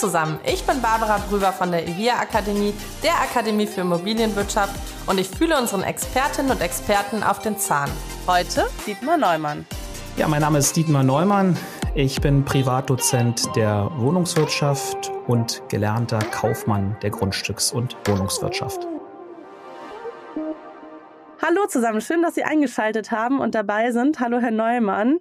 Zusammen, 0.00 0.40
ich 0.46 0.64
bin 0.64 0.80
Barbara 0.80 1.18
Brüber 1.28 1.52
von 1.52 1.70
der 1.70 1.86
IVIA 1.86 2.20
Akademie, 2.20 2.72
der 3.02 3.20
Akademie 3.20 3.66
für 3.66 3.82
Immobilienwirtschaft 3.82 4.74
und 5.06 5.20
ich 5.20 5.28
fühle 5.28 5.58
unseren 5.58 5.82
Expertinnen 5.82 6.50
und 6.52 6.62
Experten 6.62 7.22
auf 7.22 7.40
den 7.40 7.58
Zahn. 7.58 7.90
Heute 8.26 8.66
Dietmar 8.86 9.18
Neumann. 9.18 9.66
Ja, 10.16 10.26
mein 10.26 10.40
Name 10.40 10.58
ist 10.58 10.74
Dietmar 10.74 11.02
Neumann. 11.02 11.54
Ich 11.94 12.18
bin 12.18 12.46
Privatdozent 12.46 13.54
der 13.54 13.90
Wohnungswirtschaft 13.96 15.12
und 15.26 15.62
gelernter 15.68 16.20
Kaufmann 16.20 16.96
der 17.02 17.10
Grundstücks- 17.10 17.70
und 17.70 17.94
Wohnungswirtschaft. 18.06 18.86
Hallo 21.42 21.66
zusammen, 21.68 22.00
schön, 22.00 22.22
dass 22.22 22.34
Sie 22.34 22.44
eingeschaltet 22.44 23.10
haben 23.10 23.40
und 23.40 23.54
dabei 23.54 23.92
sind. 23.92 24.20
Hallo, 24.20 24.40
Herr 24.40 24.50
Neumann. 24.50 25.20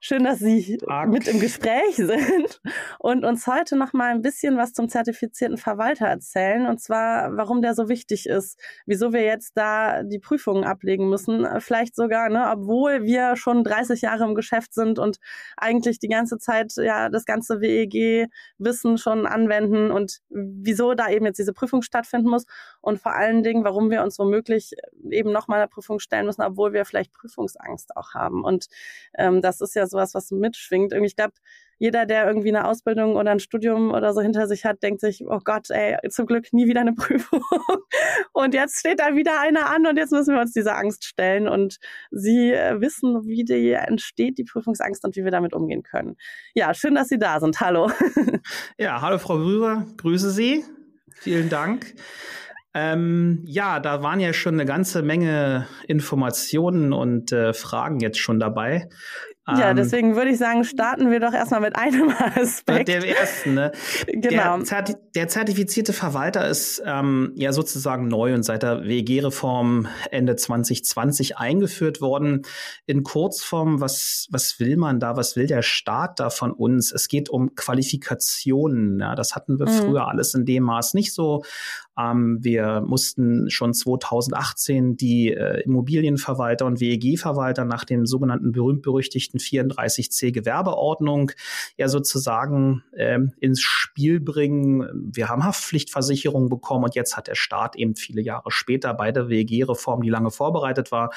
Schön, 0.00 0.22
dass 0.22 0.38
Sie 0.38 0.76
Tag. 0.76 1.08
mit 1.08 1.26
im 1.26 1.40
Gespräch 1.40 1.96
sind 1.96 2.60
und 3.00 3.24
uns 3.24 3.48
heute 3.48 3.76
noch 3.76 3.92
mal 3.92 4.12
ein 4.12 4.22
bisschen 4.22 4.56
was 4.56 4.72
zum 4.72 4.88
zertifizierten 4.88 5.56
Verwalter 5.56 6.06
erzählen. 6.06 6.66
Und 6.66 6.80
zwar, 6.80 7.36
warum 7.36 7.62
der 7.62 7.74
so 7.74 7.88
wichtig 7.88 8.26
ist, 8.26 8.60
wieso 8.86 9.12
wir 9.12 9.22
jetzt 9.22 9.56
da 9.56 10.04
die 10.04 10.20
Prüfungen 10.20 10.62
ablegen 10.62 11.08
müssen, 11.10 11.44
vielleicht 11.58 11.96
sogar, 11.96 12.28
ne, 12.28 12.48
obwohl 12.48 13.02
wir 13.02 13.34
schon 13.34 13.64
30 13.64 14.02
Jahre 14.02 14.22
im 14.22 14.36
Geschäft 14.36 14.72
sind 14.72 15.00
und 15.00 15.18
eigentlich 15.56 15.98
die 15.98 16.08
ganze 16.08 16.38
Zeit 16.38 16.74
ja 16.76 17.08
das 17.08 17.24
ganze 17.24 17.60
WEG-Wissen 17.60 18.98
schon 18.98 19.26
anwenden 19.26 19.90
und 19.90 20.18
wieso 20.30 20.94
da 20.94 21.08
eben 21.10 21.26
jetzt 21.26 21.40
diese 21.40 21.52
Prüfung 21.52 21.82
stattfinden 21.82 22.28
muss. 22.30 22.44
Und 22.80 23.00
vor 23.00 23.16
allen 23.16 23.42
Dingen, 23.42 23.64
warum 23.64 23.90
wir 23.90 24.04
uns 24.04 24.16
womöglich 24.20 24.74
eben 25.10 25.32
noch 25.32 25.48
mal 25.48 25.56
eine 25.56 25.68
Prüfung 25.68 25.98
stellen 25.98 26.26
müssen, 26.26 26.42
obwohl 26.42 26.72
wir 26.72 26.84
vielleicht 26.84 27.12
Prüfungsangst 27.12 27.96
auch 27.96 28.14
haben. 28.14 28.44
Und 28.44 28.68
ähm, 29.16 29.42
das 29.42 29.60
ist 29.60 29.74
ja 29.74 29.87
sowas, 29.88 30.14
was 30.14 30.30
mitschwingt. 30.30 30.92
Irgendwie, 30.92 31.08
ich 31.08 31.16
glaube, 31.16 31.34
jeder, 31.78 32.06
der 32.06 32.26
irgendwie 32.26 32.48
eine 32.48 32.66
Ausbildung 32.66 33.14
oder 33.14 33.30
ein 33.30 33.38
Studium 33.38 33.92
oder 33.92 34.12
so 34.12 34.20
hinter 34.20 34.48
sich 34.48 34.64
hat, 34.64 34.82
denkt 34.82 35.00
sich, 35.00 35.24
oh 35.26 35.38
Gott, 35.44 35.70
ey, 35.70 35.96
zum 36.10 36.26
Glück 36.26 36.52
nie 36.52 36.66
wieder 36.66 36.80
eine 36.80 36.92
Prüfung. 36.94 37.42
Und 38.32 38.54
jetzt 38.54 38.80
steht 38.80 39.00
da 39.00 39.14
wieder 39.14 39.40
einer 39.40 39.70
an 39.70 39.86
und 39.86 39.96
jetzt 39.96 40.12
müssen 40.12 40.34
wir 40.34 40.40
uns 40.40 40.52
dieser 40.52 40.76
Angst 40.76 41.04
stellen. 41.04 41.48
Und 41.48 41.78
Sie 42.10 42.52
äh, 42.52 42.80
wissen, 42.80 43.26
wie 43.26 43.44
die 43.44 43.72
entsteht, 43.72 44.38
die 44.38 44.44
Prüfungsangst 44.44 45.04
und 45.04 45.16
wie 45.16 45.24
wir 45.24 45.30
damit 45.30 45.52
umgehen 45.52 45.82
können. 45.82 46.16
Ja, 46.54 46.74
schön, 46.74 46.94
dass 46.94 47.08
Sie 47.08 47.18
da 47.18 47.40
sind. 47.40 47.60
Hallo. 47.60 47.90
Ja, 48.78 49.00
hallo 49.00 49.18
Frau 49.18 49.36
Rüber, 49.36 49.86
grüße 49.96 50.30
Sie. 50.30 50.64
Vielen 51.10 51.48
Dank. 51.48 51.94
Ähm, 52.74 53.42
ja, 53.46 53.80
da 53.80 54.02
waren 54.02 54.20
ja 54.20 54.32
schon 54.32 54.54
eine 54.54 54.64
ganze 54.64 55.02
Menge 55.02 55.66
Informationen 55.86 56.92
und 56.92 57.32
äh, 57.32 57.52
Fragen 57.54 58.00
jetzt 58.00 58.18
schon 58.18 58.38
dabei. 58.38 58.88
Ja, 59.48 59.70
ähm, 59.70 59.76
deswegen 59.76 60.14
würde 60.14 60.30
ich 60.30 60.38
sagen, 60.38 60.62
starten 60.64 61.10
wir 61.10 61.20
doch 61.20 61.32
erstmal 61.32 61.60
mit 61.62 61.74
einem 61.74 62.10
Aspekt. 62.34 62.88
Der 62.88 63.06
ersten, 63.06 63.54
ne? 63.54 63.72
Genau. 64.06 64.56
Der, 64.58 64.64
Zerti 64.64 64.94
der 65.14 65.28
zertifizierte 65.28 65.94
Verwalter 65.94 66.46
ist 66.46 66.82
ähm, 66.84 67.32
ja 67.34 67.52
sozusagen 67.52 68.08
neu 68.08 68.34
und 68.34 68.42
seit 68.42 68.62
der 68.62 68.84
WEG-Reform 68.84 69.88
Ende 70.10 70.36
2020 70.36 71.38
eingeführt 71.38 72.02
worden. 72.02 72.42
In 72.84 73.04
Kurzform, 73.04 73.80
was, 73.80 74.28
was 74.30 74.60
will 74.60 74.76
man 74.76 75.00
da, 75.00 75.16
was 75.16 75.34
will 75.34 75.46
der 75.46 75.62
Staat 75.62 76.20
da 76.20 76.28
von 76.28 76.52
uns? 76.52 76.92
Es 76.92 77.08
geht 77.08 77.30
um 77.30 77.54
Qualifikationen. 77.54 79.00
Ja? 79.00 79.14
Das 79.14 79.34
hatten 79.34 79.58
wir 79.58 79.66
mhm. 79.66 79.72
früher 79.72 80.08
alles 80.08 80.34
in 80.34 80.44
dem 80.44 80.64
Maß 80.64 80.92
nicht 80.92 81.14
so. 81.14 81.42
Ähm, 81.98 82.38
wir 82.40 82.82
mussten 82.86 83.50
schon 83.50 83.74
2018 83.74 84.96
die 84.96 85.32
äh, 85.32 85.60
Immobilienverwalter 85.62 86.66
und 86.66 86.80
WEG-Verwalter 86.80 87.64
nach 87.64 87.84
dem 87.84 88.06
sogenannten 88.06 88.52
berühmt-berüchtigten 88.52 89.40
34c 89.40 90.32
Gewerbeordnung 90.32 91.32
ja 91.76 91.88
sozusagen 91.88 92.84
ähm, 92.96 93.32
ins 93.40 93.60
Spiel 93.60 94.20
bringen. 94.20 95.10
Wir 95.12 95.28
haben 95.28 95.44
Haftpflichtversicherung 95.44 96.48
bekommen 96.48 96.84
und 96.84 96.94
jetzt 96.94 97.16
hat 97.16 97.26
der 97.26 97.34
Staat 97.34 97.76
eben 97.76 97.96
viele 97.96 98.22
Jahre 98.22 98.50
später 98.50 98.94
bei 98.94 99.10
der 99.10 99.28
WEG-Reform, 99.28 100.02
die 100.02 100.10
lange 100.10 100.30
vorbereitet 100.30 100.92
war, 100.92 101.10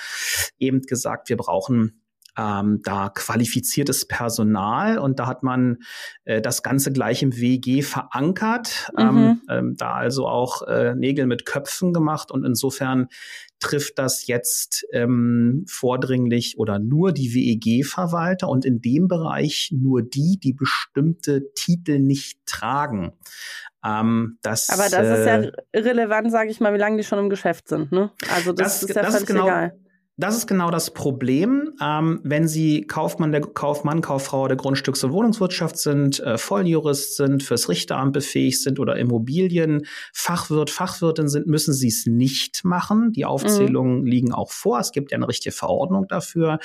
eben 0.57 0.81
gesagt, 0.81 1.29
wir 1.29 1.37
brauchen 1.37 2.00
ähm, 2.37 2.81
da 2.83 3.09
qualifiziertes 3.09 4.07
Personal 4.07 4.97
und 4.97 5.19
da 5.19 5.27
hat 5.27 5.43
man 5.43 5.79
äh, 6.23 6.41
das 6.41 6.63
Ganze 6.63 6.91
gleich 6.91 7.21
im 7.23 7.35
WG 7.37 7.81
verankert, 7.81 8.91
ähm, 8.97 9.15
mhm. 9.15 9.41
ähm, 9.49 9.75
da 9.77 9.93
also 9.93 10.27
auch 10.27 10.61
äh, 10.63 10.95
Nägel 10.95 11.25
mit 11.25 11.45
Köpfen 11.45 11.93
gemacht 11.93 12.31
und 12.31 12.45
insofern 12.45 13.07
trifft 13.59 13.99
das 13.99 14.27
jetzt 14.27 14.85
ähm, 14.91 15.65
vordringlich 15.67 16.57
oder 16.57 16.79
nur 16.79 17.11
die 17.11 17.33
WEG-Verwalter 17.33 18.49
und 18.49 18.65
in 18.65 18.81
dem 18.81 19.07
Bereich 19.07 19.71
nur 19.71 20.01
die, 20.01 20.39
die 20.41 20.53
bestimmte 20.53 21.53
Titel 21.53 21.99
nicht 21.99 22.39
tragen. 22.45 23.13
Ähm, 23.85 24.37
das, 24.41 24.69
Aber 24.69 24.89
das 24.89 24.93
äh, 24.93 25.19
ist 25.19 25.25
ja 25.25 25.37
äh, 25.41 25.51
irrelevant, 25.73 26.31
sage 26.31 26.49
ich 26.49 26.59
mal, 26.59 26.73
wie 26.73 26.77
lange 26.77 26.97
die 26.97 27.03
schon 27.03 27.19
im 27.19 27.29
Geschäft 27.29 27.67
sind. 27.67 27.91
Ne? 27.91 28.11
Also 28.33 28.51
das, 28.51 28.81
das 28.81 28.89
ist 28.89 28.95
ja 28.95 29.01
das 29.01 29.13
völlig 29.13 29.27
genau, 29.27 29.45
egal. 29.45 29.79
Das 30.17 30.35
ist 30.35 30.45
genau 30.45 30.69
das 30.71 30.93
Problem. 30.93 31.73
Ähm, 31.81 32.19
wenn 32.23 32.47
Sie 32.47 32.81
Kaufmann, 32.85 33.31
der 33.31 33.41
Kaufmann, 33.41 34.01
Kauffrau 34.01 34.47
der 34.47 34.57
Grundstücks- 34.57 35.03
und 35.05 35.13
Wohnungswirtschaft 35.13 35.77
sind, 35.77 36.19
äh, 36.19 36.37
Volljurist 36.37 37.15
sind, 37.15 37.41
fürs 37.43 37.69
Richteramt 37.69 38.11
befähigt 38.11 38.61
sind 38.61 38.79
oder 38.79 38.97
Immobilien, 38.97 39.85
Fachwirt, 40.13 40.69
Fachwirtin 40.69 41.29
sind, 41.29 41.47
müssen 41.47 41.73
Sie 41.73 41.87
es 41.87 42.05
nicht 42.05 42.65
machen. 42.65 43.13
Die 43.13 43.23
Aufzählungen 43.23 44.01
mhm. 44.01 44.05
liegen 44.05 44.33
auch 44.33 44.51
vor. 44.51 44.79
Es 44.79 44.91
gibt 44.91 45.11
ja 45.11 45.17
eine 45.17 45.29
richtige 45.29 45.55
Verordnung 45.55 46.07
dafür. 46.09 46.59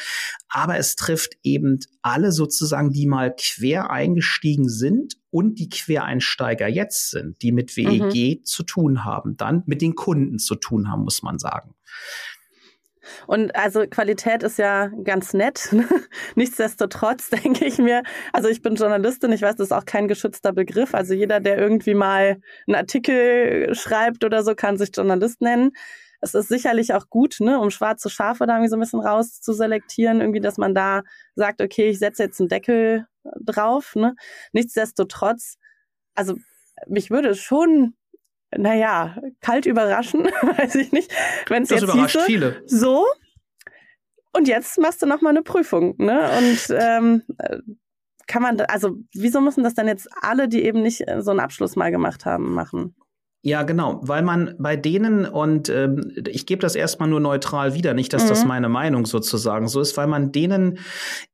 Aber 0.49 0.77
es 0.77 0.97
trifft 0.97 1.35
eben 1.45 1.79
alle 2.03 2.33
sozusagen, 2.33 2.91
die 2.91 3.07
mal 3.07 3.33
quer 3.39 3.91
eingestiegen 3.91 4.69
sind 4.69 5.15
und 5.31 5.61
die 5.61 5.69
Quereinsteiger 5.69 6.67
jetzt 6.67 7.11
sind, 7.11 7.41
die 7.43 7.53
mit 7.53 7.77
WEG 7.77 8.41
mhm. 8.41 8.45
zu 8.45 8.65
tun 8.65 9.05
haben, 9.05 9.37
dann 9.37 9.63
mit 9.67 9.83
den 9.83 9.95
Kunden 9.95 10.39
zu 10.39 10.57
tun 10.57 10.91
haben, 10.91 11.05
muss 11.05 11.23
man 11.23 11.39
sagen. 11.39 11.75
Und 13.27 13.55
also 13.55 13.87
Qualität 13.87 14.43
ist 14.43 14.59
ja 14.59 14.89
ganz 15.05 15.35
nett. 15.35 15.69
Ne? 15.73 15.87
Nichtsdestotrotz 16.35 17.31
denke 17.45 17.65
ich 17.65 17.79
mir, 17.79 18.03
also 18.33 18.49
ich 18.49 18.63
bin 18.63 18.75
Journalistin, 18.75 19.33
ich 19.33 19.43
weiß, 19.43 19.57
das 19.57 19.69
ist 19.69 19.73
auch 19.73 19.85
kein 19.85 20.09
geschützter 20.09 20.53
Begriff. 20.53 20.95
Also 20.95 21.15
jeder, 21.15 21.41
der 21.41 21.59
irgendwie 21.59 21.95
mal 21.95 22.41
einen 22.67 22.77
Artikel 22.77 23.75
schreibt 23.75 24.25
oder 24.25 24.43
so, 24.43 24.55
kann 24.55 24.79
sich 24.79 24.91
Journalist 24.95 25.41
nennen. 25.41 25.73
Es 26.21 26.35
ist 26.35 26.49
sicherlich 26.49 26.95
auch 26.95 27.09
gut, 27.11 27.37
ne, 27.41 27.61
um 27.61 27.71
schwarze 27.71 28.09
Schafe 28.11 28.47
da 28.47 28.55
irgendwie 28.55 28.71
so 28.71 28.77
ein 28.77 28.81
bisschen 28.81 29.01
rauszuselektieren, 29.01 30.21
irgendwie, 30.21 30.41
dass 30.41 30.57
man 30.57 30.75
da 30.75 31.03
sagt, 31.35 31.61
okay, 31.61 31.91
ich 31.91 31.99
setze 31.99 32.23
jetzt 32.23 32.41
einen 32.41 32.49
Deckel 32.49 33.07
drauf. 33.41 33.95
Ne? 33.95 34.15
Nichtsdestotrotz, 34.53 35.57
also 36.15 36.37
mich 36.87 37.11
würde 37.11 37.35
schon 37.35 37.95
naja, 38.59 39.17
kalt 39.41 39.67
überraschen, 39.67 40.25
weiß 40.43 40.75
ich 40.77 40.93
nicht. 40.93 41.13
Wenn 41.49 41.63
es 41.63 41.71
jetzt 41.71 41.83
überrascht 41.83 42.17
hieße, 42.17 42.27
viele. 42.27 42.63
So. 42.67 43.07
Und 44.33 44.49
jetzt 44.49 44.79
machst 44.79 45.03
du 45.03 45.07
noch 45.07 45.23
mal 45.23 45.31
eine 45.31 45.43
Prüfung, 45.43 45.95
ne? 45.99 46.31
Und 46.39 46.77
ähm, 46.79 47.23
kann 48.27 48.43
man, 48.43 48.61
also 48.63 48.97
wieso 49.15 49.41
müssen 49.41 49.65
das 49.65 49.75
dann 49.75 49.89
jetzt 49.89 50.09
alle, 50.21 50.49
die 50.49 50.65
eben 50.65 50.83
nicht 50.83 51.05
so 51.19 51.31
einen 51.31 51.41
Abschluss 51.41 51.77
mal 51.77 51.91
gemacht 51.91 52.27
haben, 52.27 52.53
machen? 52.53 52.95
Ja, 53.47 53.63
genau, 53.63 54.01
weil 54.03 54.25
man 54.25 54.57
bei 54.59 54.75
denen, 54.75 55.25
und 55.25 55.69
ähm, 55.69 56.13
ich 56.27 56.47
gebe 56.47 56.61
das 56.61 56.75
erstmal 56.75 57.09
nur 57.09 57.21
neutral 57.21 57.75
wieder, 57.75 57.95
nicht, 57.95 58.13
dass 58.13 58.25
mhm. 58.25 58.29
das 58.29 58.45
meine 58.45 58.69
Meinung 58.69 59.07
sozusagen 59.07 59.69
so 59.69 59.81
ist, 59.81 59.97
weil 59.97 60.09
man 60.09 60.33
denen 60.33 60.81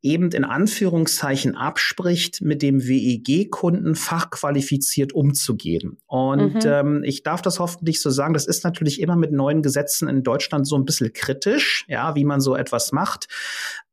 eben 0.02 0.30
in 0.30 0.44
Anführungszeichen 0.44 1.56
abspricht, 1.56 2.42
mit 2.42 2.60
dem 2.60 2.86
WEG-Kunden 2.86 3.94
fachqualifiziert 3.94 5.14
umzugehen. 5.14 5.96
Und 6.04 6.56
mhm. 6.56 6.70
ähm, 6.70 7.02
ich 7.02 7.22
darf 7.22 7.40
das 7.40 7.58
hoffentlich 7.58 8.02
so 8.02 8.10
sagen, 8.10 8.34
das 8.34 8.46
ist 8.46 8.62
natürlich 8.62 9.00
immer 9.00 9.16
mit 9.16 9.32
neuen 9.32 9.62
Gesetzen 9.62 10.06
in 10.06 10.22
Deutschland 10.22 10.68
so 10.68 10.76
ein 10.76 10.84
bisschen 10.84 11.14
kritisch, 11.14 11.86
ja, 11.88 12.14
wie 12.14 12.26
man 12.26 12.42
so 12.42 12.54
etwas 12.54 12.92
macht. 12.92 13.26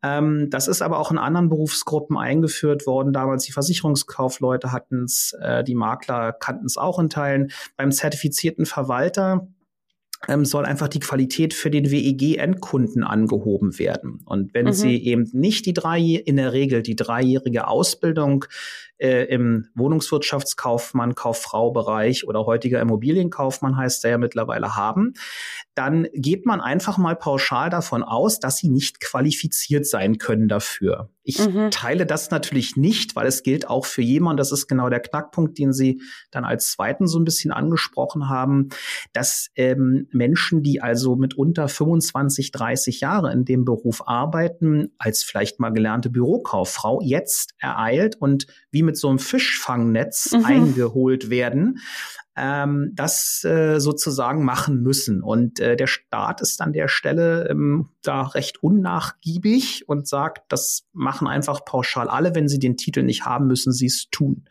Ähm, 0.01 0.49
das 0.49 0.67
ist 0.67 0.81
aber 0.81 0.99
auch 0.99 1.11
in 1.11 1.17
anderen 1.17 1.49
Berufsgruppen 1.49 2.17
eingeführt 2.17 2.87
worden. 2.87 3.13
Damals 3.13 3.43
die 3.43 3.51
Versicherungskaufleute 3.51 4.71
hatten 4.71 5.03
es, 5.03 5.35
äh, 5.41 5.63
die 5.63 5.75
Makler 5.75 6.33
kannten 6.33 6.65
es 6.65 6.77
auch 6.77 6.99
in 6.99 7.09
Teilen. 7.09 7.51
Beim 7.75 7.91
zertifizierten 7.91 8.65
Verwalter 8.65 9.47
ähm, 10.27 10.45
soll 10.45 10.65
einfach 10.65 10.89
die 10.89 10.99
Qualität 10.99 11.53
für 11.53 11.69
den 11.69 11.91
WEG-Endkunden 11.91 13.03
angehoben 13.03 13.79
werden. 13.79 14.21
Und 14.25 14.53
wenn 14.53 14.67
mhm. 14.67 14.73
sie 14.73 15.03
eben 15.03 15.29
nicht 15.33 15.65
die 15.65 15.73
drei, 15.73 15.99
in 15.99 16.35
der 16.35 16.53
Regel 16.53 16.81
die 16.81 16.95
dreijährige 16.95 17.67
Ausbildung 17.67 18.45
äh, 18.99 19.23
im 19.25 19.67
Wohnungswirtschaftskaufmann, 19.75 21.15
Kauffrau-Bereich 21.15 22.27
oder 22.27 22.45
heutiger 22.45 22.79
Immobilienkaufmann 22.81 23.77
heißt 23.77 24.03
der 24.03 24.11
ja 24.11 24.17
mittlerweile 24.17 24.75
haben, 24.75 25.13
dann 25.75 26.07
geht 26.13 26.45
man 26.45 26.61
einfach 26.61 26.97
mal 26.97 27.15
pauschal 27.15 27.69
davon 27.69 28.03
aus, 28.03 28.39
dass 28.39 28.57
sie 28.57 28.69
nicht 28.69 28.99
qualifiziert 28.99 29.85
sein 29.85 30.17
können 30.17 30.47
dafür. 30.47 31.09
Ich 31.29 31.37
mhm. 31.37 31.69
teile 31.69 32.07
das 32.07 32.31
natürlich 32.31 32.75
nicht, 32.75 33.15
weil 33.15 33.27
es 33.27 33.43
gilt 33.43 33.69
auch 33.69 33.85
für 33.85 34.01
jemanden, 34.01 34.37
das 34.37 34.51
ist 34.51 34.67
genau 34.67 34.89
der 34.89 34.99
Knackpunkt, 34.99 35.59
den 35.59 35.73
Sie 35.73 36.01
dann 36.31 36.43
als 36.43 36.71
zweiten 36.71 37.05
so 37.05 37.19
ein 37.19 37.23
bisschen 37.23 37.51
angesprochen 37.51 38.29
haben, 38.29 38.69
dass 39.13 39.49
ähm, 39.55 40.07
Menschen, 40.11 40.63
die 40.63 40.81
also 40.81 41.15
mit 41.15 41.35
unter 41.35 41.67
25, 41.67 42.51
30 42.51 43.01
Jahre 43.01 43.31
in 43.31 43.45
dem 43.45 43.63
Beruf 43.63 44.07
arbeiten, 44.07 44.91
als 44.97 45.23
vielleicht 45.23 45.59
mal 45.59 45.69
gelernte 45.69 46.09
Bürokauffrau, 46.09 46.99
jetzt 47.03 47.53
ereilt 47.59 48.15
und 48.15 48.47
wie 48.71 48.83
mit 48.83 48.97
so 48.97 49.09
einem 49.09 49.19
Fischfangnetz 49.19 50.31
mhm. 50.31 50.45
eingeholt 50.45 51.29
werden, 51.29 51.79
ähm, 52.39 52.91
das 52.93 53.43
äh, 53.43 53.79
sozusagen 53.79 54.45
machen 54.45 54.81
müssen. 54.81 55.21
Und 55.21 55.59
äh, 55.59 55.75
der 55.75 55.87
Staat 55.87 56.41
ist 56.41 56.61
an 56.61 56.71
der 56.71 56.87
Stelle 56.87 57.49
ähm, 57.49 57.89
da 58.01 58.21
recht 58.21 58.63
unnachgiebig 58.63 59.89
und 59.89 60.07
sagt, 60.07 60.43
das 60.49 60.87
machen 60.93 61.27
einfach 61.27 61.65
pauschal 61.65 62.07
alle. 62.07 62.35
Wenn 62.35 62.47
sie 62.47 62.59
den 62.59 62.77
Titel 62.77 63.03
nicht 63.03 63.25
haben, 63.25 63.47
müssen 63.47 63.73
sie 63.73 63.87
es 63.87 64.07
tun. 64.09 64.45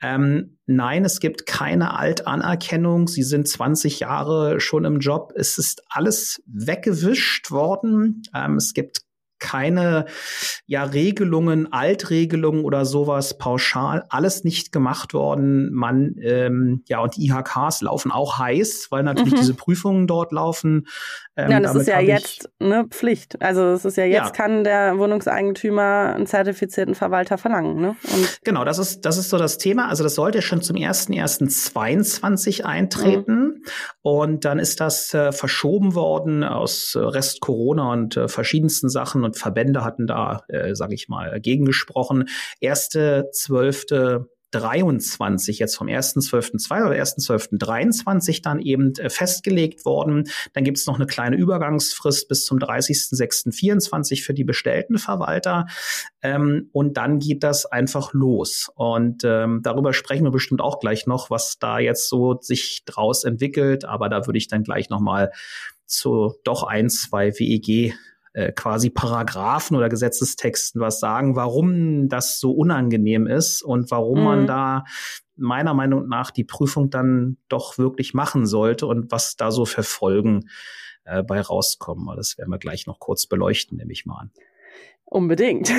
Ähm, 0.00 0.58
nein, 0.66 1.04
es 1.04 1.20
gibt 1.20 1.46
keine 1.46 1.96
Altanerkennung. 1.96 3.06
Sie 3.06 3.22
sind 3.22 3.46
20 3.46 4.00
Jahre 4.00 4.58
schon 4.60 4.84
im 4.84 4.98
Job. 4.98 5.32
Es 5.36 5.58
ist 5.58 5.82
alles 5.88 6.42
weggewischt 6.46 7.52
worden. 7.52 8.22
Ähm, 8.34 8.56
es 8.56 8.74
gibt 8.74 9.02
keine 9.42 10.06
ja 10.66 10.84
Regelungen, 10.84 11.72
Altregelungen 11.72 12.64
oder 12.64 12.84
sowas 12.84 13.36
pauschal, 13.36 14.04
alles 14.08 14.44
nicht 14.44 14.70
gemacht 14.72 15.12
worden. 15.12 15.72
Man 15.72 16.14
ähm, 16.22 16.82
ja 16.86 17.00
und 17.00 17.16
die 17.16 17.26
IHKs 17.26 17.82
laufen 17.82 18.12
auch 18.12 18.38
heiß, 18.38 18.86
weil 18.90 19.02
natürlich 19.02 19.34
mhm. 19.34 19.38
diese 19.38 19.54
Prüfungen 19.54 20.06
dort 20.06 20.30
laufen. 20.32 20.86
Ähm, 21.36 21.50
ja, 21.50 21.60
das 21.60 21.74
ist 21.74 21.88
ja 21.88 22.00
jetzt 22.00 22.48
eine 22.60 22.86
Pflicht. 22.86 23.42
Also 23.42 23.72
es 23.72 23.84
ist 23.84 23.96
ja 23.96 24.04
jetzt 24.04 24.26
ja. 24.26 24.30
kann 24.30 24.64
der 24.64 24.96
Wohnungseigentümer 24.98 26.14
einen 26.14 26.26
zertifizierten 26.26 26.94
Verwalter 26.94 27.38
verlangen. 27.38 27.80
Ne? 27.80 27.96
Und 28.14 28.38
genau, 28.44 28.64
das 28.64 28.78
ist 28.78 29.00
das 29.04 29.18
ist 29.18 29.30
so 29.30 29.38
das 29.38 29.58
Thema. 29.58 29.88
Also 29.88 30.04
das 30.04 30.14
sollte 30.14 30.40
schon 30.42 30.62
zum 30.62 30.76
1.1.22 30.76 32.62
eintreten 32.62 33.34
mhm. 33.34 33.64
und 34.02 34.44
dann 34.44 34.60
ist 34.60 34.80
das 34.80 35.12
äh, 35.14 35.32
verschoben 35.32 35.94
worden 35.94 36.44
aus 36.44 36.94
äh, 36.94 37.00
Rest 37.00 37.40
Corona 37.40 37.92
und 37.92 38.16
äh, 38.16 38.28
verschiedensten 38.28 38.88
Sachen 38.88 39.24
und 39.24 39.31
Verbände 39.36 39.84
hatten 39.84 40.06
da, 40.06 40.44
äh, 40.48 40.74
sage 40.74 40.94
ich 40.94 41.08
mal, 41.08 41.40
gegengesprochen. 41.40 42.28
Erste 42.60 43.28
zwölfte 43.32 44.28
23 44.52 45.58
jetzt 45.58 45.76
vom 45.76 45.88
1.12.2 45.88 46.86
oder 46.86 46.94
1.12.23 46.96 48.42
dann 48.42 48.60
eben 48.60 48.94
äh, 48.96 49.10
festgelegt 49.10 49.84
worden. 49.84 50.28
Dann 50.52 50.64
gibt 50.64 50.78
es 50.78 50.86
noch 50.86 50.96
eine 50.96 51.06
kleine 51.06 51.36
Übergangsfrist 51.36 52.28
bis 52.28 52.44
zum 52.44 52.58
30.06.24 52.58 54.22
für 54.22 54.34
die 54.34 54.44
bestellten 54.44 54.98
Verwalter. 54.98 55.66
Ähm, 56.22 56.68
und 56.72 56.96
dann 56.96 57.18
geht 57.18 57.42
das 57.42 57.66
einfach 57.66 58.12
los. 58.12 58.70
Und 58.74 59.24
ähm, 59.24 59.60
darüber 59.62 59.92
sprechen 59.92 60.24
wir 60.24 60.30
bestimmt 60.30 60.60
auch 60.60 60.78
gleich 60.78 61.06
noch, 61.06 61.30
was 61.30 61.58
da 61.58 61.78
jetzt 61.78 62.08
so 62.08 62.38
sich 62.40 62.82
draus 62.84 63.24
entwickelt. 63.24 63.84
Aber 63.84 64.08
da 64.08 64.26
würde 64.26 64.38
ich 64.38 64.48
dann 64.48 64.62
gleich 64.62 64.90
nochmal 64.90 65.32
zu 65.86 66.34
doch 66.44 66.62
ein, 66.62 66.90
zwei 66.90 67.32
WEG 67.38 67.94
äh, 68.32 68.52
quasi 68.52 68.90
Paragraphen 68.90 69.76
oder 69.76 69.88
Gesetzestexten 69.88 70.80
was 70.80 71.00
sagen, 71.00 71.36
warum 71.36 72.08
das 72.08 72.40
so 72.40 72.52
unangenehm 72.52 73.26
ist 73.26 73.62
und 73.62 73.90
warum 73.90 74.18
mhm. 74.18 74.24
man 74.24 74.46
da 74.46 74.84
meiner 75.36 75.74
Meinung 75.74 76.08
nach 76.08 76.30
die 76.30 76.44
Prüfung 76.44 76.90
dann 76.90 77.38
doch 77.48 77.78
wirklich 77.78 78.14
machen 78.14 78.46
sollte 78.46 78.86
und 78.86 79.10
was 79.10 79.36
da 79.36 79.50
so 79.50 79.64
für 79.64 79.82
Folgen 79.82 80.48
äh, 81.04 81.22
bei 81.22 81.40
rauskommen. 81.40 82.14
Das 82.16 82.38
werden 82.38 82.50
wir 82.50 82.58
gleich 82.58 82.86
noch 82.86 83.00
kurz 83.00 83.26
beleuchten, 83.26 83.78
nehme 83.78 83.92
ich 83.92 84.06
mal 84.06 84.18
an. 84.18 84.30
Unbedingt. 85.12 85.70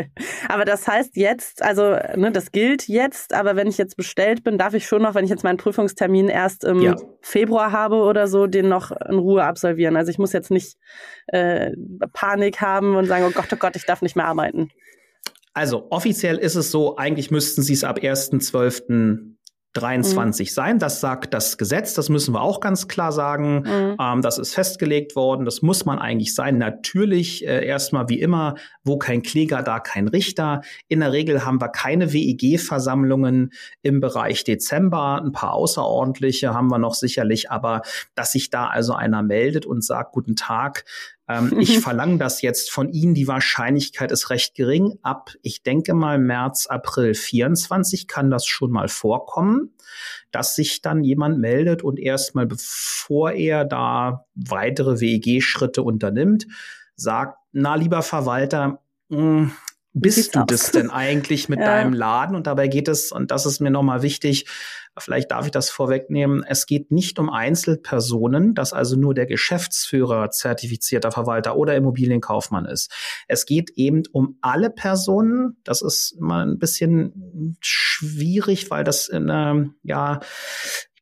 aber 0.48 0.66
das 0.66 0.86
heißt 0.86 1.16
jetzt, 1.16 1.62
also 1.62 1.96
ne, 2.14 2.30
das 2.30 2.52
gilt 2.52 2.88
jetzt, 2.88 3.32
aber 3.32 3.56
wenn 3.56 3.66
ich 3.66 3.78
jetzt 3.78 3.96
bestellt 3.96 4.44
bin, 4.44 4.58
darf 4.58 4.74
ich 4.74 4.86
schon 4.86 5.00
noch, 5.00 5.14
wenn 5.14 5.24
ich 5.24 5.30
jetzt 5.30 5.44
meinen 5.44 5.56
Prüfungstermin 5.56 6.28
erst 6.28 6.62
im 6.64 6.82
ja. 6.82 6.94
Februar 7.22 7.72
habe 7.72 7.96
oder 7.96 8.28
so, 8.28 8.46
den 8.46 8.68
noch 8.68 8.90
in 8.90 9.16
Ruhe 9.16 9.44
absolvieren. 9.44 9.96
Also 9.96 10.10
ich 10.10 10.18
muss 10.18 10.34
jetzt 10.34 10.50
nicht 10.50 10.76
äh, 11.28 11.70
Panik 12.12 12.60
haben 12.60 12.94
und 12.94 13.06
sagen, 13.06 13.24
oh 13.26 13.32
Gott, 13.34 13.48
oh 13.50 13.56
Gott, 13.56 13.76
ich 13.76 13.86
darf 13.86 14.02
nicht 14.02 14.14
mehr 14.14 14.26
arbeiten. 14.26 14.70
Also 15.54 15.86
offiziell 15.88 16.36
ist 16.36 16.56
es 16.56 16.70
so, 16.70 16.98
eigentlich 16.98 17.30
müssten 17.30 17.62
Sie 17.62 17.72
es 17.72 17.84
ab 17.84 17.98
1.12. 17.98 19.31
23 19.74 20.50
mhm. 20.50 20.52
sein. 20.52 20.78
Das 20.78 21.00
sagt 21.00 21.32
das 21.34 21.56
Gesetz, 21.56 21.94
das 21.94 22.08
müssen 22.08 22.34
wir 22.34 22.42
auch 22.42 22.60
ganz 22.60 22.88
klar 22.88 23.12
sagen. 23.12 23.62
Mhm. 23.62 23.96
Ähm, 24.00 24.22
das 24.22 24.38
ist 24.38 24.54
festgelegt 24.54 25.16
worden, 25.16 25.44
das 25.44 25.62
muss 25.62 25.84
man 25.84 25.98
eigentlich 25.98 26.34
sein. 26.34 26.58
Natürlich 26.58 27.46
äh, 27.46 27.64
erstmal 27.66 28.08
wie 28.08 28.20
immer, 28.20 28.56
wo 28.84 28.98
kein 28.98 29.22
Kläger, 29.22 29.62
da 29.62 29.80
kein 29.80 30.08
Richter. 30.08 30.62
In 30.88 31.00
der 31.00 31.12
Regel 31.12 31.44
haben 31.44 31.60
wir 31.60 31.68
keine 31.68 32.12
WEG-Versammlungen 32.12 33.52
im 33.82 34.00
Bereich 34.00 34.44
Dezember. 34.44 35.22
Ein 35.22 35.32
paar 35.32 35.54
außerordentliche 35.54 36.52
haben 36.54 36.68
wir 36.68 36.78
noch 36.78 36.94
sicherlich, 36.94 37.50
aber 37.50 37.82
dass 38.14 38.32
sich 38.32 38.50
da 38.50 38.66
also 38.66 38.92
einer 38.92 39.22
meldet 39.22 39.64
und 39.64 39.84
sagt, 39.84 40.12
guten 40.12 40.36
Tag, 40.36 40.84
ähm, 41.38 41.56
ich 41.60 41.80
verlange 41.80 42.18
das 42.18 42.42
jetzt 42.42 42.70
von 42.70 42.88
Ihnen. 42.88 43.14
Die 43.14 43.28
Wahrscheinlichkeit 43.28 44.12
ist 44.12 44.30
recht 44.30 44.54
gering. 44.54 44.98
Ab, 45.02 45.30
ich 45.42 45.62
denke 45.62 45.94
mal, 45.94 46.18
März, 46.18 46.66
April 46.66 47.14
24 47.14 48.08
kann 48.08 48.30
das 48.30 48.46
schon 48.46 48.70
mal 48.70 48.88
vorkommen, 48.88 49.74
dass 50.30 50.54
sich 50.54 50.82
dann 50.82 51.04
jemand 51.04 51.38
meldet 51.38 51.82
und 51.82 51.98
erstmal, 51.98 52.46
bevor 52.46 53.32
er 53.32 53.64
da 53.64 54.26
weitere 54.34 55.00
WEG-Schritte 55.00 55.82
unternimmt, 55.82 56.46
sagt, 56.96 57.38
na, 57.52 57.74
lieber 57.74 58.02
Verwalter, 58.02 58.80
mh, 59.08 59.18
hm, 59.18 59.52
bist 59.92 60.34
du 60.34 60.44
das 60.46 60.70
denn 60.70 60.90
eigentlich 60.90 61.48
mit 61.48 61.58
ja. 61.60 61.66
deinem 61.66 61.92
Laden? 61.92 62.36
Und 62.36 62.46
dabei 62.46 62.68
geht 62.68 62.88
es, 62.88 63.12
und 63.12 63.30
das 63.30 63.46
ist 63.46 63.60
mir 63.60 63.70
nochmal 63.70 64.02
wichtig, 64.02 64.46
Vielleicht 64.98 65.30
darf 65.30 65.46
ich 65.46 65.52
das 65.52 65.70
vorwegnehmen. 65.70 66.44
Es 66.46 66.66
geht 66.66 66.90
nicht 66.90 67.18
um 67.18 67.30
Einzelpersonen, 67.30 68.54
dass 68.54 68.74
also 68.74 68.94
nur 68.94 69.14
der 69.14 69.24
Geschäftsführer 69.24 70.30
zertifizierter 70.30 71.10
Verwalter 71.10 71.56
oder 71.56 71.74
Immobilienkaufmann 71.74 72.66
ist. 72.66 72.92
Es 73.26 73.46
geht 73.46 73.70
eben 73.70 74.02
um 74.12 74.36
alle 74.42 74.68
Personen. 74.68 75.56
Das 75.64 75.80
ist 75.80 76.20
mal 76.20 76.46
ein 76.46 76.58
bisschen 76.58 77.56
schwierig, 77.60 78.70
weil 78.70 78.84
das 78.84 79.08
in, 79.08 79.30
äh, 79.30 79.64
ja, 79.82 80.20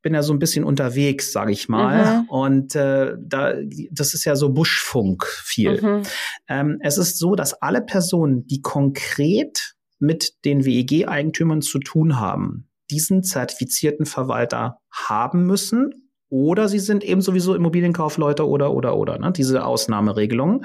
ich 0.00 0.02
bin 0.02 0.14
ja 0.14 0.22
so 0.22 0.32
ein 0.32 0.38
bisschen 0.38 0.64
unterwegs, 0.64 1.30
sage 1.30 1.52
ich 1.52 1.68
mal. 1.68 2.22
Mhm. 2.22 2.28
Und 2.30 2.74
äh, 2.74 3.16
da, 3.20 3.52
das 3.90 4.14
ist 4.14 4.24
ja 4.24 4.34
so 4.34 4.48
Buschfunk 4.48 5.26
viel. 5.26 5.78
Mhm. 5.78 6.02
Ähm, 6.48 6.78
es 6.80 6.96
ist 6.96 7.18
so, 7.18 7.34
dass 7.34 7.52
alle 7.60 7.82
Personen, 7.82 8.46
die 8.46 8.62
konkret 8.62 9.74
mit 9.98 10.42
den 10.46 10.64
WEG-Eigentümern 10.64 11.60
zu 11.60 11.80
tun 11.80 12.18
haben, 12.18 12.70
diesen 12.90 13.22
zertifizierten 13.22 14.06
Verwalter 14.06 14.78
haben 14.90 15.44
müssen 15.44 16.10
oder 16.30 16.66
sie 16.66 16.78
sind 16.78 17.04
eben 17.04 17.20
sowieso 17.20 17.54
Immobilienkaufleute 17.54 18.48
oder 18.48 18.72
oder 18.72 18.96
oder 18.96 19.18
ne, 19.18 19.32
diese 19.32 19.66
Ausnahmeregelung. 19.66 20.64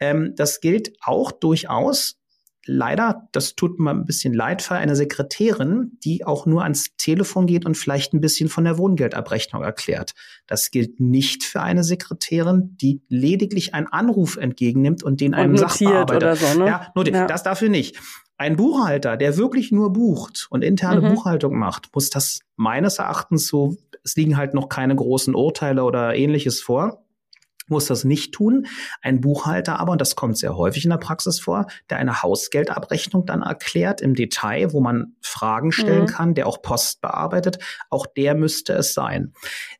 Ähm, 0.00 0.34
das 0.36 0.60
gilt 0.60 0.92
auch 1.00 1.32
durchaus. 1.32 2.18
Leider, 2.68 3.28
das 3.32 3.54
tut 3.54 3.78
mir 3.78 3.90
ein 3.90 4.04
bisschen 4.04 4.34
leid 4.34 4.60
für 4.60 4.74
eine 4.74 4.96
Sekretärin, 4.96 5.92
die 6.04 6.24
auch 6.24 6.46
nur 6.46 6.64
ans 6.64 6.96
Telefon 6.96 7.46
geht 7.46 7.64
und 7.64 7.76
vielleicht 7.76 8.12
ein 8.12 8.20
bisschen 8.20 8.48
von 8.48 8.64
der 8.64 8.76
Wohngeldabrechnung 8.76 9.62
erklärt. 9.62 10.12
Das 10.46 10.70
gilt 10.72 10.98
nicht 10.98 11.44
für 11.44 11.62
eine 11.62 11.84
Sekretärin, 11.84 12.76
die 12.80 13.02
lediglich 13.08 13.72
einen 13.74 13.86
Anruf 13.86 14.36
entgegennimmt 14.36 15.04
und 15.04 15.20
den 15.20 15.34
und 15.34 15.40
einem 15.40 15.56
Sachbearbeiter. 15.56 16.16
Oder 16.16 16.36
so, 16.36 16.58
ne? 16.58 16.66
Ja, 16.66 16.92
nur 16.94 17.08
ja. 17.08 17.26
das 17.26 17.44
dafür 17.44 17.68
nicht. 17.68 17.96
Ein 18.36 18.56
Buchhalter, 18.56 19.16
der 19.16 19.36
wirklich 19.36 19.72
nur 19.72 19.92
bucht 19.92 20.48
und 20.50 20.62
interne 20.62 21.00
mhm. 21.00 21.14
Buchhaltung 21.14 21.56
macht, 21.56 21.94
muss 21.94 22.10
das 22.10 22.40
meines 22.56 22.98
Erachtens 22.98 23.46
so, 23.46 23.76
es 24.04 24.16
liegen 24.16 24.36
halt 24.36 24.54
noch 24.54 24.68
keine 24.68 24.94
großen 24.94 25.34
Urteile 25.34 25.84
oder 25.84 26.14
ähnliches 26.14 26.60
vor, 26.60 27.05
muss 27.68 27.86
das 27.86 28.04
nicht 28.04 28.32
tun. 28.32 28.66
Ein 29.02 29.20
Buchhalter 29.20 29.80
aber, 29.80 29.92
und 29.92 30.00
das 30.00 30.16
kommt 30.16 30.38
sehr 30.38 30.56
häufig 30.56 30.84
in 30.84 30.90
der 30.90 30.98
Praxis 30.98 31.40
vor, 31.40 31.66
der 31.90 31.98
eine 31.98 32.22
Hausgeldabrechnung 32.22 33.26
dann 33.26 33.42
erklärt 33.42 34.00
im 34.00 34.14
Detail, 34.14 34.72
wo 34.72 34.80
man 34.80 35.16
Fragen 35.20 35.72
stellen 35.72 36.02
mhm. 36.02 36.06
kann, 36.06 36.34
der 36.34 36.46
auch 36.46 36.62
Post 36.62 37.00
bearbeitet, 37.00 37.58
auch 37.90 38.06
der 38.06 38.34
müsste 38.34 38.72
es 38.74 38.94
sein. 38.94 39.32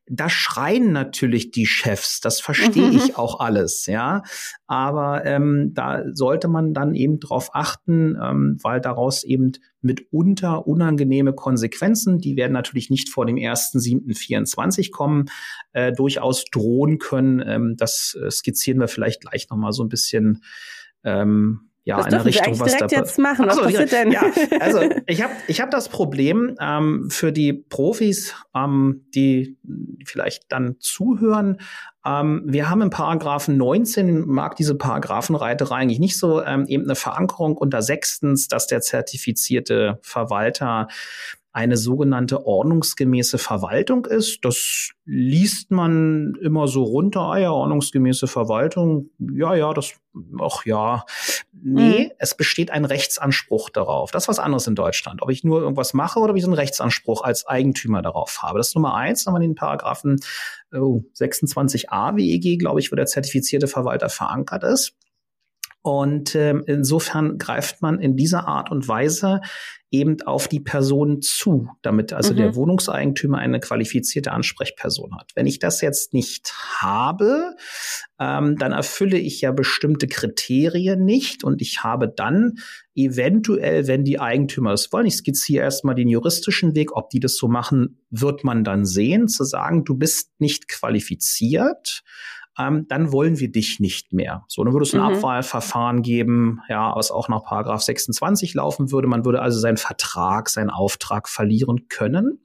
Da 0.09 0.29
schreien 0.29 0.93
natürlich 0.93 1.51
die 1.51 1.67
Chefs, 1.67 2.21
das 2.21 2.41
verstehe 2.41 2.91
mhm. 2.91 2.97
ich 2.97 3.17
auch 3.17 3.41
alles, 3.41 3.87
ja. 3.87 4.23
Aber 4.67 5.25
ähm, 5.25 5.73
da 5.75 6.03
sollte 6.13 6.49
man 6.49 6.75
dann 6.75 6.95
eben 6.95 7.19
drauf 7.21 7.51
achten, 7.53 8.17
ähm, 8.21 8.59
weil 8.63 8.81
daraus 8.81 9.25
eben 9.25 9.53
mitunter 9.87 10.67
unangenehme 10.67 11.33
Konsequenzen. 11.33 12.19
Die 12.19 12.37
werden 12.37 12.53
natürlich 12.53 12.91
nicht 12.91 13.09
vor 13.09 13.25
dem 13.27 13.37
1.7.24 13.37 14.91
kommen, 14.91 15.27
äh, 15.73 15.93
durchaus 15.93 16.45
drohen 16.45 16.99
können. 16.99 17.43
Ähm, 17.47 17.77
das 17.77 18.19
äh, 18.23 18.31
skizzieren 18.31 18.81
wir 18.81 18.89
vielleicht 18.89 19.23
gleich 19.23 19.49
nochmal 19.49 19.73
so 19.73 19.83
ein 19.83 19.89
bisschen 19.89 20.43
ähm, 21.05 21.71
ja, 21.87 22.03
das 22.03 22.13
in 22.13 22.21
Richtung, 22.21 22.59
was 22.59 22.77
da 22.77 22.87
jetzt 22.87 23.17
machen. 23.17 23.47
Was 23.47 23.61
passiert 23.61 23.93
denn? 23.93 24.11
Ja, 24.11 24.25
also 24.59 24.81
ich 25.07 25.23
habe 25.23 25.33
ich 25.47 25.61
hab 25.61 25.71
das 25.71 25.89
Problem 25.89 26.57
ähm, 26.61 27.09
für 27.11 27.31
die 27.31 27.53
Profis, 27.53 28.35
ähm, 28.57 29.07
die 29.15 29.57
vielleicht 30.05 30.51
dann 30.51 30.75
zuhören. 30.81 31.59
Ähm, 32.05 32.43
wir 32.45 32.69
haben 32.69 32.83
im 32.83 32.91
Paragraphen 32.91 33.57
19, 33.57 34.27
mag 34.27 34.57
diese 34.57 34.75
Paragraphenreiterei 34.75 35.77
eigentlich 35.77 36.01
nicht 36.01 36.19
so, 36.19 36.43
ähm, 36.43 36.67
eben 36.67 36.83
eine 36.85 36.97
Verankerung 36.97 37.57
unter 37.57 37.83
sechstens, 37.83 38.49
dass 38.49 38.67
der 38.67 38.81
zertifizierte 38.81 40.01
Verwalter 40.03 40.89
eine 41.57 41.79
sogenannte 41.79 42.45
ordnungsgemäße 42.45 43.39
Verwaltung 43.39 44.05
ist. 44.05 44.45
Das 44.45 44.91
liest 45.07 45.71
man 45.71 46.35
immer 46.43 46.69
so 46.69 46.83
runter. 46.83 47.23
Ah 47.23 47.39
ja, 47.39 47.51
ordnungsgemäße 47.51 48.27
Verwaltung. 48.27 49.09
Ja, 49.19 49.55
ja, 49.55 49.73
das, 49.73 49.95
ach 50.39 50.67
ja. 50.67 51.07
Nee, 51.55 52.09
mhm. 52.09 52.11
es 52.19 52.37
besteht 52.37 52.71
ein 52.71 52.85
Rechtsanspruch 52.85 53.71
darauf. 53.71 54.11
Das 54.11 54.25
ist 54.25 54.29
was 54.29 54.39
anderes 54.39 54.67
in 54.67 54.75
Deutschland. 54.75 55.23
Ob 55.23 55.31
ich 55.31 55.45
nur 55.45 55.63
irgendwas 55.63 55.95
mache 55.95 56.19
oder 56.19 56.33
ob 56.33 56.37
ich 56.37 56.43
so 56.43 56.51
einen 56.51 56.59
Rechtsanspruch 56.59 57.23
als 57.25 57.47
Eigentümer 57.47 58.03
darauf 58.03 58.43
habe. 58.43 58.59
Das 58.59 58.69
ist 58.69 58.75
Nummer 58.75 58.95
eins. 58.95 59.25
Dann 59.25 59.33
haben 59.33 59.41
wir 59.41 59.49
den 59.49 59.55
Paragraphen 59.55 60.21
oh, 60.75 61.01
26a 61.19 62.17
WEG, 62.17 62.59
glaube 62.59 62.81
ich, 62.81 62.93
wo 62.93 62.97
der 62.97 63.07
zertifizierte 63.07 63.67
Verwalter 63.67 64.11
verankert 64.11 64.63
ist. 64.63 64.93
Und 65.87 66.35
ähm, 66.35 66.65
insofern 66.67 67.39
greift 67.39 67.81
man 67.81 68.01
in 68.01 68.17
dieser 68.17 68.49
Art 68.49 68.73
und 68.73 68.89
Weise 68.89 69.41
eben 69.93 70.21
auf 70.23 70.49
die 70.49 70.59
Person 70.59 71.23
zu, 71.23 71.69
damit 71.83 72.13
also 72.13 72.33
mhm. 72.33 72.39
der 72.39 72.57
Wohnungseigentümer 72.57 73.39
eine 73.39 73.61
qualifizierte 73.61 74.33
Ansprechperson 74.33 75.17
hat. 75.17 75.31
Wenn 75.37 75.47
ich 75.47 75.61
das 75.61 75.83
jetzt 75.83 76.13
nicht 76.13 76.53
habe, 76.81 77.55
ähm, 78.19 78.57
dann 78.57 78.73
erfülle 78.73 79.17
ich 79.17 79.43
ja 79.43 79.53
bestimmte 79.53 80.09
Kriterien 80.09 81.05
nicht 81.05 81.45
und 81.45 81.63
ich 81.63 81.85
habe 81.85 82.09
dann 82.09 82.55
eventuell, 82.97 83.87
wenn 83.87 84.03
die 84.03 84.19
Eigentümer 84.19 84.73
es 84.73 84.93
wollen, 84.93 85.07
ich 85.07 85.15
skizziere 85.15 85.63
erstmal 85.63 85.95
den 85.95 86.09
juristischen 86.09 86.75
Weg, 86.75 86.97
ob 86.97 87.11
die 87.11 87.21
das 87.21 87.37
so 87.37 87.47
machen, 87.47 88.03
wird 88.11 88.43
man 88.43 88.65
dann 88.65 88.87
sehen, 88.87 89.29
zu 89.29 89.45
sagen, 89.45 89.85
du 89.85 89.95
bist 89.95 90.33
nicht 90.41 90.67
qualifiziert 90.67 92.03
ähm, 92.59 92.87
dann 92.89 93.13
wollen 93.13 93.39
wir 93.39 93.51
dich 93.51 93.81
nicht 93.81 94.13
mehr. 94.13 94.45
So, 94.49 94.65
dann 94.65 94.73
würde 94.73 94.85
es 94.85 94.95
ein 94.95 95.01
mhm. 95.01 95.17
Abwahlverfahren 95.17 96.03
geben, 96.03 96.61
ja, 96.69 96.95
was 96.95 97.11
auch 97.11 97.29
nach 97.29 97.43
Paragraph 97.45 97.83
26 97.83 98.55
laufen 98.55 98.91
würde. 98.91 99.09
Man 99.09 99.25
würde 99.25 99.43
also 99.43 99.59
seinen 99.59 99.77
Vertrag, 99.77 100.49
seinen 100.49 100.71
Auftrag 100.71 101.29
verlieren 101.29 101.89
können. 101.89 102.41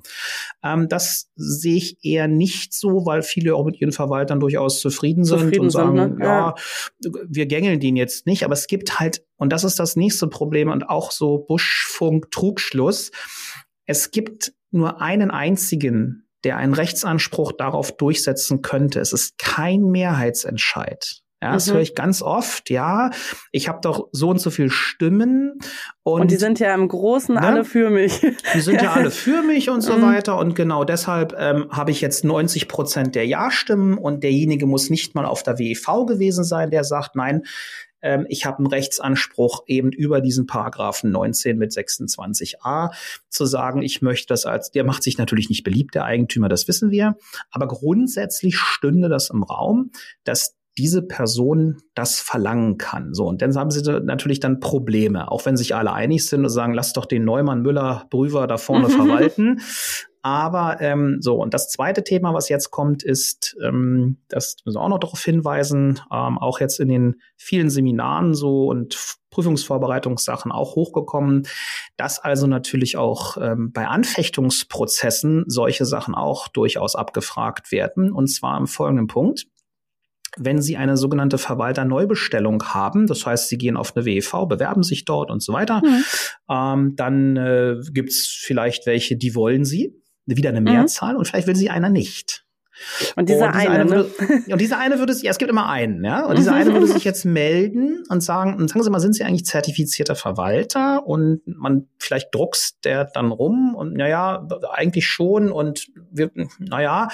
Ähm, 0.63 0.89
das 0.89 1.29
sehe 1.35 1.77
ich 1.77 2.03
eher 2.03 2.27
nicht 2.27 2.73
so, 2.73 3.05
weil 3.05 3.21
viele 3.21 3.55
auch 3.55 3.65
mit 3.65 3.79
ihren 3.79 3.91
Verwaltern 3.91 4.39
durchaus 4.39 4.81
zufrieden 4.81 5.23
sind 5.23 5.39
zufrieden 5.39 5.61
und 5.61 5.69
sagen, 5.69 5.97
sind, 5.97 6.19
ne? 6.19 6.25
ja, 6.25 6.55
wir 7.27 7.45
gängeln 7.45 7.79
den 7.79 7.95
jetzt 7.95 8.25
nicht. 8.25 8.43
Aber 8.43 8.53
es 8.53 8.67
gibt 8.67 8.99
halt, 8.99 9.23
und 9.37 9.51
das 9.51 9.63
ist 9.63 9.79
das 9.79 9.95
nächste 9.95 10.27
Problem 10.27 10.69
und 10.69 10.89
auch 10.89 11.11
so 11.11 11.37
Buschfunk, 11.37 12.31
Trugschluss. 12.31 13.11
Es 13.85 14.11
gibt 14.11 14.53
nur 14.71 15.01
einen 15.01 15.31
einzigen 15.31 16.27
der 16.43 16.57
einen 16.57 16.73
Rechtsanspruch 16.73 17.51
darauf 17.53 17.95
durchsetzen 17.95 18.61
könnte. 18.61 18.99
Es 18.99 19.13
ist 19.13 19.37
kein 19.37 19.83
Mehrheitsentscheid. 19.83 21.21
Ja, 21.43 21.53
das 21.53 21.67
mhm. 21.67 21.73
höre 21.73 21.81
ich 21.81 21.95
ganz 21.95 22.21
oft. 22.21 22.69
Ja, 22.69 23.09
ich 23.51 23.67
habe 23.67 23.79
doch 23.81 24.09
so 24.11 24.29
und 24.29 24.39
so 24.39 24.51
viel 24.51 24.69
Stimmen. 24.69 25.57
Und, 26.03 26.21
und 26.21 26.31
die 26.31 26.37
sind 26.37 26.59
ja 26.59 26.73
im 26.73 26.87
Großen 26.87 27.35
ne? 27.35 27.41
alle 27.41 27.63
für 27.63 27.91
mich. 27.91 28.21
Die 28.55 28.61
sind 28.61 28.81
ja. 28.81 28.93
alle 28.93 29.11
für 29.11 29.43
mich 29.47 29.69
und 29.69 29.81
so 29.81 29.97
mhm. 29.97 30.01
weiter. 30.01 30.37
Und 30.37 30.55
genau 30.55 30.83
deshalb 30.83 31.35
ähm, 31.37 31.67
habe 31.71 31.91
ich 31.91 32.01
jetzt 32.01 32.23
90 32.23 32.67
Prozent 32.67 33.13
der 33.13 33.27
Ja-Stimmen 33.27 33.97
und 33.97 34.23
derjenige 34.23 34.65
muss 34.65 34.89
nicht 34.89 35.13
mal 35.13 35.25
auf 35.25 35.43
der 35.43 35.59
WEV 35.59 36.05
gewesen 36.07 36.43
sein, 36.43 36.71
der 36.71 36.83
sagt, 36.83 37.15
nein, 37.15 37.43
ähm, 38.01 38.25
ich 38.29 38.45
habe 38.45 38.57
einen 38.57 38.67
Rechtsanspruch 38.67 39.63
eben 39.67 39.91
über 39.91 40.21
diesen 40.21 40.47
Paragraphen 40.47 41.11
19 41.11 41.57
mit 41.57 41.71
26a 41.71 42.91
zu 43.29 43.45
sagen, 43.45 43.83
ich 43.83 44.01
möchte 44.01 44.27
das 44.27 44.45
als, 44.45 44.71
der 44.71 44.83
macht 44.83 45.03
sich 45.03 45.17
natürlich 45.17 45.49
nicht 45.49 45.63
beliebt, 45.63 45.95
der 45.95 46.05
Eigentümer, 46.05 46.49
das 46.49 46.67
wissen 46.67 46.89
wir, 46.89 47.15
aber 47.51 47.67
grundsätzlich 47.67 48.57
stünde 48.57 49.09
das 49.09 49.29
im 49.29 49.43
Raum, 49.43 49.91
dass 50.23 50.55
diese 50.77 51.01
Person 51.01 51.81
das 51.95 52.19
verlangen 52.19 52.77
kann. 52.77 53.13
So, 53.13 53.27
und 53.27 53.41
dann 53.41 53.55
haben 53.55 53.71
sie 53.71 53.81
natürlich 53.81 54.39
dann 54.39 54.59
Probleme, 54.59 55.31
auch 55.31 55.45
wenn 55.45 55.57
sich 55.57 55.75
alle 55.75 55.93
einig 55.93 56.27
sind 56.27 56.43
und 56.43 56.49
sagen, 56.49 56.73
lass 56.73 56.93
doch 56.93 57.05
den 57.05 57.25
Neumann, 57.25 57.61
Müller, 57.61 58.05
Brüver 58.09 58.47
da 58.47 58.57
vorne 58.57 58.89
verwalten. 58.89 59.61
Aber 60.23 60.79
ähm, 60.81 61.17
so, 61.19 61.35
und 61.41 61.53
das 61.53 61.69
zweite 61.69 62.03
Thema, 62.03 62.33
was 62.33 62.47
jetzt 62.47 62.69
kommt, 62.69 63.01
ist, 63.01 63.57
ähm, 63.63 64.17
das 64.29 64.57
müssen 64.65 64.77
wir 64.77 64.81
auch 64.81 64.89
noch 64.89 64.99
darauf 64.99 65.23
hinweisen, 65.23 65.99
ähm, 66.11 66.37
auch 66.37 66.59
jetzt 66.59 66.79
in 66.79 66.89
den 66.89 67.15
vielen 67.37 67.71
Seminaren 67.71 68.35
so 68.35 68.67
und 68.67 69.17
Prüfungsvorbereitungssachen 69.31 70.51
auch 70.51 70.75
hochgekommen, 70.75 71.47
dass 71.97 72.19
also 72.19 72.45
natürlich 72.45 72.97
auch 72.97 73.37
ähm, 73.37 73.71
bei 73.71 73.87
Anfechtungsprozessen 73.87 75.45
solche 75.47 75.85
Sachen 75.85 76.13
auch 76.13 76.47
durchaus 76.49 76.95
abgefragt 76.95 77.71
werden. 77.71 78.11
Und 78.11 78.27
zwar 78.27 78.57
im 78.59 78.67
folgenden 78.67 79.07
Punkt 79.07 79.47
wenn 80.37 80.61
Sie 80.61 80.77
eine 80.77 80.97
sogenannte 80.97 81.37
Verwalterneubestellung 81.37 82.63
haben, 82.63 83.07
das 83.07 83.25
heißt, 83.25 83.49
Sie 83.49 83.57
gehen 83.57 83.77
auf 83.77 83.95
eine 83.95 84.05
WEV, 84.05 84.47
bewerben 84.47 84.83
sich 84.83 85.05
dort 85.05 85.29
und 85.29 85.43
so 85.43 85.53
weiter, 85.53 85.81
mhm. 85.83 86.03
ähm, 86.49 86.95
dann 86.95 87.37
äh, 87.37 87.75
gibt 87.91 88.09
es 88.09 88.27
vielleicht 88.27 88.85
welche, 88.85 89.17
die 89.17 89.35
wollen 89.35 89.65
Sie 89.65 90.01
wieder 90.25 90.49
eine 90.49 90.61
mhm. 90.61 90.71
Mehrzahl 90.71 91.13
mhm. 91.13 91.19
und 91.19 91.27
vielleicht 91.27 91.47
will 91.47 91.55
sie 91.55 91.69
einer 91.69 91.89
nicht. 91.89 92.45
Und 93.15 93.29
dieser, 93.29 93.47
und 93.47 93.55
dieser 93.55 93.69
eine, 93.69 93.81
eine 93.81 93.89
würde, 93.91 94.11
ne? 94.19 94.53
und 94.53 94.61
dieser 94.61 94.79
eine 94.79 94.97
würde 94.97 95.13
sich, 95.13 95.23
ja, 95.23 95.31
es 95.31 95.37
gibt 95.37 95.51
immer 95.51 95.69
einen, 95.69 96.03
ja, 96.03 96.25
und 96.25 96.37
dieser 96.37 96.53
eine 96.53 96.73
würde 96.73 96.87
sich 96.87 97.03
jetzt 97.03 97.25
melden 97.25 98.03
und 98.09 98.21
sagen, 98.21 98.55
und 98.55 98.69
sagen 98.69 98.81
Sie 98.81 98.89
mal, 98.89 98.99
sind 98.99 99.13
Sie 99.13 99.23
eigentlich 99.23 99.45
zertifizierter 99.45 100.15
Verwalter? 100.15 101.05
Und 101.05 101.41
man 101.45 101.87
vielleicht 101.99 102.33
druckst 102.33 102.83
der 102.83 103.05
dann 103.05 103.31
rum 103.31 103.75
und 103.75 103.93
naja, 103.93 104.47
eigentlich 104.71 105.05
schon 105.05 105.51
und 105.51 105.87
wir, 106.11 106.31
naja, 106.57 107.09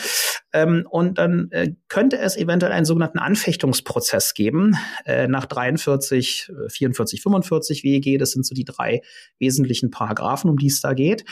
ähm, 0.54 0.88
und 0.90 1.18
dann 1.18 1.50
äh, 1.52 1.74
könnte 1.90 2.18
es 2.18 2.38
eventuell 2.38 2.72
einen 2.72 2.86
sogenannten 2.86 3.20
Anfechtungsprozess 3.20 4.34
geben 4.34 4.78
äh, 5.06 5.28
nach 5.28 5.46
43, 5.46 6.52
44, 6.70 7.22
45 7.22 7.84
WEG. 7.84 8.18
Das 8.18 8.32
sind 8.32 8.46
so 8.46 8.56
die 8.56 8.64
drei 8.64 9.02
wesentlichen 9.40 9.92
Paragraphen, 9.92 10.50
um 10.50 10.58
die 10.58 10.68
es 10.68 10.80
da 10.80 10.94
geht. 10.94 11.26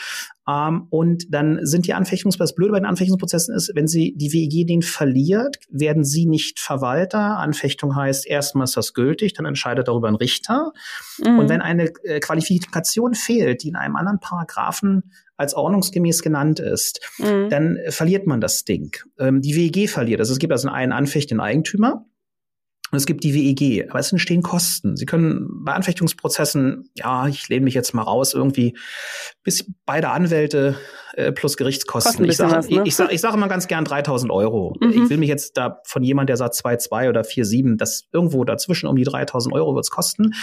Ähm, 0.47 0.87
und 0.89 1.33
dann 1.33 1.65
sind 1.65 1.87
die 1.87 1.93
Anfechtungsprozesse, 1.93 2.55
blöd 2.55 2.71
bei 2.71 2.79
den 2.79 2.85
Anfechtungsprozessen 2.85 3.55
ist, 3.55 3.71
wenn 3.73 3.87
sie 3.87 4.13
die 4.17 4.33
WEG 4.33 4.67
den 4.67 4.81
verliert, 4.81 5.57
werden 5.69 6.03
sie 6.03 6.25
nicht 6.25 6.59
Verwalter. 6.59 7.37
Anfechtung 7.37 7.95
heißt, 7.95 8.27
erstmal 8.27 8.65
ist 8.65 8.75
das 8.75 8.93
gültig, 8.93 9.33
dann 9.33 9.45
entscheidet 9.45 9.87
darüber 9.87 10.09
ein 10.09 10.15
Richter. 10.15 10.73
Mhm. 11.19 11.39
Und 11.39 11.49
wenn 11.49 11.61
eine 11.61 11.85
äh, 12.03 12.19
Qualifikation 12.19 13.13
fehlt, 13.13 13.63
die 13.63 13.69
in 13.69 13.75
einem 13.75 13.95
anderen 13.95 14.19
Paragraphen 14.19 15.11
als 15.37 15.53
ordnungsgemäß 15.53 16.21
genannt 16.21 16.59
ist, 16.59 17.01
mhm. 17.17 17.49
dann 17.49 17.77
verliert 17.89 18.27
man 18.27 18.41
das 18.41 18.63
Ding. 18.63 18.95
Ähm, 19.19 19.41
die 19.41 19.55
WEG 19.55 19.89
verliert. 19.89 20.19
Also 20.19 20.33
es 20.33 20.39
gibt 20.39 20.53
also 20.53 20.69
einen 20.69 20.91
anfechtenden 20.91 21.45
Eigentümer. 21.45 22.05
Und 22.91 22.97
es 22.97 23.07
gibt 23.07 23.23
die 23.23 23.33
WEG, 23.33 23.89
aber 23.89 23.99
es 23.99 24.11
entstehen 24.11 24.43
Kosten. 24.43 24.95
Sie 24.95 25.07
können 25.07 25.47
bei 25.65 25.73
Anfechtungsprozessen, 25.73 26.89
ja, 26.95 27.27
ich 27.27 27.49
lehne 27.49 27.63
mich 27.63 27.73
jetzt 27.73 27.93
mal 27.93 28.03
raus, 28.03 28.33
irgendwie 28.33 28.77
bis 29.43 29.71
beide 29.85 30.09
Anwälte 30.09 30.77
äh, 31.15 31.31
plus 31.31 31.57
Gerichtskosten. 31.57 32.25
Ich 32.25 32.37
sage 32.37 32.75
ne? 32.75 32.83
ich, 32.85 32.95
sag, 32.95 33.11
ich 33.11 33.21
sag 33.21 33.33
immer 33.33 33.47
ganz 33.47 33.67
gern 33.67 33.85
3000 33.85 34.31
Euro. 34.31 34.75
Mhm. 34.79 34.89
Ich 34.91 35.09
will 35.09 35.17
mich 35.17 35.29
jetzt 35.29 35.57
da 35.57 35.79
von 35.85 36.03
jemand, 36.03 36.29
der 36.29 36.37
sagt 36.37 36.55
2,2 36.55 37.09
oder 37.09 37.21
4,7, 37.21 37.77
das 37.77 38.07
irgendwo 38.11 38.43
dazwischen 38.43 38.87
um 38.87 38.95
die 38.95 39.03
3000 39.03 39.53
Euro 39.53 39.75
wird's 39.75 39.89
kosten. 39.89 40.33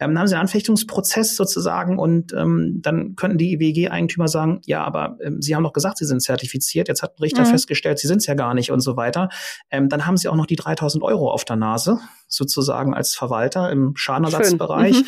Ähm, 0.00 0.10
dann 0.10 0.18
haben 0.20 0.26
sie 0.26 0.34
einen 0.34 0.42
Anfechtungsprozess 0.42 1.36
sozusagen 1.36 1.98
und 1.98 2.32
ähm, 2.32 2.80
dann 2.82 3.14
könnten 3.16 3.38
die 3.38 3.58
WEG-Eigentümer 3.60 4.28
sagen, 4.28 4.60
ja, 4.66 4.84
aber 4.84 5.18
ähm, 5.22 5.40
sie 5.40 5.54
haben 5.54 5.62
doch 5.62 5.72
gesagt, 5.72 5.98
sie 5.98 6.04
sind 6.04 6.20
zertifiziert, 6.20 6.88
jetzt 6.88 7.02
hat 7.02 7.18
ein 7.18 7.22
Richter 7.22 7.42
mhm. 7.42 7.50
festgestellt, 7.50 7.98
sie 7.98 8.06
sind 8.06 8.18
es 8.18 8.26
ja 8.26 8.34
gar 8.34 8.54
nicht 8.54 8.70
und 8.70 8.80
so 8.80 8.96
weiter. 8.96 9.28
Ähm, 9.70 9.88
dann 9.88 10.06
haben 10.06 10.16
sie 10.16 10.28
auch 10.28 10.36
noch 10.36 10.46
die 10.46 10.56
3000 10.56 11.02
Euro 11.02 11.30
auf 11.30 11.44
der 11.44 11.56
Nase 11.56 11.98
sozusagen 12.28 12.94
als 12.94 13.14
Verwalter 13.14 13.70
im 13.70 13.96
Schadenersatzbereich 13.96 14.96
mhm. 14.96 15.06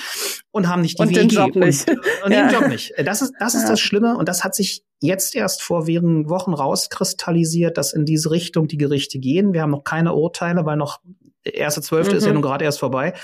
Und 0.52 0.68
haben 0.68 0.82
nicht 0.82 0.98
die 0.98 1.02
und 1.02 1.10
WEG. 1.10 1.16
Den 1.16 1.28
Job 1.28 1.56
nicht. 1.56 1.88
Und, 1.88 2.00
und 2.24 2.32
ja. 2.32 2.48
den 2.48 2.54
Job 2.54 2.68
nicht. 2.68 2.92
Das 3.04 3.22
ist, 3.22 3.32
das 3.38 3.54
ist 3.54 3.64
ja. 3.64 3.70
das 3.70 3.80
Schlimme 3.80 4.16
und 4.16 4.28
das 4.28 4.44
hat 4.44 4.54
sich 4.54 4.84
jetzt 5.00 5.34
erst 5.34 5.62
vor 5.62 5.86
wenigen 5.86 6.28
Wochen 6.28 6.52
rauskristallisiert, 6.52 7.78
dass 7.78 7.92
in 7.92 8.04
diese 8.04 8.30
Richtung 8.30 8.68
die 8.68 8.78
Gerichte 8.78 9.18
gehen. 9.18 9.52
Wir 9.52 9.62
haben 9.62 9.70
noch 9.70 9.84
keine 9.84 10.14
Urteile, 10.14 10.66
weil 10.66 10.76
noch 10.76 11.00
erste 11.44 11.82
Zwölfte 11.82 12.12
mhm. 12.12 12.18
ist 12.18 12.24
ja 12.24 12.30
mhm. 12.30 12.34
nun 12.34 12.42
gerade 12.42 12.64
erst 12.64 12.80
vorbei. 12.80 13.14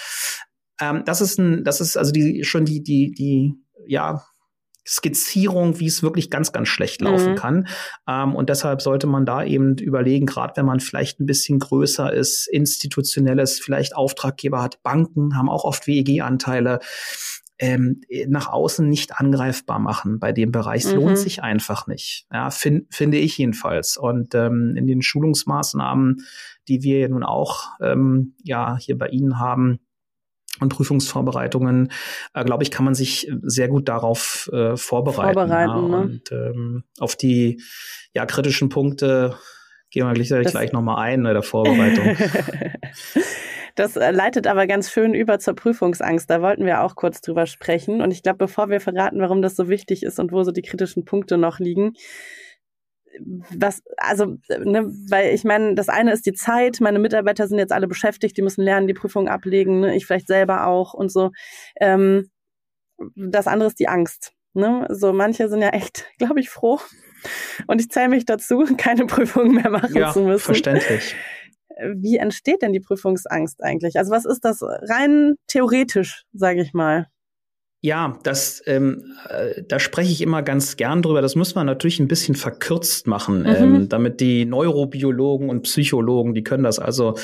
Ähm, 0.80 1.02
das 1.04 1.20
ist 1.20 1.38
ein, 1.38 1.64
das 1.64 1.80
ist 1.80 1.96
also 1.96 2.12
die 2.12 2.44
schon 2.44 2.64
die 2.64 2.82
die 2.82 3.12
die 3.12 3.54
ja 3.86 4.24
Skizzierung, 4.86 5.80
wie 5.80 5.86
es 5.86 6.02
wirklich 6.02 6.30
ganz, 6.30 6.52
ganz 6.52 6.68
schlecht 6.68 7.00
laufen 7.00 7.32
mhm. 7.32 7.36
kann. 7.36 7.68
Ähm, 8.08 8.34
und 8.34 8.48
deshalb 8.48 8.80
sollte 8.80 9.06
man 9.06 9.26
da 9.26 9.44
eben 9.44 9.76
überlegen, 9.78 10.26
gerade 10.26 10.56
wenn 10.56 10.66
man 10.66 10.80
vielleicht 10.80 11.20
ein 11.20 11.26
bisschen 11.26 11.58
größer 11.58 12.12
ist, 12.12 12.46
institutionelles, 12.46 13.58
vielleicht 13.58 13.96
Auftraggeber 13.96 14.62
hat, 14.62 14.82
Banken 14.82 15.36
haben 15.36 15.50
auch 15.50 15.64
oft 15.64 15.86
WEG-Anteile 15.86 16.80
ähm, 17.58 18.02
nach 18.28 18.48
außen 18.48 18.88
nicht 18.88 19.18
angreifbar 19.18 19.78
machen 19.78 20.18
bei 20.18 20.32
dem 20.32 20.52
Bereich. 20.52 20.84
Es 20.84 20.92
mhm. 20.92 21.00
lohnt 21.00 21.18
sich 21.18 21.42
einfach 21.42 21.86
nicht. 21.86 22.26
Ja, 22.32 22.50
find, 22.50 22.92
finde 22.94 23.18
ich 23.18 23.38
jedenfalls. 23.38 23.96
Und 23.96 24.34
ähm, 24.34 24.74
in 24.76 24.86
den 24.86 25.02
Schulungsmaßnahmen, 25.02 26.18
die 26.68 26.82
wir 26.82 26.98
ja 27.00 27.08
nun 27.08 27.22
auch 27.22 27.70
ähm, 27.80 28.34
ja 28.42 28.76
hier 28.78 28.98
bei 28.98 29.08
Ihnen 29.08 29.38
haben, 29.38 29.80
und 30.60 30.70
Prüfungsvorbereitungen, 30.70 31.92
äh, 32.34 32.44
glaube 32.44 32.62
ich, 32.62 32.70
kann 32.70 32.84
man 32.84 32.94
sich 32.94 33.30
sehr 33.42 33.68
gut 33.68 33.88
darauf 33.88 34.50
äh, 34.52 34.76
vorbereiten. 34.76 35.34
vorbereiten 35.34 35.70
ja, 35.70 35.88
ne? 35.88 35.96
Und 35.98 36.32
ähm, 36.32 36.84
auf 36.98 37.16
die 37.16 37.62
ja, 38.12 38.26
kritischen 38.26 38.68
Punkte 38.68 39.36
gehen 39.90 40.06
wir 40.06 40.14
gleich, 40.14 40.46
gleich 40.46 40.72
nochmal 40.72 41.04
ein 41.04 41.22
bei 41.22 41.32
der 41.32 41.42
Vorbereitung. 41.42 42.16
Das 43.76 43.94
äh, 43.94 44.10
leitet 44.10 44.46
aber 44.46 44.66
ganz 44.66 44.90
schön 44.90 45.14
über 45.14 45.38
zur 45.38 45.54
Prüfungsangst. 45.54 46.28
Da 46.28 46.40
wollten 46.40 46.64
wir 46.64 46.82
auch 46.82 46.96
kurz 46.96 47.20
drüber 47.20 47.46
sprechen. 47.46 48.00
Und 48.00 48.10
ich 48.10 48.22
glaube, 48.22 48.38
bevor 48.38 48.70
wir 48.70 48.80
verraten, 48.80 49.20
warum 49.20 49.42
das 49.42 49.54
so 49.54 49.68
wichtig 49.68 50.02
ist 50.02 50.18
und 50.18 50.32
wo 50.32 50.42
so 50.42 50.50
die 50.50 50.62
kritischen 50.62 51.04
Punkte 51.04 51.36
noch 51.36 51.58
liegen, 51.58 51.92
was, 53.18 53.82
also, 53.96 54.36
ne, 54.48 54.92
weil 55.10 55.34
ich 55.34 55.44
meine, 55.44 55.74
das 55.74 55.88
eine 55.88 56.12
ist 56.12 56.26
die 56.26 56.32
Zeit, 56.32 56.80
meine 56.80 56.98
Mitarbeiter 56.98 57.48
sind 57.48 57.58
jetzt 57.58 57.72
alle 57.72 57.88
beschäftigt, 57.88 58.36
die 58.36 58.42
müssen 58.42 58.62
lernen, 58.62 58.86
die 58.86 58.94
Prüfung 58.94 59.28
ablegen, 59.28 59.80
ne, 59.80 59.96
ich 59.96 60.06
vielleicht 60.06 60.26
selber 60.26 60.66
auch 60.66 60.94
und 60.94 61.10
so. 61.10 61.30
Ähm, 61.80 62.30
das 63.14 63.46
andere 63.46 63.68
ist 63.68 63.78
die 63.78 63.88
Angst. 63.88 64.32
Ne? 64.54 64.86
So 64.90 65.12
manche 65.12 65.48
sind 65.48 65.62
ja 65.62 65.70
echt, 65.70 66.06
glaube 66.18 66.40
ich, 66.40 66.50
froh. 66.50 66.80
Und 67.66 67.80
ich 67.80 67.90
zähle 67.90 68.08
mich 68.08 68.24
dazu, 68.24 68.64
keine 68.76 69.06
Prüfung 69.06 69.54
mehr 69.54 69.70
machen 69.70 69.96
ja, 69.96 70.12
zu 70.12 70.20
müssen. 70.20 70.44
Verständlich 70.44 71.14
wie 71.78 72.16
entsteht 72.16 72.62
denn 72.62 72.72
die 72.72 72.80
Prüfungsangst 72.80 73.62
eigentlich? 73.62 73.98
Also 73.98 74.10
was 74.10 74.24
ist 74.24 74.44
das 74.44 74.62
rein 74.62 75.34
theoretisch, 75.46 76.24
sage 76.32 76.62
ich 76.62 76.72
mal? 76.72 77.06
Ja, 77.86 78.18
das, 78.24 78.64
ähm, 78.66 79.14
äh, 79.28 79.62
da 79.62 79.78
spreche 79.78 80.10
ich 80.10 80.20
immer 80.20 80.42
ganz 80.42 80.76
gern 80.76 81.02
drüber. 81.02 81.22
Das 81.22 81.36
muss 81.36 81.54
man 81.54 81.66
natürlich 81.66 82.00
ein 82.00 82.08
bisschen 82.08 82.34
verkürzt 82.34 83.06
machen, 83.06 83.42
mhm. 83.42 83.46
ähm, 83.46 83.88
damit 83.88 84.18
die 84.18 84.44
Neurobiologen 84.44 85.48
und 85.48 85.62
Psychologen, 85.62 86.34
die 86.34 86.42
können 86.42 86.64
das 86.64 86.80
also 86.80 87.16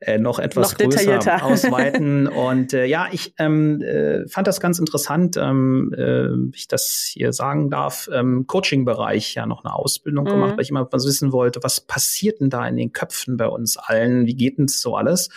äh, 0.00 0.18
noch 0.18 0.40
etwas 0.40 0.72
noch 0.72 0.78
größer 0.78 1.44
ausweiten. 1.44 2.26
und 2.26 2.74
äh, 2.74 2.86
ja, 2.86 3.06
ich 3.12 3.34
ähm, 3.38 3.80
äh, 3.82 4.26
fand 4.26 4.48
das 4.48 4.58
ganz 4.58 4.80
interessant, 4.80 5.36
ähm, 5.36 5.94
äh, 5.96 6.56
ich 6.56 6.66
das 6.66 7.08
hier 7.12 7.32
sagen 7.32 7.70
darf, 7.70 8.10
ähm, 8.12 8.48
Coaching-Bereich 8.48 9.34
ja 9.34 9.46
noch 9.46 9.64
eine 9.64 9.72
Ausbildung 9.72 10.24
mhm. 10.24 10.30
gemacht, 10.30 10.52
weil 10.56 10.62
ich 10.62 10.70
immer 10.70 10.88
was 10.90 11.06
wissen 11.06 11.30
wollte, 11.30 11.60
was 11.62 11.80
passiert 11.80 12.40
denn 12.40 12.50
da 12.50 12.66
in 12.66 12.76
den 12.76 12.92
Köpfen 12.92 13.36
bei 13.36 13.46
uns 13.46 13.76
allen? 13.76 14.26
Wie 14.26 14.34
geht 14.34 14.58
denn 14.58 14.66
so 14.66 14.96
alles? 14.96 15.28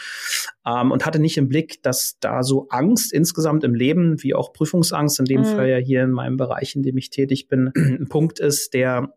Ähm, 0.65 0.91
und 0.91 1.05
hatte 1.05 1.19
nicht 1.19 1.37
im 1.37 1.49
Blick, 1.49 1.81
dass 1.83 2.17
da 2.19 2.43
so 2.43 2.67
Angst 2.69 3.11
insgesamt 3.13 3.63
im 3.63 3.75
Leben, 3.75 4.21
wie 4.23 4.33
auch 4.33 4.53
Prüfungsangst, 4.53 5.19
in 5.19 5.25
dem 5.25 5.41
mhm. 5.41 5.45
Fall 5.45 5.69
ja 5.69 5.77
hier 5.77 6.03
in 6.03 6.11
meinem 6.11 6.37
Bereich, 6.37 6.75
in 6.75 6.83
dem 6.83 6.97
ich 6.97 7.09
tätig 7.09 7.47
bin, 7.47 7.71
ein 7.75 8.07
Punkt 8.07 8.39
ist, 8.39 8.73
der 8.73 9.13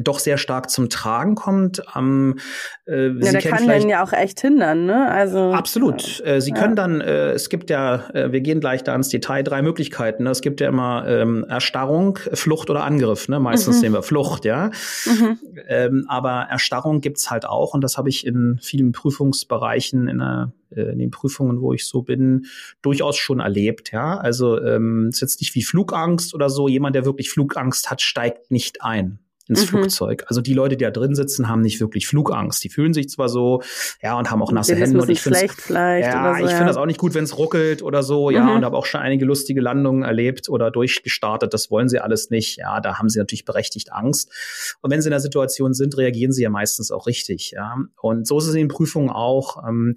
doch 0.00 0.18
sehr 0.18 0.36
stark 0.36 0.68
zum 0.68 0.90
Tragen 0.90 1.34
kommt. 1.34 1.82
Ähm, 1.96 2.38
äh, 2.86 3.08
ja, 3.08 3.32
der 3.32 3.40
kann 3.40 3.66
den 3.66 3.88
ja 3.88 4.04
auch 4.04 4.12
echt 4.12 4.40
hindern, 4.40 4.84
ne? 4.84 5.10
Also 5.10 5.52
absolut. 5.52 6.22
Äh, 6.24 6.40
Sie 6.40 6.50
ja. 6.50 6.56
können 6.56 6.76
dann, 6.76 7.00
äh, 7.00 7.32
es 7.32 7.48
gibt 7.48 7.70
ja, 7.70 8.10
äh, 8.10 8.30
wir 8.30 8.42
gehen 8.42 8.60
gleich 8.60 8.84
da 8.84 8.94
ins 8.94 9.08
Detail, 9.08 9.42
drei 9.42 9.62
Möglichkeiten. 9.62 10.24
Ne? 10.24 10.30
Es 10.30 10.42
gibt 10.42 10.60
ja 10.60 10.68
immer 10.68 11.06
ähm, 11.08 11.44
Erstarrung, 11.48 12.18
Flucht 12.34 12.68
oder 12.68 12.84
Angriff. 12.84 13.28
Ne? 13.28 13.40
Meistens 13.40 13.76
mhm. 13.76 13.80
sehen 13.80 13.92
wir 13.94 14.02
Flucht, 14.02 14.44
ja. 14.44 14.70
Mhm. 15.06 15.38
Ähm, 15.68 16.04
aber 16.08 16.46
Erstarrung 16.50 17.00
gibt's 17.00 17.30
halt 17.30 17.46
auch 17.46 17.72
und 17.72 17.80
das 17.80 17.96
habe 17.96 18.10
ich 18.10 18.26
in 18.26 18.58
vielen 18.62 18.92
Prüfungsbereichen 18.92 20.08
in 20.08 20.18
der 20.18 20.52
äh, 20.70 20.92
in 20.92 20.98
den 20.98 21.10
Prüfungen, 21.10 21.60
wo 21.62 21.72
ich 21.72 21.86
so 21.86 22.02
bin, 22.02 22.46
durchaus 22.82 23.16
schon 23.16 23.40
erlebt. 23.40 23.92
Ja, 23.92 24.18
also 24.18 24.60
ähm, 24.60 25.08
ist 25.10 25.20
jetzt 25.20 25.40
nicht 25.40 25.54
wie 25.54 25.62
Flugangst 25.62 26.34
oder 26.34 26.50
so. 26.50 26.68
Jemand, 26.68 26.94
der 26.94 27.04
wirklich 27.04 27.30
Flugangst 27.30 27.90
hat, 27.90 28.02
steigt 28.02 28.50
nicht 28.50 28.82
ein 28.82 29.20
ins 29.46 29.62
mhm. 29.62 29.66
Flugzeug. 29.66 30.24
Also 30.28 30.40
die 30.40 30.54
Leute, 30.54 30.76
die 30.76 30.84
da 30.84 30.90
drin 30.90 31.14
sitzen, 31.14 31.48
haben 31.48 31.60
nicht 31.60 31.80
wirklich 31.80 32.06
Flugangst. 32.06 32.64
Die 32.64 32.70
fühlen 32.70 32.94
sich 32.94 33.10
zwar 33.10 33.28
so, 33.28 33.62
ja, 34.02 34.18
und 34.18 34.30
haben 34.30 34.42
auch 34.42 34.52
nasse 34.52 34.74
Hände. 34.74 35.00
Und 35.00 35.10
ich 35.10 35.20
finde 35.20 35.38
ja, 36.00 36.36
so, 36.38 36.44
ich 36.44 36.50
finde 36.50 36.66
das 36.66 36.76
auch 36.76 36.86
nicht 36.86 36.98
gut, 36.98 37.14
wenn 37.14 37.24
es 37.24 37.36
ruckelt 37.36 37.82
oder 37.82 38.02
so, 38.02 38.30
ja, 38.30 38.44
mhm. 38.44 38.56
und 38.56 38.64
habe 38.64 38.76
auch 38.76 38.86
schon 38.86 39.00
einige 39.00 39.24
lustige 39.24 39.60
Landungen 39.60 40.02
erlebt 40.02 40.48
oder 40.48 40.70
durchgestartet. 40.70 41.52
Das 41.52 41.70
wollen 41.70 41.88
sie 41.88 41.98
alles 41.98 42.30
nicht. 42.30 42.56
Ja, 42.56 42.80
da 42.80 42.98
haben 42.98 43.08
sie 43.08 43.18
natürlich 43.18 43.44
berechtigt 43.44 43.92
Angst. 43.92 44.32
Und 44.80 44.90
wenn 44.90 45.02
sie 45.02 45.08
in 45.08 45.12
der 45.12 45.20
Situation 45.20 45.74
sind, 45.74 45.96
reagieren 45.96 46.32
sie 46.32 46.42
ja 46.42 46.50
meistens 46.50 46.90
auch 46.90 47.06
richtig. 47.06 47.50
Ja, 47.50 47.76
und 48.00 48.26
so 48.26 48.38
ist 48.38 48.46
es 48.46 48.54
in 48.54 48.60
den 48.60 48.68
Prüfungen 48.68 49.10
auch. 49.10 49.62
Ähm, 49.68 49.94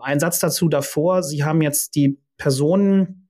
ein 0.00 0.20
Satz 0.20 0.38
dazu 0.38 0.68
davor. 0.68 1.22
Sie 1.22 1.44
haben 1.44 1.60
jetzt 1.62 1.94
die 1.96 2.18
Personen 2.36 3.29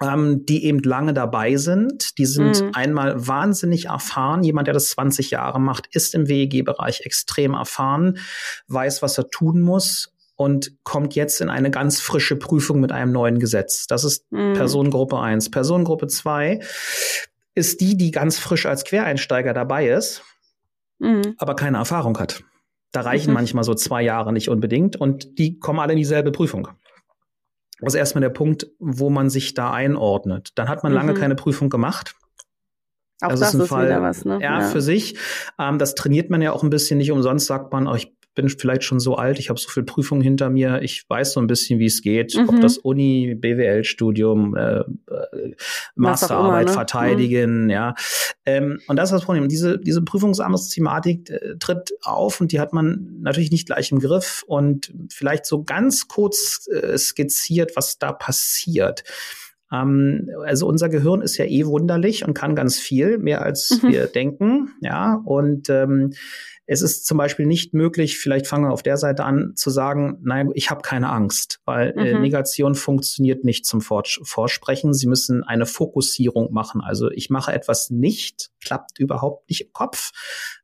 ähm, 0.00 0.44
die 0.46 0.64
eben 0.64 0.80
lange 0.80 1.14
dabei 1.14 1.56
sind. 1.56 2.18
Die 2.18 2.26
sind 2.26 2.62
mhm. 2.62 2.70
einmal 2.74 3.26
wahnsinnig 3.26 3.86
erfahren. 3.86 4.42
Jemand, 4.42 4.66
der 4.66 4.74
das 4.74 4.90
20 4.90 5.30
Jahre 5.30 5.60
macht, 5.60 5.88
ist 5.94 6.14
im 6.14 6.28
WEG-Bereich 6.28 7.02
extrem 7.02 7.54
erfahren, 7.54 8.18
weiß, 8.68 9.02
was 9.02 9.18
er 9.18 9.28
tun 9.28 9.60
muss 9.60 10.12
und 10.36 10.72
kommt 10.82 11.14
jetzt 11.14 11.40
in 11.40 11.48
eine 11.48 11.70
ganz 11.70 12.00
frische 12.00 12.36
Prüfung 12.36 12.80
mit 12.80 12.92
einem 12.92 13.12
neuen 13.12 13.38
Gesetz. 13.38 13.86
Das 13.86 14.04
ist 14.04 14.30
mhm. 14.32 14.54
Personengruppe 14.54 15.18
1. 15.18 15.50
Personengruppe 15.50 16.08
2 16.08 16.60
ist 17.54 17.80
die, 17.80 17.96
die 17.96 18.10
ganz 18.10 18.38
frisch 18.38 18.66
als 18.66 18.84
Quereinsteiger 18.84 19.54
dabei 19.54 19.88
ist, 19.88 20.22
mhm. 20.98 21.34
aber 21.38 21.54
keine 21.54 21.78
Erfahrung 21.78 22.18
hat. 22.18 22.42
Da 22.90 23.02
reichen 23.02 23.30
mhm. 23.30 23.34
manchmal 23.34 23.64
so 23.64 23.74
zwei 23.74 24.02
Jahre 24.02 24.32
nicht 24.32 24.48
unbedingt 24.48 24.96
und 24.96 25.38
die 25.38 25.58
kommen 25.58 25.78
alle 25.78 25.92
in 25.92 25.98
dieselbe 25.98 26.32
Prüfung. 26.32 26.68
Das 27.80 27.94
ist 27.94 27.98
erstmal 27.98 28.22
der 28.22 28.30
Punkt, 28.30 28.68
wo 28.78 29.10
man 29.10 29.30
sich 29.30 29.54
da 29.54 29.72
einordnet. 29.72 30.50
Dann 30.54 30.68
hat 30.68 30.82
man 30.82 30.92
mhm. 30.92 30.96
lange 30.96 31.14
keine 31.14 31.34
Prüfung 31.34 31.70
gemacht. 31.70 32.14
Auch 33.20 33.30
das, 33.30 33.40
das 33.40 33.54
ist, 33.54 33.60
ein 33.60 33.66
Fall, 33.66 34.02
was, 34.02 34.24
ne? 34.24 34.38
Ja, 34.40 34.60
ja, 34.60 34.68
für 34.68 34.80
sich. 34.80 35.18
Ähm, 35.58 35.78
das 35.78 35.94
trainiert 35.94 36.30
man 36.30 36.42
ja 36.42 36.52
auch 36.52 36.62
ein 36.62 36.70
bisschen. 36.70 36.98
Nicht 36.98 37.12
umsonst 37.12 37.46
sagt 37.46 37.72
man, 37.72 37.86
oh, 37.86 37.94
ich 37.94 38.14
bin 38.34 38.48
vielleicht 38.48 38.84
schon 38.84 39.00
so 39.00 39.16
alt, 39.16 39.38
ich 39.38 39.48
habe 39.48 39.58
so 39.58 39.68
viel 39.68 39.82
Prüfungen 39.82 40.22
hinter 40.22 40.50
mir, 40.50 40.82
ich 40.82 41.04
weiß 41.08 41.32
so 41.32 41.40
ein 41.40 41.46
bisschen, 41.46 41.78
wie 41.78 41.86
es 41.86 42.02
geht, 42.02 42.34
mhm. 42.36 42.48
ob 42.48 42.60
das 42.60 42.78
Uni, 42.78 43.34
BWL-Studium, 43.34 44.56
äh, 44.56 44.80
äh 44.80 44.84
Masterarbeit 45.94 46.62
immer, 46.62 46.70
ne? 46.70 46.72
verteidigen, 46.72 47.64
mhm. 47.64 47.70
ja. 47.70 47.94
Ähm, 48.44 48.80
und 48.88 48.96
das 48.96 49.10
ist 49.10 49.14
das 49.14 49.24
Problem. 49.24 49.48
Diese, 49.48 49.78
diese 49.78 50.02
Prüfungsamtsthematik 50.02 51.30
äh, 51.30 51.56
tritt 51.58 51.94
auf 52.02 52.40
und 52.40 52.52
die 52.52 52.60
hat 52.60 52.72
man 52.72 53.20
natürlich 53.20 53.50
nicht 53.50 53.66
gleich 53.66 53.92
im 53.92 54.00
Griff 54.00 54.44
und 54.46 54.92
vielleicht 55.10 55.46
so 55.46 55.62
ganz 55.64 56.08
kurz 56.08 56.68
äh, 56.68 56.98
skizziert, 56.98 57.76
was 57.76 57.98
da 57.98 58.12
passiert 58.12 59.04
ähm, 59.72 60.30
also 60.44 60.66
unser 60.66 60.88
Gehirn 60.88 61.22
ist 61.22 61.36
ja 61.36 61.44
eh 61.44 61.66
wunderlich 61.66 62.24
und 62.24 62.34
kann 62.34 62.54
ganz 62.54 62.78
viel, 62.78 63.18
mehr 63.18 63.42
als 63.42 63.80
mhm. 63.82 63.88
wir 63.88 64.06
denken, 64.06 64.72
ja. 64.80 65.20
Und 65.24 65.68
ähm, 65.70 66.12
es 66.66 66.80
ist 66.80 67.06
zum 67.06 67.18
Beispiel 67.18 67.46
nicht 67.46 67.74
möglich, 67.74 68.18
vielleicht 68.18 68.46
fangen 68.46 68.64
wir 68.64 68.72
auf 68.72 68.82
der 68.82 68.96
Seite 68.96 69.24
an, 69.24 69.52
zu 69.54 69.70
sagen, 69.70 70.18
nein, 70.22 70.50
ich 70.54 70.70
habe 70.70 70.80
keine 70.80 71.10
Angst, 71.10 71.60
weil 71.64 71.90
äh, 71.90 72.00
mhm. 72.00 72.06
äh, 72.06 72.18
Negation 72.20 72.74
funktioniert 72.74 73.44
nicht 73.44 73.66
zum 73.66 73.80
Vors 73.80 74.18
Vorsprechen. 74.22 74.94
Sie 74.94 75.06
müssen 75.06 75.42
eine 75.44 75.66
Fokussierung 75.66 76.52
machen. 76.52 76.80
Also 76.80 77.10
ich 77.10 77.28
mache 77.28 77.52
etwas 77.52 77.90
nicht, 77.90 78.50
klappt 78.62 78.98
überhaupt 78.98 79.48
nicht 79.50 79.62
im 79.62 79.72
Kopf. 79.72 80.12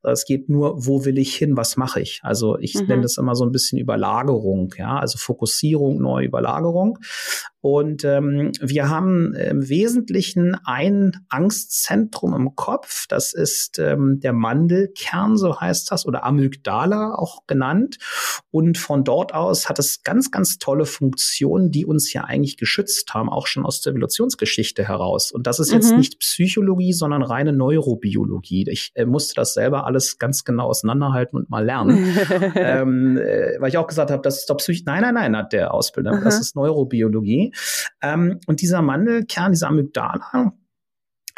Es 0.03 0.25
geht 0.25 0.49
nur, 0.49 0.87
wo 0.87 1.05
will 1.05 1.19
ich 1.19 1.35
hin, 1.35 1.57
was 1.57 1.77
mache 1.77 2.01
ich? 2.01 2.21
Also 2.23 2.59
ich 2.59 2.75
mhm. 2.75 2.87
nenne 2.87 3.03
das 3.03 3.19
immer 3.19 3.35
so 3.35 3.45
ein 3.45 3.53
bisschen 3.53 3.79
Überlagerung, 3.79 4.73
ja, 4.79 4.99
also 4.99 5.19
Fokussierung, 5.19 6.01
neue 6.01 6.27
Überlagerung. 6.27 6.99
Und 7.63 8.05
ähm, 8.05 8.53
wir 8.61 8.89
haben 8.89 9.35
im 9.35 9.69
Wesentlichen 9.69 10.57
ein 10.65 11.13
Angstzentrum 11.29 12.35
im 12.35 12.57
Kopf. 12.57 13.07
Das 13.09 13.35
ist 13.35 13.79
ähm, 13.79 14.19
der 14.21 14.33
Mandelkern, 14.33 15.37
so 15.37 15.61
heißt 15.61 15.93
das, 15.93 16.07
oder 16.07 16.25
Amygdala 16.25 17.15
auch 17.15 17.47
genannt. 17.47 17.99
Und 18.51 18.79
von 18.79 19.05
dort 19.05 19.35
aus 19.35 19.69
hat 19.69 19.79
es 19.79 20.03
ganz, 20.03 20.31
ganz 20.31 20.59
tolle 20.59 20.87
Funktionen, 20.87 21.71
die 21.71 21.85
uns 21.85 22.13
ja 22.15 22.25
eigentlich 22.25 22.57
geschützt 22.57 23.13
haben, 23.13 23.29
auch 23.29 23.47
schon 23.47 23.67
aus 23.67 23.83
der 23.83 23.93
Evolutionsgeschichte 23.93 24.89
heraus. 24.89 25.31
Und 25.31 25.47
das 25.47 25.59
ist 25.59 25.71
jetzt 25.71 25.91
mhm. 25.91 25.99
nicht 25.99 26.19
Psychologie, 26.21 26.95
sondern 26.95 27.23
reine 27.23 27.53
Neurobiologie. 27.53 28.65
Ich 28.71 28.93
äh, 28.95 29.05
musste 29.05 29.35
das 29.35 29.53
selber 29.53 29.85
alles 29.85 30.19
ganz 30.19 30.45
genau 30.45 30.69
auseinanderhalten 30.69 31.39
und 31.39 31.51
mal 31.51 31.65
lernen. 31.65 32.17
ähm, 32.55 33.19
äh, 33.19 33.61
weil 33.61 33.69
ich 33.69 33.77
auch 33.77 33.87
gesagt 33.87 34.11
habe, 34.11 34.23
das 34.23 34.39
ist 34.39 34.51
doch 34.51 34.57
Psych. 34.57 34.85
Nein, 34.87 35.03
nein, 35.03 35.15
nein, 35.15 35.37
hat 35.37 35.53
der 35.53 35.75
Ausbilder. 35.75 36.15
Mhm. 36.15 36.25
Das 36.25 36.41
ist 36.41 36.57
Neurobiologie. 36.57 37.50
Ähm, 38.03 38.41
und 38.47 38.61
dieser 38.61 38.83
Mandelkern, 38.83 39.53
dieser 39.53 39.69
Amygdala, 39.69 40.53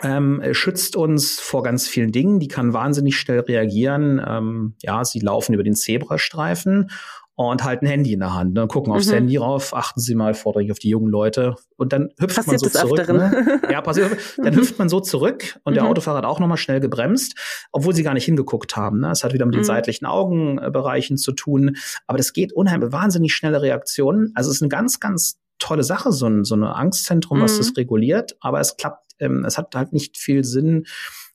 ähm, 0.03 0.43
schützt 0.53 0.97
uns 0.97 1.39
vor 1.39 1.63
ganz 1.63 1.87
vielen 1.87 2.13
Dingen. 2.13 2.41
Die 2.41 2.49
kann 2.49 2.73
wahnsinnig 2.73 3.17
schnell 3.17 3.41
reagieren. 3.41 4.21
Ähm, 4.27 4.75
ja, 4.83 5.05
sie 5.05 5.21
laufen 5.21 5.55
über 5.55 5.63
den 5.63 5.75
Zebrastreifen 5.75 6.91
und 7.35 7.65
halten 7.65 7.87
Handy 7.87 8.13
in 8.13 8.21
der 8.21 8.35
Hand. 8.35 8.55
Ne? 8.55 8.67
Gucken 8.67 8.93
aufs 8.93 9.09
mhm. 9.09 9.15
Handy 9.15 9.37
rauf, 9.37 9.75
achten 9.75 10.01
Sie 10.01 10.15
mal 10.15 10.35
vordringlich 10.35 10.73
auf 10.73 10.79
die 10.79 10.91
jungen 10.91 11.09
Leute 11.09 11.57
und 11.77 11.93
dann 11.93 12.11
hüpft 12.19 12.37
passiert 12.37 12.47
man 12.47 12.59
so 12.59 12.69
zurück. 12.69 13.09
Ne? 13.09 13.61
Ja, 13.71 13.81
passiert. 13.83 14.17
Dann 14.37 14.55
hüpft 14.55 14.79
man 14.79 14.89
so 14.89 15.01
zurück 15.01 15.59
und 15.65 15.73
mhm. 15.73 15.77
der 15.77 15.87
Autofahrer 15.87 16.19
hat 16.19 16.25
auch 16.25 16.41
nochmal 16.41 16.59
schnell 16.59 16.81
gebremst, 16.81 17.35
obwohl 17.73 17.95
sie 17.95 18.03
gar 18.03 18.15
nicht 18.15 18.25
hingeguckt 18.25 18.77
haben. 18.77 19.01
Ne? 19.01 19.11
Es 19.11 19.25
hat 19.25 19.33
wieder 19.33 19.47
mit 19.47 19.55
den 19.55 19.63
mhm. 19.63 19.67
seitlichen 19.67 20.07
Augenbereichen 20.07 21.17
zu 21.17 21.33
tun, 21.33 21.77
aber 22.07 22.19
das 22.19 22.33
geht 22.33 22.53
unheimlich 22.53 22.93
wahnsinnig 22.93 23.33
schnelle 23.35 23.63
Reaktionen. 23.63 24.33
Also 24.35 24.51
es 24.51 24.57
ist 24.57 24.63
eine 24.63 24.69
ganz, 24.69 25.01
ganz 25.01 25.39
tolle 25.63 25.85
Sache, 25.85 26.13
so 26.13 26.27
ein, 26.27 26.45
so 26.45 26.55
ein 26.55 26.65
Angstzentrum, 26.65 27.41
was 27.41 27.55
mhm. 27.55 27.59
das 27.59 27.77
reguliert, 27.77 28.37
aber 28.41 28.61
es 28.61 28.77
klappt, 28.77 29.05
ähm, 29.21 29.45
es 29.45 29.59
hat 29.59 29.75
halt 29.75 29.93
nicht 29.93 30.19
viel 30.19 30.45
Sinn, 30.45 30.85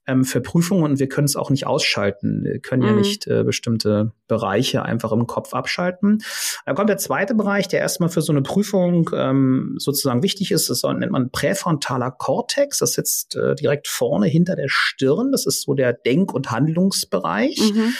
ähm, 0.07 0.23
für 0.23 0.41
Prüfungen 0.41 0.83
und 0.83 0.99
wir 0.99 1.09
können 1.09 1.25
es 1.25 1.35
auch 1.35 1.49
nicht 1.49 1.67
ausschalten. 1.67 2.43
Wir 2.43 2.59
können 2.59 2.81
mhm. 2.81 2.87
ja 2.87 2.95
nicht 2.95 3.27
äh, 3.27 3.43
bestimmte 3.43 4.13
Bereiche 4.27 4.83
einfach 4.83 5.11
im 5.11 5.27
Kopf 5.27 5.53
abschalten. 5.53 6.19
Da 6.65 6.73
kommt 6.73 6.89
der 6.89 6.97
zweite 6.97 7.35
Bereich, 7.35 7.67
der 7.67 7.81
erstmal 7.81 8.09
für 8.09 8.21
so 8.21 8.31
eine 8.31 8.41
Prüfung 8.41 9.09
ähm, 9.13 9.75
sozusagen 9.77 10.23
wichtig 10.23 10.51
ist. 10.51 10.69
Das 10.69 10.83
nennt 10.83 11.11
man 11.11 11.29
präfrontaler 11.29 12.11
Kortex. 12.11 12.79
Das 12.79 12.93
sitzt 12.93 13.35
äh, 13.35 13.55
direkt 13.55 13.87
vorne 13.87 14.27
hinter 14.27 14.55
der 14.55 14.69
Stirn. 14.69 15.31
Das 15.31 15.45
ist 15.45 15.63
so 15.63 15.73
der 15.73 15.93
Denk- 15.93 16.33
und 16.33 16.51
Handlungsbereich. 16.51 17.73
Mhm. 17.73 17.93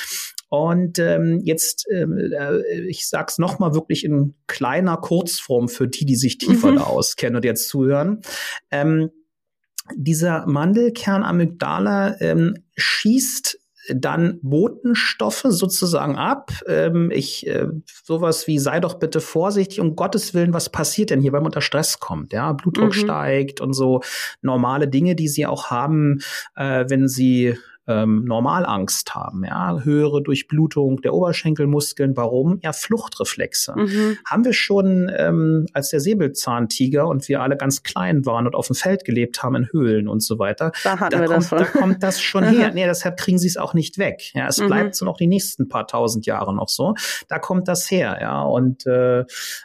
Und 0.50 1.00
ähm, 1.00 1.42
jetzt, 1.44 1.86
ähm, 1.92 2.18
äh, 2.18 2.80
ich 2.88 3.08
sag's 3.08 3.38
noch 3.38 3.60
mal 3.60 3.74
wirklich 3.74 4.06
in 4.06 4.36
kleiner 4.48 4.98
Kurzform 4.98 5.68
für 5.68 5.88
die, 5.88 6.06
die 6.06 6.16
sich 6.16 6.38
tiefer 6.38 6.72
mhm. 6.72 6.76
da 6.78 6.84
auskennen 6.84 7.36
und 7.36 7.46
jetzt 7.46 7.68
zuhören. 7.68 8.22
Ähm, 8.72 9.10
dieser 9.96 10.46
Mandelkern 10.48 11.24
Amygdala 11.24 12.20
ähm, 12.20 12.56
schießt 12.76 13.60
dann 13.90 14.40
Botenstoffe 14.42 15.46
sozusagen 15.48 16.18
ab. 16.18 16.52
Ähm, 16.68 17.12
ich 17.12 17.48
äh, 17.48 17.68
sowas 18.04 18.48
wie 18.48 18.60
sei 18.60 18.80
doch 18.80 18.96
bitte 18.96 19.22
vorsichtig, 19.22 19.80
um 19.80 19.96
Gottes 19.96 20.34
Willen, 20.34 20.54
was 20.54 20.70
passiert 20.70 21.10
denn 21.10 21.22
hier, 21.22 21.32
wenn 21.32 21.40
man 21.40 21.48
unter 21.48 21.62
Stress 21.62 22.00
kommt? 22.00 22.34
Ja, 22.34 22.52
Blutdruck 22.54 22.88
mhm. 22.88 23.00
steigt 23.00 23.62
und 23.62 23.74
so 23.74 24.02
normale 24.42 24.88
Dinge, 24.88 25.16
die 25.16 25.28
sie 25.28 25.46
auch 25.46 25.68
haben, 25.68 26.20
äh, 26.56 26.86
wenn 26.90 27.08
sie 27.08 27.58
ähm, 27.88 28.26
Normalangst 28.26 29.16
haben, 29.16 29.46
ja, 29.46 29.80
höhere 29.82 30.22
Durchblutung 30.22 31.02
der 31.02 31.14
Oberschenkelmuskeln. 31.14 32.18
Warum? 32.18 32.60
Ja, 32.62 32.74
Fluchtreflexe. 32.74 33.74
Mhm. 33.78 34.18
Haben 34.26 34.46
wir 34.46 34.54
schon, 34.54 35.10
ähm, 35.16 35.66
als 35.74 35.90
der 35.90 36.00
Säbelzahntiger 36.00 37.08
und 37.08 37.28
wir 37.30 37.42
alle 37.42 37.56
ganz 37.56 37.84
klein 37.84 38.26
waren 38.26 38.46
und 38.46 38.56
auf 38.56 38.68
dem 38.68 38.76
Feld 38.76 39.06
gelebt 39.06 39.42
haben 39.42 39.56
in 39.56 39.70
Höhlen 39.72 40.08
und 40.08 40.22
so 40.22 40.38
weiter, 40.38 40.72
da, 40.84 41.00
hatten 41.00 41.12
da, 41.12 41.22
wir 41.22 41.28
kommt, 41.28 41.38
das 41.38 41.50
schon. 41.50 41.58
da 41.60 41.66
kommt 41.66 42.04
das 42.04 42.22
schon 42.22 42.44
her. 42.50 42.72
Nee, 42.74 42.86
deshalb 42.86 43.18
kriegen 43.18 43.38
sie 43.38 43.48
es 43.48 43.58
auch 43.58 43.74
nicht 43.74 43.98
weg. 43.98 44.32
Ja, 44.34 44.48
es 44.48 44.60
mhm. 44.60 44.68
bleibt 44.68 44.96
so 44.96 45.06
noch 45.06 45.18
die 45.18 45.28
nächsten 45.28 45.70
paar 45.70 45.88
tausend 45.88 46.26
Jahre 46.26 46.54
noch 46.54 46.70
so. 46.70 46.96
Da 47.30 47.40
kommt 47.40 47.68
das 47.68 47.90
her, 47.90 48.18
ja. 48.22 48.42
Und 48.42 48.86
äh, 48.86 49.24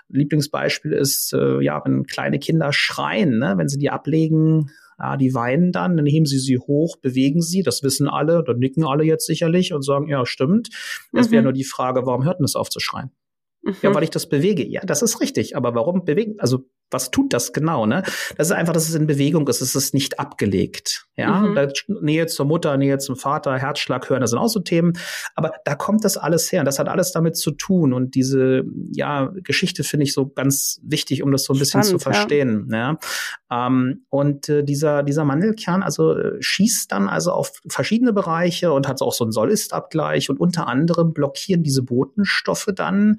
Lieblingsbeispiel 0.08 0.92
ist, 0.92 1.32
äh, 1.32 1.60
ja, 1.60 1.82
wenn 1.84 2.04
kleine 2.04 2.38
Kinder 2.38 2.72
schreien, 2.72 3.38
ne, 3.38 3.54
wenn 3.56 3.68
sie 3.68 3.78
die 3.78 3.90
ablegen, 3.90 4.70
ja, 4.98 5.16
die 5.16 5.34
weinen 5.34 5.72
dann, 5.72 5.96
dann 5.96 6.06
heben 6.06 6.26
sie 6.26 6.38
sie 6.38 6.58
hoch, 6.58 6.96
bewegen 6.96 7.42
sie, 7.42 7.62
das 7.62 7.82
wissen 7.82 8.08
alle, 8.08 8.42
dann 8.44 8.58
nicken 8.58 8.84
alle 8.84 9.04
jetzt 9.04 9.26
sicherlich 9.26 9.72
und 9.72 9.82
sagen, 9.82 10.08
ja, 10.08 10.24
stimmt. 10.26 10.68
Es 11.12 11.28
mhm. 11.28 11.32
wäre 11.32 11.42
nur 11.44 11.52
die 11.52 11.64
Frage, 11.64 12.06
warum 12.06 12.24
hört 12.24 12.38
denn 12.38 12.44
es 12.44 12.56
auf 12.56 12.68
zu 12.68 12.80
schreien? 12.80 13.10
Mhm. 13.62 13.76
Ja, 13.82 13.94
weil 13.94 14.04
ich 14.04 14.10
das 14.10 14.28
bewege. 14.28 14.66
Ja, 14.66 14.82
das 14.84 15.02
ist 15.02 15.20
richtig. 15.20 15.56
Aber 15.56 15.74
warum 15.74 16.04
bewegen? 16.04 16.36
Also 16.38 16.64
was 16.92 17.10
tut 17.10 17.32
das 17.32 17.52
genau? 17.52 17.86
Ne? 17.86 18.02
Das 18.36 18.48
ist 18.48 18.52
einfach, 18.52 18.72
dass 18.72 18.88
es 18.88 18.94
in 18.94 19.06
Bewegung 19.06 19.46
ist. 19.48 19.60
Es 19.60 19.74
ist 19.74 19.94
nicht 19.94 20.18
abgelegt. 20.18 21.06
Ja, 21.16 21.40
mhm. 21.40 21.72
Nähe 22.00 22.26
zur 22.26 22.46
Mutter, 22.46 22.76
Nähe 22.76 22.98
zum 22.98 23.16
Vater, 23.16 23.58
Herzschlag 23.58 24.08
hören, 24.08 24.22
das 24.22 24.30
sind 24.30 24.38
auch 24.38 24.48
so 24.48 24.60
Themen. 24.60 24.94
Aber 25.34 25.52
da 25.64 25.74
kommt 25.74 26.04
das 26.04 26.16
alles 26.16 26.50
her. 26.50 26.60
Und 26.60 26.66
das 26.66 26.78
hat 26.78 26.88
alles 26.88 27.12
damit 27.12 27.36
zu 27.36 27.50
tun. 27.50 27.92
Und 27.92 28.14
diese 28.14 28.64
ja 28.92 29.30
Geschichte 29.42 29.84
finde 29.84 30.04
ich 30.04 30.14
so 30.14 30.28
ganz 30.28 30.80
wichtig, 30.82 31.22
um 31.22 31.30
das 31.32 31.44
so 31.44 31.52
ein 31.52 31.58
bisschen 31.58 31.82
Spannend, 31.82 32.00
zu 32.00 32.10
verstehen. 32.10 32.68
Ja. 32.70 32.98
ja. 33.50 33.66
Ähm, 33.66 34.04
und 34.08 34.48
äh, 34.48 34.64
dieser 34.64 35.02
dieser 35.02 35.24
Mandelkern 35.24 35.82
also 35.82 36.16
äh, 36.16 36.40
schießt 36.40 36.90
dann 36.90 37.08
also 37.08 37.32
auf 37.32 37.52
verschiedene 37.68 38.12
Bereiche 38.12 38.72
und 38.72 38.88
hat 38.88 39.02
auch 39.02 39.12
so 39.12 39.24
einen 39.24 39.32
Soll-Ist-Abgleich 39.32 40.30
und 40.30 40.40
unter 40.40 40.66
anderem 40.66 41.12
blockieren 41.12 41.62
diese 41.62 41.82
Botenstoffe 41.82 42.68
dann 42.74 43.18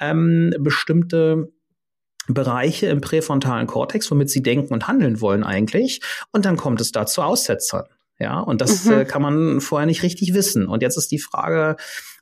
ähm, 0.00 0.54
bestimmte 0.58 1.52
Bereiche 2.28 2.86
im 2.86 3.00
präfrontalen 3.00 3.66
Kortex, 3.66 4.10
womit 4.10 4.30
sie 4.30 4.42
denken 4.42 4.72
und 4.72 4.88
handeln 4.88 5.20
wollen 5.20 5.44
eigentlich. 5.44 6.00
Und 6.32 6.44
dann 6.44 6.56
kommt 6.56 6.80
es 6.80 6.92
da 6.92 7.06
zu 7.06 7.22
Aussetzern. 7.22 7.84
Ja, 8.18 8.38
und 8.38 8.60
das 8.60 8.84
mhm. 8.84 8.92
äh, 8.92 9.04
kann 9.04 9.22
man 9.22 9.60
vorher 9.60 9.86
nicht 9.86 10.02
richtig 10.02 10.34
wissen. 10.34 10.66
Und 10.66 10.82
jetzt 10.82 10.96
ist 10.96 11.10
die 11.10 11.18
Frage, 11.18 11.76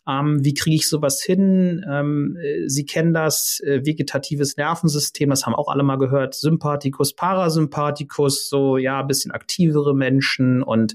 ähm, 0.09 0.45
wie 0.45 0.55
kriege 0.55 0.77
ich 0.77 0.89
sowas 0.89 1.23
hin? 1.23 1.85
Ähm, 1.89 2.37
äh, 2.43 2.69
Sie 2.69 2.85
kennen 2.85 3.15
das 3.15 3.61
äh, 3.65 3.85
vegetatives 3.85 4.57
Nervensystem, 4.57 5.31
das 5.31 5.47
haben 5.47 5.55
auch 5.55 5.69
alle 5.69 5.83
mal 5.83 5.97
gehört. 5.97 6.35
Sympathikus, 6.35 7.15
Parasympathikus, 7.15 8.49
so 8.49 8.77
ja, 8.77 9.03
bisschen 9.03 9.31
aktivere 9.31 9.95
Menschen 9.95 10.63
und 10.63 10.95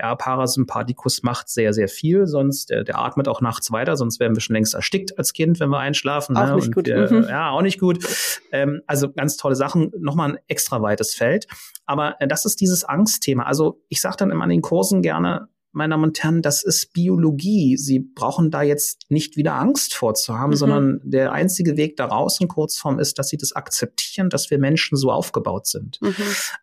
ja, 0.00 0.14
Parasympathikus 0.14 1.22
macht 1.22 1.48
sehr, 1.48 1.72
sehr 1.72 1.88
viel, 1.88 2.26
sonst 2.26 2.70
der, 2.70 2.84
der 2.84 2.98
atmet 2.98 3.28
auch 3.28 3.40
nachts 3.40 3.70
weiter, 3.72 3.96
sonst 3.96 4.20
wären 4.20 4.34
wir 4.34 4.40
schon 4.40 4.54
längst 4.54 4.74
erstickt 4.74 5.18
als 5.18 5.32
Kind, 5.32 5.60
wenn 5.60 5.68
wir 5.68 5.78
einschlafen. 5.78 6.36
Auch 6.36 6.46
ne? 6.46 6.54
nicht 6.56 6.66
und 6.68 6.74
gut. 6.74 6.86
Wir, 6.86 7.10
mhm. 7.10 7.26
Ja, 7.28 7.50
auch 7.50 7.62
nicht 7.62 7.78
gut. 7.78 8.04
Ähm, 8.52 8.80
also 8.86 9.12
ganz 9.12 9.36
tolle 9.36 9.54
Sachen. 9.54 9.92
Nochmal 9.98 10.30
ein 10.30 10.38
extra 10.48 10.80
weites 10.80 11.14
Feld. 11.14 11.46
Aber 11.84 12.20
äh, 12.20 12.28
das 12.28 12.44
ist 12.44 12.60
dieses 12.60 12.84
Angstthema. 12.84 13.44
Also 13.44 13.82
ich 13.88 14.00
sage 14.00 14.16
dann 14.18 14.30
immer 14.30 14.44
an 14.44 14.50
den 14.50 14.62
Kursen 14.62 15.02
gerne, 15.02 15.48
meine 15.76 15.92
Damen 15.92 16.04
und 16.04 16.22
Herren, 16.22 16.40
das 16.40 16.62
ist 16.62 16.94
Biologie. 16.94 17.76
Sie 17.76 18.00
brauchen 18.00 18.50
da 18.50 18.62
jetzt 18.62 19.02
nicht 19.10 19.36
wieder 19.36 19.54
Angst 19.54 19.94
vorzuhaben, 19.94 20.52
mhm. 20.52 20.56
sondern 20.56 21.00
der 21.04 21.32
einzige 21.32 21.76
Weg 21.76 21.96
daraus 21.96 22.40
in 22.40 22.48
Kurzform 22.48 22.98
ist, 22.98 23.18
dass 23.18 23.28
sie 23.28 23.36
das 23.36 23.52
akzeptieren, 23.52 24.30
dass 24.30 24.50
wir 24.50 24.58
Menschen 24.58 24.96
so 24.96 25.12
aufgebaut 25.12 25.66
sind. 25.66 26.00
Mhm. 26.00 26.14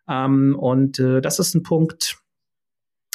Ähm, 0.08 0.58
und 0.58 0.98
äh, 0.98 1.20
das 1.20 1.38
ist 1.38 1.54
ein 1.54 1.62
Punkt, 1.62 2.23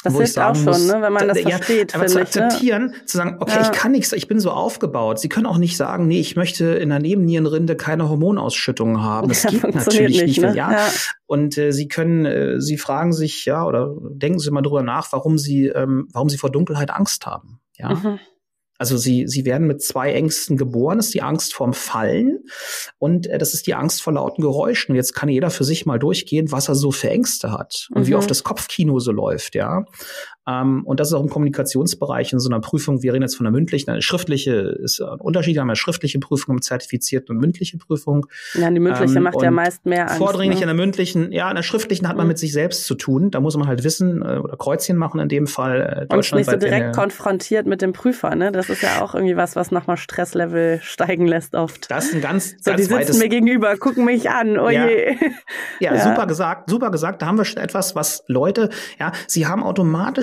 das 0.02 0.16
hilft 0.16 0.38
auch 0.38 0.54
schon, 0.54 0.64
muss, 0.64 0.86
ne, 0.86 1.02
wenn 1.02 1.12
man 1.12 1.28
das 1.28 1.42
ja, 1.42 1.50
versteht. 1.50 1.94
Aber 1.94 2.06
zu 2.06 2.16
ne? 2.16 2.22
akzeptieren, 2.22 2.86
ne? 2.86 3.04
zu 3.04 3.18
sagen, 3.18 3.36
okay, 3.40 3.56
ja. 3.56 3.62
ich 3.62 3.72
kann 3.72 3.92
nichts, 3.92 4.12
ich 4.12 4.28
bin 4.28 4.40
so 4.40 4.50
aufgebaut. 4.50 5.18
Sie 5.18 5.28
können 5.28 5.46
auch 5.46 5.58
nicht 5.58 5.76
sagen, 5.76 6.06
nee, 6.06 6.20
ich 6.20 6.36
möchte 6.36 6.64
in 6.66 6.88
der 6.88 7.00
Nebennierenrinde 7.00 7.76
keine 7.76 8.08
Hormonausschüttungen 8.08 9.02
haben. 9.02 9.30
Das 9.40 9.44
ja, 9.44 9.50
geht 9.50 9.74
natürlich 9.74 10.22
nicht. 10.22 10.40
Ne? 10.40 10.54
Ja. 10.56 10.88
Und 11.26 11.56
äh, 11.56 11.72
Sie 11.72 11.88
können, 11.88 12.24
äh, 12.24 12.60
Sie 12.60 12.78
fragen 12.78 13.12
sich, 13.12 13.44
ja, 13.44 13.64
oder 13.64 13.94
denken 14.00 14.38
Sie 14.38 14.50
mal 14.50 14.62
drüber 14.62 14.82
nach, 14.82 15.12
warum 15.12 15.38
Sie, 15.38 15.66
ähm, 15.66 16.08
warum 16.12 16.28
Sie 16.28 16.36
vor 16.36 16.50
Dunkelheit 16.50 16.90
Angst 16.90 17.26
haben. 17.26 17.60
Ja. 17.76 17.94
Mhm. 17.94 18.18
Also 18.80 18.96
sie, 18.96 19.28
sie 19.28 19.44
werden 19.44 19.66
mit 19.66 19.82
zwei 19.82 20.14
Ängsten 20.14 20.56
geboren. 20.56 20.96
Das 20.96 21.08
ist 21.08 21.14
die 21.14 21.20
Angst 21.20 21.52
vorm 21.52 21.74
Fallen 21.74 22.44
und 22.98 23.26
äh, 23.26 23.36
das 23.36 23.52
ist 23.52 23.66
die 23.66 23.74
Angst 23.74 24.00
vor 24.00 24.14
lauten 24.14 24.40
Geräuschen. 24.40 24.94
Jetzt 24.94 25.12
kann 25.12 25.28
jeder 25.28 25.50
für 25.50 25.64
sich 25.64 25.84
mal 25.84 25.98
durchgehen, 25.98 26.50
was 26.50 26.68
er 26.68 26.74
so 26.74 26.90
für 26.90 27.10
Ängste 27.10 27.52
hat 27.52 27.88
und 27.94 28.02
mhm. 28.02 28.06
wie 28.06 28.14
oft 28.14 28.30
das 28.30 28.42
Kopfkino 28.42 28.98
so 28.98 29.12
läuft, 29.12 29.54
ja. 29.54 29.84
Ähm, 30.48 30.84
und 30.84 31.00
das 31.00 31.08
ist 31.08 31.14
auch 31.14 31.22
im 31.22 31.28
Kommunikationsbereich 31.28 32.32
in 32.32 32.38
so 32.38 32.48
einer 32.48 32.60
Prüfung. 32.60 33.02
Wir 33.02 33.12
reden 33.12 33.22
jetzt 33.22 33.36
von 33.36 33.46
einer 33.46 33.52
mündlichen, 33.52 33.90
eine 33.90 34.02
schriftliche 34.02 34.52
ist 34.82 35.00
ein 35.00 35.20
Unterschied. 35.20 35.54
Wir 35.54 35.60
haben 35.60 35.70
eine 35.70 35.76
schriftliche 35.76 36.18
Prüfung 36.18 36.56
im 36.56 36.62
zertifizierten 36.62 37.34
und 37.34 37.40
mündliche 37.40 37.78
Prüfung. 37.78 38.26
Ja, 38.54 38.70
die 38.70 38.80
mündliche 38.80 39.16
ähm, 39.16 39.22
macht 39.22 39.42
ja 39.42 39.50
meist 39.50 39.84
mehr 39.86 40.08
Angst. 40.08 40.18
Vordringlich 40.18 40.60
ne? 40.60 40.62
in 40.62 40.68
der 40.68 40.76
mündlichen, 40.76 41.32
ja, 41.32 41.48
in 41.50 41.56
der 41.56 41.62
schriftlichen 41.62 42.08
hat 42.08 42.16
man 42.16 42.26
mhm. 42.26 42.30
mit 42.30 42.38
sich 42.38 42.52
selbst 42.52 42.86
zu 42.86 42.94
tun. 42.94 43.30
Da 43.30 43.40
muss 43.40 43.56
man 43.56 43.68
halt 43.68 43.84
wissen 43.84 44.22
äh, 44.22 44.38
oder 44.38 44.56
Kreuzchen 44.56 44.96
machen 44.96 45.20
in 45.20 45.28
dem 45.28 45.46
Fall. 45.46 46.08
Äh, 46.10 46.14
und 46.14 46.32
nicht 46.32 46.50
so 46.50 46.56
direkt 46.56 46.94
konfrontiert 46.94 47.66
mit 47.66 47.82
dem 47.82 47.92
Prüfer, 47.92 48.34
ne? 48.34 48.52
Das 48.52 48.70
ist 48.70 48.82
ja 48.82 49.02
auch 49.02 49.14
irgendwie 49.14 49.36
was, 49.36 49.56
was 49.56 49.70
nochmal 49.70 49.96
Stresslevel 49.96 50.80
steigen 50.82 51.26
lässt 51.26 51.54
oft. 51.54 51.90
Das 51.90 52.06
ist 52.06 52.14
ein 52.14 52.20
ganz, 52.20 52.56
so, 52.60 52.70
ganz 52.70 52.88
die 52.88 52.94
sitzen 52.94 53.18
mir 53.18 53.28
gegenüber, 53.28 53.76
gucken 53.76 54.04
mich 54.04 54.30
an, 54.30 54.58
oh 54.58 54.68
ja. 54.68 54.86
je. 54.86 55.16
Ja, 55.80 55.94
ja, 55.94 56.00
super 56.00 56.26
gesagt, 56.26 56.70
super 56.70 56.90
gesagt. 56.90 57.22
Da 57.22 57.26
haben 57.26 57.38
wir 57.38 57.44
schon 57.44 57.62
etwas, 57.62 57.94
was 57.94 58.24
Leute, 58.26 58.70
ja, 58.98 59.12
sie 59.26 59.46
haben 59.46 59.62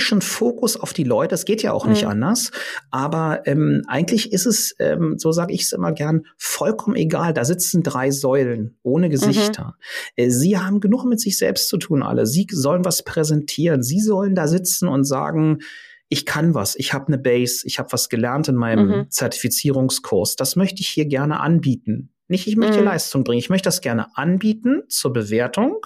automatischen 0.07 0.21
Fokus 0.21 0.77
auf 0.77 0.93
die 0.93 1.03
Leute. 1.03 1.35
Es 1.35 1.45
geht 1.45 1.61
ja 1.61 1.73
auch 1.73 1.85
nicht 1.85 2.03
mhm. 2.03 2.09
anders. 2.09 2.51
Aber 2.91 3.41
ähm, 3.45 3.83
eigentlich 3.87 4.31
ist 4.31 4.45
es, 4.45 4.75
ähm, 4.79 5.15
so 5.17 5.31
sage 5.31 5.53
ich 5.53 5.63
es 5.63 5.73
immer 5.73 5.91
gern, 5.91 6.25
vollkommen 6.37 6.95
egal. 6.95 7.33
Da 7.33 7.45
sitzen 7.45 7.83
drei 7.83 8.11
Säulen 8.11 8.77
ohne 8.83 9.09
Gesichter. 9.09 9.75
Mhm. 10.17 10.23
Äh, 10.23 10.29
sie 10.29 10.57
haben 10.57 10.79
genug 10.79 11.05
mit 11.05 11.19
sich 11.19 11.37
selbst 11.37 11.69
zu 11.69 11.77
tun, 11.77 12.03
alle. 12.03 12.25
Sie 12.25 12.47
sollen 12.49 12.85
was 12.85 13.03
präsentieren. 13.03 13.83
Sie 13.83 13.99
sollen 13.99 14.35
da 14.35 14.47
sitzen 14.47 14.87
und 14.87 15.03
sagen, 15.03 15.59
ich 16.09 16.25
kann 16.25 16.53
was, 16.53 16.75
ich 16.77 16.93
habe 16.93 17.07
eine 17.07 17.17
Base, 17.17 17.63
ich 17.65 17.79
habe 17.79 17.91
was 17.91 18.07
gelernt 18.07 18.47
in 18.47 18.55
meinem 18.55 18.87
mhm. 18.87 19.11
Zertifizierungskurs. 19.11 20.37
Das 20.37 20.55
möchte 20.55 20.79
ich 20.79 20.87
hier 20.87 21.05
gerne 21.05 21.41
anbieten. 21.41 22.13
Nicht, 22.29 22.47
ich 22.47 22.55
möchte 22.55 22.79
mhm. 22.79 22.85
Leistung 22.85 23.23
bringen, 23.25 23.39
ich 23.39 23.49
möchte 23.49 23.67
das 23.67 23.81
gerne 23.81 24.15
anbieten 24.15 24.83
zur 24.87 25.11
Bewertung 25.11 25.85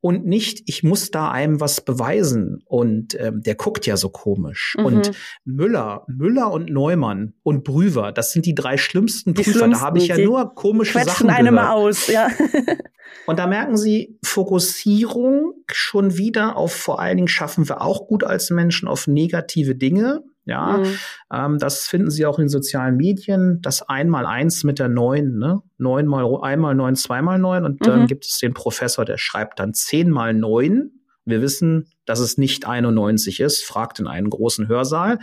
und 0.00 0.26
nicht, 0.26 0.62
ich 0.66 0.82
muss 0.82 1.10
da 1.10 1.30
einem 1.30 1.60
was 1.60 1.80
beweisen. 1.80 2.62
Und 2.66 3.18
ähm, 3.18 3.42
der 3.42 3.56
guckt 3.56 3.86
ja 3.86 3.96
so 3.96 4.10
komisch. 4.10 4.76
Mhm. 4.78 4.84
Und 4.84 5.10
Müller, 5.44 6.04
Müller 6.06 6.52
und 6.52 6.70
Neumann 6.70 7.34
und 7.42 7.64
Brüver, 7.64 8.12
das 8.12 8.32
sind 8.32 8.46
die 8.46 8.54
drei 8.54 8.76
schlimmsten 8.76 9.34
die 9.34 9.42
Prüfer. 9.42 9.68
da 9.68 9.80
habe 9.80 9.98
ich 9.98 10.08
ja 10.08 10.18
nur 10.18 10.54
komische 10.54 10.98
Sachen 11.00 11.30
einem 11.30 11.56
gehört. 11.56 11.72
aus, 11.72 12.06
ja. 12.06 12.28
und 13.26 13.38
da 13.38 13.46
merken 13.46 13.76
Sie, 13.76 14.18
Fokussierung 14.24 15.54
schon 15.70 16.16
wieder 16.16 16.56
auf 16.56 16.72
vor 16.72 17.00
allen 17.00 17.16
Dingen 17.16 17.28
schaffen 17.28 17.68
wir 17.68 17.82
auch 17.82 18.06
gut 18.06 18.22
als 18.22 18.50
Menschen 18.50 18.88
auf 18.88 19.08
negative 19.08 19.74
Dinge. 19.74 20.22
Ja, 20.48 20.78
mhm. 20.78 20.98
ähm, 21.30 21.58
das 21.58 21.86
finden 21.86 22.10
Sie 22.10 22.24
auch 22.24 22.38
in 22.38 22.48
sozialen 22.48 22.96
Medien. 22.96 23.60
Das 23.60 23.82
einmal 23.82 24.24
eins 24.24 24.64
mit 24.64 24.78
der 24.78 24.88
neun, 24.88 25.36
ne? 25.36 25.60
Neun 25.76 26.06
mal 26.06 26.24
einmal 26.40 26.74
neun, 26.74 26.96
zweimal 26.96 27.38
neun. 27.38 27.66
Und 27.66 27.86
dann 27.86 28.02
mhm. 28.02 28.06
gibt 28.06 28.24
es 28.24 28.38
den 28.38 28.54
Professor, 28.54 29.04
der 29.04 29.18
schreibt 29.18 29.60
dann 29.60 29.74
zehn 29.74 30.08
mal 30.08 30.32
neun. 30.32 31.02
Wir 31.26 31.42
wissen, 31.42 31.90
dass 32.06 32.18
es 32.18 32.38
nicht 32.38 32.66
91 32.66 33.40
ist, 33.40 33.62
fragt 33.62 34.00
in 34.00 34.06
einen 34.06 34.30
großen 34.30 34.68
Hörsaal. 34.68 35.18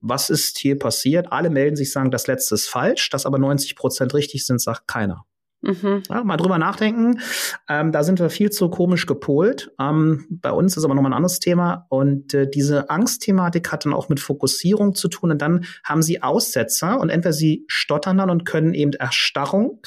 Was 0.00 0.30
ist 0.30 0.56
hier 0.58 0.78
passiert? 0.78 1.32
Alle 1.32 1.50
melden 1.50 1.74
sich, 1.74 1.90
sagen, 1.90 2.12
das 2.12 2.28
letzte 2.28 2.54
ist 2.54 2.68
falsch, 2.68 3.10
dass 3.10 3.26
aber 3.26 3.38
90 3.38 3.74
Prozent 3.74 4.14
richtig 4.14 4.46
sind, 4.46 4.60
sagt 4.60 4.86
keiner. 4.86 5.24
Mhm. 5.64 6.02
Ja, 6.10 6.22
mal 6.24 6.36
drüber 6.36 6.58
nachdenken. 6.58 7.20
Ähm, 7.68 7.90
da 7.90 8.04
sind 8.04 8.20
wir 8.20 8.28
viel 8.28 8.50
zu 8.50 8.68
komisch 8.68 9.06
gepolt. 9.06 9.72
Ähm, 9.80 10.26
bei 10.30 10.50
uns 10.50 10.76
ist 10.76 10.84
aber 10.84 10.94
nochmal 10.94 11.12
ein 11.12 11.16
anderes 11.16 11.40
Thema. 11.40 11.86
Und 11.88 12.34
äh, 12.34 12.48
diese 12.48 12.90
Angstthematik 12.90 13.72
hat 13.72 13.86
dann 13.86 13.94
auch 13.94 14.08
mit 14.08 14.20
Fokussierung 14.20 14.94
zu 14.94 15.08
tun. 15.08 15.30
Und 15.30 15.40
dann 15.40 15.64
haben 15.82 16.02
sie 16.02 16.22
Aussetzer 16.22 17.00
und 17.00 17.08
entweder 17.08 17.32
sie 17.32 17.64
stottern 17.66 18.18
dann 18.18 18.30
und 18.30 18.44
können 18.44 18.74
eben 18.74 18.92
Erstarrung 18.92 19.80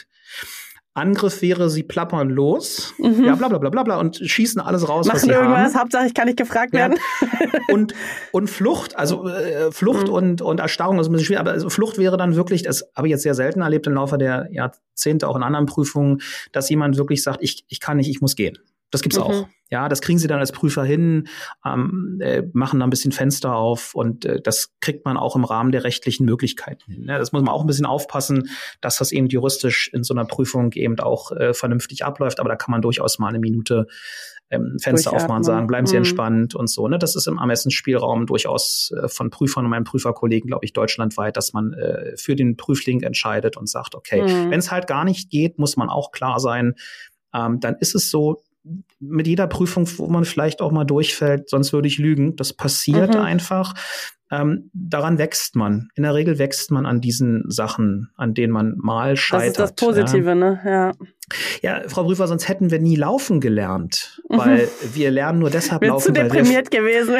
Angriff 0.98 1.42
wäre, 1.42 1.70
sie 1.70 1.84
plappern 1.84 2.30
los, 2.30 2.94
mhm. 2.98 3.24
ja, 3.24 3.36
bla 3.36 3.48
bla 3.48 3.60
bla 3.60 3.70
bla 3.70 3.84
bla 3.84 4.00
und 4.00 4.18
schießen 4.18 4.60
alles 4.60 4.90
raus, 4.90 5.06
Machen 5.06 5.16
was 5.16 5.22
sie 5.22 5.30
irgendwas, 5.30 5.74
haben. 5.74 5.82
Hauptsache 5.82 6.08
ich 6.08 6.14
kann 6.14 6.26
nicht 6.26 6.38
gefragt 6.38 6.74
werden. 6.74 6.98
Ja. 7.22 7.28
Und, 7.70 7.94
und 8.32 8.50
Flucht, 8.50 8.98
also 8.98 9.28
äh, 9.28 9.72
Flucht 9.72 10.08
mhm. 10.08 10.14
und, 10.14 10.42
und 10.42 10.60
Erstarrung 10.62 11.00
ist 11.00 11.08
ein 11.08 11.12
bisschen 11.12 11.26
schwierig, 11.26 11.42
aber 11.42 11.52
also 11.52 11.70
Flucht 11.70 11.98
wäre 11.98 12.16
dann 12.16 12.36
wirklich, 12.36 12.64
das 12.64 12.90
habe 12.96 13.08
ich 13.08 13.12
jetzt 13.12 13.24
sehr 13.24 13.34
selten 13.34 13.60
erlebt 13.62 13.88
im 13.88 13.94
Laufe 13.94 14.18
der 14.18 14.48
Jahrzehnte, 14.52 15.28
auch 15.28 15.36
in 15.36 15.44
anderen 15.44 15.66
Prüfungen, 15.66 16.22
dass 16.54 16.70
jemand 16.70 16.98
wirklich 16.98 17.24
sagt, 17.24 17.40
ich, 17.42 17.66
ich 17.68 17.82
kann 17.82 17.98
nicht, 17.98 18.10
ich 18.10 18.22
muss 18.22 18.36
gehen. 18.36 18.58
Das 18.92 19.02
gibt's 19.02 19.18
mhm. 19.18 19.24
auch. 19.24 19.48
Ja, 19.70 19.90
das 19.90 20.00
kriegen 20.00 20.18
sie 20.18 20.28
dann 20.28 20.40
als 20.40 20.54
Prüfer 20.54 20.86
hin, 20.86 21.28
ähm, 21.66 22.20
äh, 22.22 22.44
machen 22.54 22.80
da 22.80 22.88
ein 22.88 22.90
bisschen 22.90 23.12
Fenster 23.12 23.54
auf 23.54 23.96
und 23.96 24.24
äh, 24.24 24.42
das 24.42 24.74
kriegt 24.80 25.04
man 25.04 25.18
auch 25.18 25.36
im 25.36 25.44
Rahmen 25.44 25.74
der 25.74 25.84
rechtlichen 25.84 26.26
Möglichkeiten 26.26 26.90
hin. 26.90 27.04
Ne? 27.04 27.18
Das 27.18 27.34
muss 27.34 27.42
man 27.42 27.54
auch 27.54 27.62
ein 27.62 27.68
bisschen 27.68 27.86
aufpassen, 27.86 28.50
dass 28.80 28.98
das 28.98 29.12
eben 29.12 29.28
juristisch 29.28 29.90
in 29.92 30.04
so 30.04 30.14
einer 30.14 30.24
Prüfung 30.24 30.72
eben 30.74 30.98
auch 31.00 31.32
äh, 31.32 31.54
vernünftig 31.54 32.06
abläuft. 32.06 32.40
Aber 32.40 32.48
da 32.48 32.56
kann 32.56 32.72
man 32.72 32.82
durchaus 32.82 33.20
mal 33.20 33.28
eine 33.28 33.40
Minute 33.40 33.88
ähm, 34.50 34.78
Fenster 34.82 35.12
aufmachen, 35.12 35.44
sagen, 35.44 35.68
bleiben 35.68 35.86
Sie 35.86 35.96
mhm. 35.96 36.00
entspannt 36.04 36.56
und 36.56 36.70
so. 36.70 36.88
Ne? 36.88 36.98
Das 36.98 37.18
ist 37.18 37.28
im 37.28 37.38
Ermessensspielraum 37.38 38.26
durchaus 38.26 38.92
äh, 38.96 39.10
von 39.10 39.30
Prüfern 39.30 39.66
und 39.66 39.72
meinen 39.72 39.84
Prüferkollegen, 39.84 40.48
glaube 40.48 40.64
ich, 40.64 40.72
deutschlandweit, 40.72 41.36
dass 41.36 41.52
man 41.52 41.74
äh, 41.74 42.16
für 42.16 42.38
den 42.38 42.56
Prüfling 42.56 43.02
entscheidet 43.02 43.58
und 43.58 43.68
sagt, 43.68 43.96
okay, 43.96 44.22
mhm. 44.22 44.52
wenn 44.52 44.60
es 44.60 44.72
halt 44.72 44.88
gar 44.88 45.04
nicht 45.04 45.30
geht, 45.30 45.60
muss 45.60 45.76
man 45.76 45.90
auch 45.90 46.12
klar 46.12 46.40
sein, 46.40 46.76
ähm, 47.34 47.60
dann 47.60 47.76
ist 47.76 47.94
es 47.94 48.10
so, 48.10 48.42
mit 49.00 49.28
jeder 49.28 49.48
Prüfung, 49.48 49.88
wo 49.98 50.08
man 50.08 50.26
vielleicht 50.26 50.62
auch 50.62 50.72
mal 50.72 50.86
durchfällt, 50.86 51.50
sonst 51.50 51.74
würde 51.74 51.88
ich 51.88 51.98
lügen. 51.98 52.36
Das 52.36 52.54
passiert 52.54 53.14
mhm. 53.14 53.22
einfach. 53.22 53.74
Ähm, 54.30 54.70
daran 54.74 55.18
wächst 55.18 55.56
man. 55.56 55.88
In 55.96 56.04
der 56.04 56.14
Regel 56.14 56.38
wächst 56.38 56.70
man 56.70 56.86
an 56.86 57.00
diesen 57.00 57.50
Sachen, 57.50 58.10
an 58.18 58.34
denen 58.34 58.52
man 58.52 58.76
mal 58.78 59.16
scheitert. 59.16 59.60
Das 59.60 59.70
ist 59.70 59.82
das 59.82 59.88
Positive, 59.88 60.30
ja. 60.30 60.36
ne? 60.36 60.60
Ja. 60.66 60.92
Ja, 61.62 61.90
Frau 61.90 62.04
Prüfer, 62.04 62.28
sonst 62.28 62.48
hätten 62.48 62.72
wir 62.72 62.80
nie 62.80 62.96
laufen 62.96 63.42
gelernt, 63.42 64.22
mhm. 64.30 64.38
weil 64.38 64.70
wir 64.94 65.12
lernen 65.12 65.40
nur 65.40 65.50
deshalb 65.50 65.82
Bin 65.82 65.90
laufen. 65.90 66.06
zu 66.06 66.12
deprimiert 66.12 66.72
wir, 66.72 66.80
gewesen. 66.80 67.16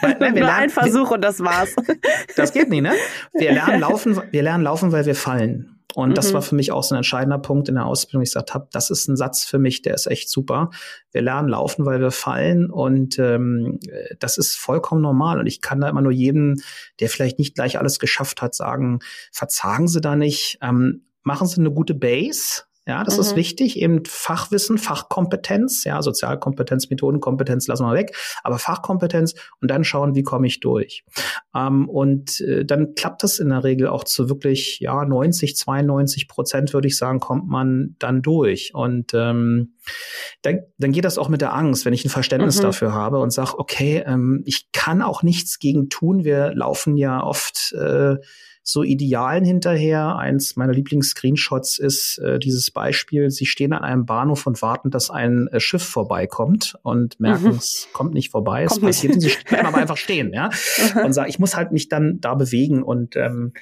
Weil, 0.00 0.16
nein, 0.18 0.34
wir 0.34 0.42
lernen, 0.42 0.62
ein 0.62 0.70
Versuch 0.70 1.10
wir, 1.10 1.14
und 1.14 1.20
das 1.22 1.40
war's. 1.40 1.74
Das 2.36 2.52
geht 2.52 2.68
nicht, 2.68 2.82
ne? 2.82 2.92
Wir 3.32 3.52
lernen 3.52 3.80
laufen, 3.80 4.20
wir 4.30 4.42
lernen 4.42 4.64
laufen, 4.64 4.92
weil 4.92 5.06
wir 5.06 5.14
fallen. 5.14 5.75
Und 5.94 6.10
mhm. 6.10 6.14
das 6.14 6.34
war 6.34 6.42
für 6.42 6.54
mich 6.54 6.72
auch 6.72 6.82
so 6.82 6.94
ein 6.94 6.98
entscheidender 6.98 7.38
Punkt 7.38 7.68
in 7.68 7.76
der 7.76 7.86
Ausbildung. 7.86 8.22
Ich 8.22 8.30
gesagt 8.30 8.54
habe, 8.54 8.68
das 8.72 8.90
ist 8.90 9.08
ein 9.08 9.16
Satz 9.16 9.44
für 9.44 9.58
mich, 9.58 9.82
der 9.82 9.94
ist 9.94 10.06
echt 10.06 10.28
super. 10.28 10.70
Wir 11.12 11.22
lernen 11.22 11.48
laufen, 11.48 11.86
weil 11.86 12.00
wir 12.00 12.10
fallen 12.10 12.70
und 12.70 13.18
ähm, 13.18 13.80
das 14.18 14.36
ist 14.36 14.56
vollkommen 14.56 15.00
normal. 15.00 15.38
Und 15.40 15.46
ich 15.46 15.60
kann 15.60 15.80
da 15.80 15.88
immer 15.88 16.02
nur 16.02 16.12
jedem, 16.12 16.56
der 17.00 17.08
vielleicht 17.08 17.38
nicht 17.38 17.54
gleich 17.54 17.78
alles 17.78 17.98
geschafft 17.98 18.42
hat, 18.42 18.54
sagen, 18.54 18.98
verzagen 19.32 19.88
Sie 19.88 20.00
da 20.00 20.16
nicht, 20.16 20.58
ähm, 20.60 21.06
machen 21.22 21.46
Sie 21.46 21.60
eine 21.60 21.70
gute 21.70 21.94
Base, 21.94 22.64
ja, 22.86 23.02
das 23.02 23.16
mhm. 23.16 23.20
ist 23.22 23.36
wichtig. 23.36 23.80
Eben 23.80 24.04
Fachwissen, 24.04 24.78
Fachkompetenz, 24.78 25.82
ja, 25.82 26.00
Sozialkompetenz, 26.02 26.88
Methodenkompetenz 26.88 27.66
lassen 27.66 27.84
wir 27.84 27.94
weg, 27.94 28.14
aber 28.44 28.58
Fachkompetenz 28.58 29.34
und 29.60 29.70
dann 29.70 29.82
schauen, 29.82 30.14
wie 30.14 30.22
komme 30.22 30.46
ich 30.46 30.60
durch. 30.60 31.04
Ähm, 31.54 31.88
und 31.88 32.40
äh, 32.42 32.64
dann 32.64 32.94
klappt 32.94 33.24
das 33.24 33.40
in 33.40 33.48
der 33.48 33.64
Regel 33.64 33.88
auch 33.88 34.04
zu 34.04 34.28
wirklich, 34.28 34.78
ja, 34.78 35.04
90, 35.04 35.56
92 35.56 36.28
Prozent, 36.28 36.74
würde 36.74 36.86
ich 36.86 36.96
sagen, 36.96 37.18
kommt 37.18 37.48
man 37.48 37.96
dann 37.98 38.22
durch. 38.22 38.70
Und 38.72 39.12
ähm, 39.14 39.74
dann, 40.42 40.60
dann 40.78 40.92
geht 40.92 41.04
das 41.04 41.18
auch 41.18 41.28
mit 41.28 41.40
der 41.40 41.54
Angst, 41.54 41.86
wenn 41.86 41.92
ich 41.92 42.04
ein 42.04 42.10
Verständnis 42.10 42.58
mhm. 42.58 42.62
dafür 42.62 42.94
habe 42.94 43.18
und 43.18 43.30
sage, 43.30 43.58
okay, 43.58 44.04
ähm, 44.06 44.42
ich 44.46 44.70
kann 44.72 45.02
auch 45.02 45.24
nichts 45.24 45.58
gegen 45.58 45.88
tun. 45.88 46.24
Wir 46.24 46.54
laufen 46.54 46.96
ja 46.96 47.20
oft 47.20 47.72
äh, 47.72 48.16
so 48.68 48.82
Idealen 48.82 49.44
hinterher. 49.44 50.16
Eins 50.16 50.56
meiner 50.56 50.72
Lieblings-Screenshots 50.72 51.78
ist 51.78 52.18
äh, 52.18 52.40
dieses 52.40 52.72
Beispiel, 52.72 53.30
sie 53.30 53.46
stehen 53.46 53.72
an 53.72 53.84
einem 53.84 54.06
Bahnhof 54.06 54.44
und 54.44 54.60
warten, 54.60 54.90
dass 54.90 55.08
ein 55.08 55.46
äh, 55.52 55.60
Schiff 55.60 55.84
vorbeikommt 55.84 56.76
und 56.82 57.20
merken, 57.20 57.44
mhm. 57.44 57.50
es 57.58 57.86
kommt 57.92 58.12
nicht 58.12 58.32
vorbei, 58.32 58.66
kommt 58.66 58.82
es 58.82 58.86
passiert 58.86 59.14
nicht. 59.14 59.38
sie 59.38 59.44
bleiben 59.44 59.66
aber 59.68 59.78
einfach 59.78 59.96
stehen, 59.96 60.32
ja. 60.32 60.50
und 61.00 61.12
sagen, 61.12 61.30
ich 61.30 61.38
muss 61.38 61.56
halt 61.56 61.70
mich 61.70 61.88
dann 61.88 62.20
da 62.20 62.34
bewegen 62.34 62.82
und 62.82 63.14
ähm, 63.14 63.52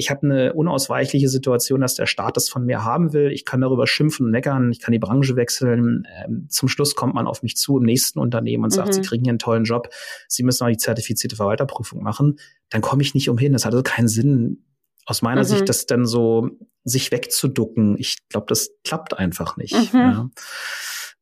ich 0.00 0.10
habe 0.10 0.22
eine 0.22 0.54
unausweichliche 0.54 1.28
Situation, 1.28 1.82
dass 1.82 1.94
der 1.94 2.06
Staat 2.06 2.38
das 2.38 2.48
von 2.48 2.64
mir 2.64 2.84
haben 2.84 3.12
will. 3.12 3.30
Ich 3.30 3.44
kann 3.44 3.60
darüber 3.60 3.86
schimpfen 3.86 4.24
und 4.24 4.32
meckern, 4.32 4.72
ich 4.72 4.80
kann 4.80 4.92
die 4.92 4.98
Branche 4.98 5.36
wechseln. 5.36 6.08
Ähm, 6.24 6.46
zum 6.48 6.68
Schluss 6.68 6.94
kommt 6.94 7.14
man 7.14 7.26
auf 7.26 7.42
mich 7.42 7.56
zu 7.56 7.76
im 7.76 7.84
nächsten 7.84 8.18
Unternehmen 8.18 8.64
und 8.64 8.70
sagt, 8.70 8.88
mhm. 8.88 8.92
Sie 8.94 9.02
kriegen 9.02 9.24
hier 9.24 9.32
einen 9.32 9.38
tollen 9.38 9.64
Job, 9.64 9.90
Sie 10.26 10.42
müssen 10.42 10.64
mal 10.64 10.70
die 10.70 10.78
zertifizierte 10.78 11.36
Verwalterprüfung 11.36 12.02
machen. 12.02 12.38
Dann 12.70 12.80
komme 12.80 13.02
ich 13.02 13.14
nicht 13.14 13.28
umhin. 13.28 13.52
Das 13.52 13.66
hat 13.66 13.74
also 13.74 13.82
keinen 13.82 14.08
Sinn, 14.08 14.64
aus 15.04 15.20
meiner 15.20 15.42
mhm. 15.42 15.46
Sicht, 15.46 15.68
das 15.68 15.84
dann 15.84 16.06
so 16.06 16.48
sich 16.84 17.12
wegzuducken. 17.12 17.96
Ich 17.98 18.16
glaube, 18.30 18.46
das 18.48 18.70
klappt 18.84 19.18
einfach 19.18 19.58
nicht. 19.58 19.74
Mhm. 19.92 19.98
Ja. 19.98 20.30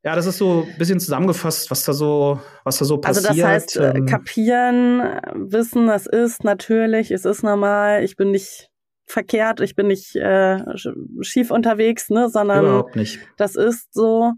Ja, 0.01 0.15
das 0.15 0.27
ist 0.27 0.37
so 0.37 0.65
ein 0.65 0.77
bisschen 0.77 1.01
zusammengefasst, 1.01 1.69
was 1.71 1.83
da 1.83 1.91
so, 1.91 2.39
was 2.63 2.77
da 2.77 2.85
so 2.85 2.99
passiert. 2.99 3.29
Also 3.29 3.41
das 3.41 3.49
heißt, 3.49 3.77
äh, 3.77 3.97
ähm, 3.97 4.05
kapieren, 4.05 5.01
wissen, 5.33 5.87
das 5.87 6.05
ist 6.05 6.45
natürlich, 6.45 7.11
es 7.11 7.25
ist 7.25 7.43
normal, 7.43 8.05
ich 8.05 8.15
bin 8.15 8.31
nicht 8.31 8.68
verkehrt, 9.09 9.59
ich 9.59 9.75
bin 9.75 9.87
nicht 9.87 10.15
äh, 10.15 10.59
schief 11.21 11.51
unterwegs, 11.51 12.09
ne, 12.09 12.29
sondern 12.29 12.65
Überhaupt 12.65 12.95
nicht. 12.95 13.19
das 13.37 13.55
ist 13.55 13.93
so 13.93 14.33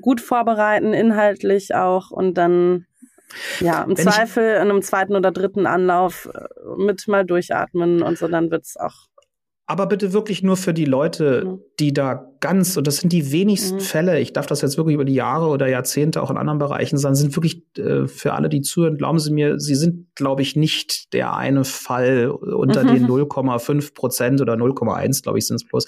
gut 0.00 0.20
vorbereiten, 0.20 0.92
inhaltlich 0.92 1.74
auch 1.74 2.10
und 2.10 2.34
dann 2.34 2.86
ja, 3.60 3.82
im 3.82 3.90
Wenn 3.90 4.08
Zweifel 4.08 4.54
in 4.54 4.70
einem 4.70 4.82
zweiten 4.82 5.14
oder 5.14 5.30
dritten 5.30 5.66
Anlauf 5.66 6.30
äh, 6.32 6.82
mit 6.82 7.06
mal 7.08 7.24
durchatmen 7.24 8.02
und 8.02 8.18
so, 8.18 8.26
dann 8.26 8.50
wird's 8.50 8.76
auch 8.76 9.08
aber 9.70 9.84
bitte 9.84 10.14
wirklich 10.14 10.42
nur 10.42 10.56
für 10.56 10.72
die 10.72 10.86
Leute, 10.86 11.44
mhm. 11.44 11.60
die 11.78 11.92
da 11.92 12.14
ganz, 12.40 12.76
und 12.76 12.86
das 12.86 12.98
sind 12.98 13.12
die 13.12 13.32
wenigsten 13.32 13.76
mhm. 13.76 13.80
Fälle, 13.80 14.20
ich 14.20 14.32
darf 14.32 14.46
das 14.46 14.62
jetzt 14.62 14.76
wirklich 14.76 14.94
über 14.94 15.04
die 15.04 15.14
Jahre 15.14 15.48
oder 15.48 15.68
Jahrzehnte 15.68 16.22
auch 16.22 16.30
in 16.30 16.36
anderen 16.36 16.58
Bereichen 16.58 16.98
sagen, 16.98 17.14
sind 17.14 17.36
wirklich 17.36 17.62
äh, 17.76 18.06
für 18.06 18.34
alle, 18.34 18.48
die 18.48 18.62
zuhören, 18.62 18.96
glauben 18.96 19.18
Sie 19.18 19.32
mir, 19.32 19.58
Sie 19.58 19.74
sind, 19.74 20.14
glaube 20.14 20.42
ich, 20.42 20.56
nicht 20.56 21.12
der 21.12 21.34
eine 21.34 21.64
Fall 21.64 22.30
unter 22.30 22.84
mhm. 22.84 22.88
den 22.88 23.06
0,5 23.06 23.94
Prozent 23.94 24.40
oder 24.40 24.54
0,1, 24.54 25.22
glaube 25.22 25.38
ich, 25.38 25.46
sind 25.46 25.56
es 25.56 25.64
bloß, 25.64 25.86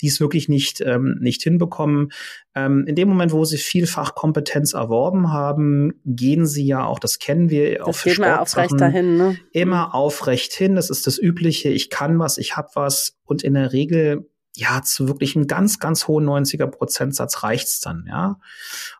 die 0.00 0.08
es 0.08 0.20
wirklich 0.20 0.48
nicht, 0.48 0.80
ähm, 0.80 1.18
nicht 1.20 1.42
hinbekommen. 1.42 2.10
Ähm, 2.54 2.84
in 2.86 2.94
dem 2.94 3.08
Moment, 3.08 3.32
wo 3.32 3.44
Sie 3.44 3.58
viel 3.58 3.86
Fachkompetenz 3.86 4.72
erworben 4.72 5.32
haben, 5.32 5.92
gehen 6.04 6.46
Sie 6.46 6.66
ja 6.66 6.84
auch, 6.84 6.98
das 6.98 7.18
kennen 7.18 7.50
wir, 7.50 7.78
das 7.78 7.86
auf 7.86 8.02
geht 8.02 8.14
Sportsachen, 8.14 8.40
aufrecht 8.40 8.80
dahin, 8.80 9.16
ne? 9.16 9.36
immer 9.52 9.94
aufrecht 9.94 10.54
hin. 10.54 10.74
Das 10.74 10.88
ist 10.88 11.06
das 11.06 11.18
Übliche. 11.18 11.68
Ich 11.68 11.90
kann 11.90 12.18
was, 12.18 12.38
ich 12.38 12.56
habe 12.56 12.68
was 12.74 13.18
und 13.24 13.42
in 13.42 13.54
der 13.54 13.72
Regel 13.72 14.26
ja, 14.56 14.82
zu 14.82 15.06
wirklich 15.06 15.36
einem 15.36 15.46
ganz, 15.46 15.78
ganz 15.78 16.08
hohen 16.08 16.26
90er 16.26 16.66
Prozentsatz 16.66 17.42
reicht's 17.42 17.80
dann, 17.80 18.06
ja. 18.08 18.38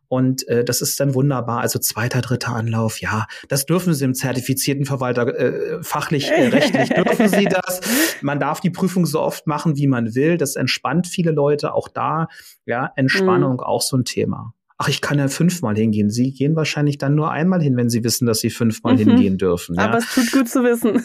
Und 0.08 0.46
äh, 0.46 0.64
das 0.64 0.82
ist 0.82 1.00
dann 1.00 1.14
wunderbar. 1.14 1.60
Also 1.60 1.78
zweiter, 1.78 2.20
dritter 2.20 2.54
Anlauf, 2.54 3.00
ja, 3.00 3.26
das 3.48 3.66
dürfen 3.66 3.92
Sie 3.92 4.04
im 4.04 4.14
zertifizierten 4.14 4.84
Verwalter 4.84 5.26
äh, 5.36 5.82
fachlich, 5.82 6.30
äh, 6.30 6.48
rechtlich 6.48 6.90
dürfen 6.90 7.28
Sie 7.28 7.46
das. 7.46 7.80
Man 8.20 8.38
darf 8.38 8.60
die 8.60 8.70
Prüfung 8.70 9.06
so 9.06 9.20
oft 9.20 9.46
machen, 9.46 9.76
wie 9.76 9.88
man 9.88 10.14
will. 10.14 10.36
Das 10.36 10.54
entspannt 10.54 11.08
viele 11.08 11.32
Leute. 11.32 11.74
Auch 11.74 11.88
da, 11.88 12.28
ja, 12.66 12.92
Entspannung 12.94 13.54
mhm. 13.54 13.60
auch 13.60 13.82
so 13.82 13.96
ein 13.96 14.04
Thema 14.04 14.54
ach, 14.78 14.88
ich 14.88 15.00
kann 15.00 15.18
ja 15.18 15.28
fünfmal 15.28 15.74
hingehen. 15.74 16.10
Sie 16.10 16.32
gehen 16.32 16.54
wahrscheinlich 16.54 16.98
dann 16.98 17.14
nur 17.14 17.30
einmal 17.30 17.62
hin, 17.62 17.76
wenn 17.76 17.88
Sie 17.88 18.04
wissen, 18.04 18.26
dass 18.26 18.40
Sie 18.40 18.50
fünfmal 18.50 18.94
mhm. 18.94 18.98
hingehen 18.98 19.38
dürfen. 19.38 19.74
Ja? 19.76 19.86
Aber 19.86 19.98
es 19.98 20.14
tut 20.14 20.30
gut 20.32 20.48
zu 20.48 20.62
wissen. 20.64 21.02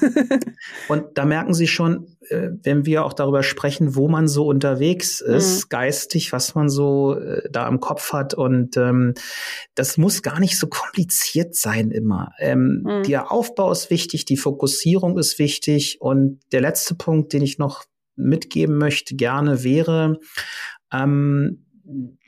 und 0.90 1.06
da 1.16 1.26
merken 1.26 1.54
Sie 1.54 1.68
schon, 1.68 2.08
äh, 2.28 2.50
wenn 2.64 2.86
wir 2.86 3.06
auch 3.06 3.14
darüber 3.14 3.44
sprechen, 3.44 3.96
wo 3.96 4.10
man 4.10 4.28
so 4.28 4.46
unterwegs 4.46 5.22
ist, 5.22 5.66
mhm. 5.66 5.70
geistig, 5.70 6.34
was 6.34 6.54
man 6.54 6.68
so 6.68 7.16
äh, 7.16 7.50
da 7.50 7.68
im 7.68 7.80
Kopf 7.80 8.12
hat. 8.12 8.34
Und 8.34 8.76
ähm, 8.76 9.14
das 9.76 9.98
muss 9.98 10.22
gar 10.22 10.40
nicht 10.42 10.60
so 10.60 10.68
kompliziert 10.68 11.56
sein 11.56 11.92
immer. 11.92 12.32
Ähm, 12.40 12.84
mhm. 12.86 13.04
Der 13.04 13.32
Aufbau 13.32 13.72
ist 13.72 13.90
wichtig, 13.90 14.26
die 14.26 14.38
Fokussierung 14.38 15.18
ist 15.18 15.40
wichtig. 15.40 15.98
Und 16.02 16.42
der 16.52 16.60
letzte 16.60 16.96
Punkt, 16.96 17.32
den 17.32 17.42
ich 17.42 17.58
noch 17.58 17.86
mitgeben 18.18 18.78
möchte, 18.78 19.16
gerne 19.16 19.64
wäre, 19.64 20.20
ähm, 20.92 21.66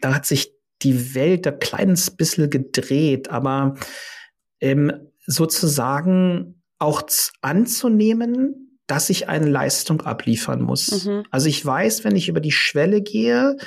da 0.01 0.15
hat 0.15 0.25
sich 0.25 0.53
die 0.83 1.15
Welt 1.15 1.47
ein 1.47 1.59
kleines 1.59 2.11
bisschen 2.11 2.49
gedreht, 2.49 3.29
aber 3.29 3.75
ähm, 4.59 4.91
sozusagen 5.25 6.61
auch 6.79 7.03
anzunehmen, 7.41 8.79
dass 8.87 9.09
ich 9.09 9.29
eine 9.29 9.49
Leistung 9.49 10.01
abliefern 10.01 10.61
muss. 10.61 11.05
Mhm. 11.05 11.23
Also 11.31 11.47
ich 11.47 11.65
weiß, 11.65 12.03
wenn 12.03 12.15
ich 12.15 12.27
über 12.27 12.41
die 12.41 12.51
Schwelle 12.51 13.01
gehe, 13.01 13.57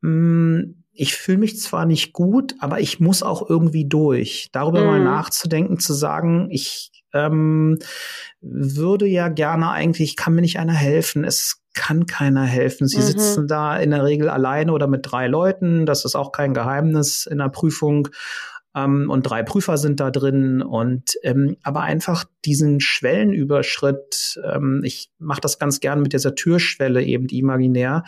mh, 0.00 0.08
hm, 0.10 0.84
ich 1.00 1.14
fühle 1.14 1.38
mich 1.38 1.60
zwar 1.60 1.86
nicht 1.86 2.12
gut, 2.12 2.56
aber 2.58 2.80
ich 2.80 2.98
muss 2.98 3.22
auch 3.22 3.48
irgendwie 3.48 3.86
durch. 3.86 4.48
Darüber 4.50 4.80
mhm. 4.80 4.86
mal 4.86 5.04
nachzudenken, 5.04 5.78
zu 5.78 5.94
sagen, 5.94 6.48
ich 6.50 6.90
ähm, 7.14 7.78
würde 8.40 9.06
ja 9.06 9.28
gerne 9.28 9.70
eigentlich, 9.70 10.16
kann 10.16 10.34
mir 10.34 10.40
nicht 10.40 10.58
einer 10.58 10.74
helfen. 10.74 11.22
Es 11.22 11.62
kann 11.78 12.06
keiner 12.06 12.42
helfen. 12.42 12.88
Sie 12.88 12.98
mhm. 12.98 13.02
sitzen 13.02 13.46
da 13.46 13.78
in 13.78 13.90
der 13.90 14.04
Regel 14.04 14.28
alleine 14.28 14.72
oder 14.72 14.88
mit 14.88 15.02
drei 15.04 15.28
Leuten. 15.28 15.86
Das 15.86 16.04
ist 16.04 16.16
auch 16.16 16.32
kein 16.32 16.52
Geheimnis 16.52 17.24
in 17.24 17.38
der 17.38 17.50
Prüfung. 17.50 18.08
Ähm, 18.74 19.08
und 19.08 19.22
drei 19.22 19.44
Prüfer 19.44 19.78
sind 19.78 20.00
da 20.00 20.10
drin. 20.10 20.60
Und 20.60 21.14
ähm, 21.22 21.56
aber 21.62 21.82
einfach 21.82 22.24
diesen 22.44 22.80
Schwellenüberschritt, 22.80 24.40
ähm, 24.44 24.82
ich 24.84 25.10
mache 25.18 25.40
das 25.40 25.60
ganz 25.60 25.78
gern 25.78 26.02
mit 26.02 26.12
dieser 26.12 26.34
Türschwelle 26.34 27.04
eben 27.04 27.28
imaginär, 27.28 28.02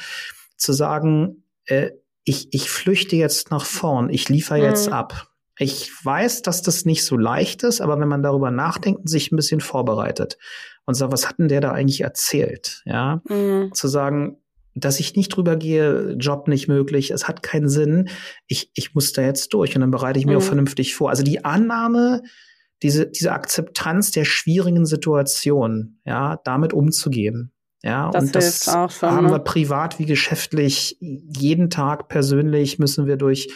zu 0.56 0.72
sagen, 0.72 1.44
äh, 1.66 1.92
ich, 2.24 2.52
ich 2.52 2.68
flüchte 2.70 3.14
jetzt 3.14 3.52
nach 3.52 3.64
vorn, 3.64 4.10
ich 4.10 4.28
liefere 4.28 4.58
mhm. 4.58 4.64
jetzt 4.64 4.90
ab. 4.90 5.29
Ich 5.62 5.92
weiß, 6.02 6.40
dass 6.40 6.62
das 6.62 6.86
nicht 6.86 7.04
so 7.04 7.18
leicht 7.18 7.64
ist, 7.64 7.82
aber 7.82 8.00
wenn 8.00 8.08
man 8.08 8.22
darüber 8.22 8.50
nachdenkt 8.50 9.00
und 9.00 9.08
sich 9.08 9.30
ein 9.30 9.36
bisschen 9.36 9.60
vorbereitet 9.60 10.38
und 10.86 10.94
sagt, 10.94 11.12
was 11.12 11.28
hat 11.28 11.38
denn 11.38 11.48
der 11.48 11.60
da 11.60 11.72
eigentlich 11.72 12.00
erzählt? 12.00 12.80
Ja, 12.86 13.20
mhm. 13.28 13.70
zu 13.74 13.86
sagen, 13.86 14.38
dass 14.74 15.00
ich 15.00 15.16
nicht 15.16 15.28
drüber 15.28 15.56
gehe, 15.56 16.12
Job 16.12 16.48
nicht 16.48 16.66
möglich, 16.66 17.10
es 17.10 17.28
hat 17.28 17.42
keinen 17.42 17.68
Sinn. 17.68 18.08
Ich, 18.46 18.70
ich 18.72 18.94
muss 18.94 19.12
da 19.12 19.20
jetzt 19.20 19.52
durch 19.52 19.74
und 19.74 19.82
dann 19.82 19.90
bereite 19.90 20.18
ich 20.18 20.24
mir 20.24 20.32
mhm. 20.32 20.38
auch 20.38 20.42
vernünftig 20.42 20.94
vor. 20.94 21.10
Also 21.10 21.22
die 21.22 21.44
Annahme, 21.44 22.22
diese, 22.82 23.06
diese 23.06 23.32
Akzeptanz 23.32 24.12
der 24.12 24.24
schwierigen 24.24 24.86
Situation, 24.86 25.98
ja, 26.06 26.40
damit 26.42 26.72
umzugehen. 26.72 27.52
Ja, 27.82 28.10
das 28.10 28.24
und 28.24 28.34
das 28.34 28.64
schon, 28.64 29.10
haben 29.10 29.26
ne? 29.26 29.32
wir 29.32 29.38
privat 29.40 29.98
wie 29.98 30.06
geschäftlich 30.06 30.96
jeden 31.00 31.68
Tag 31.68 32.08
persönlich 32.08 32.78
müssen 32.78 33.06
wir 33.06 33.16
durch 33.16 33.48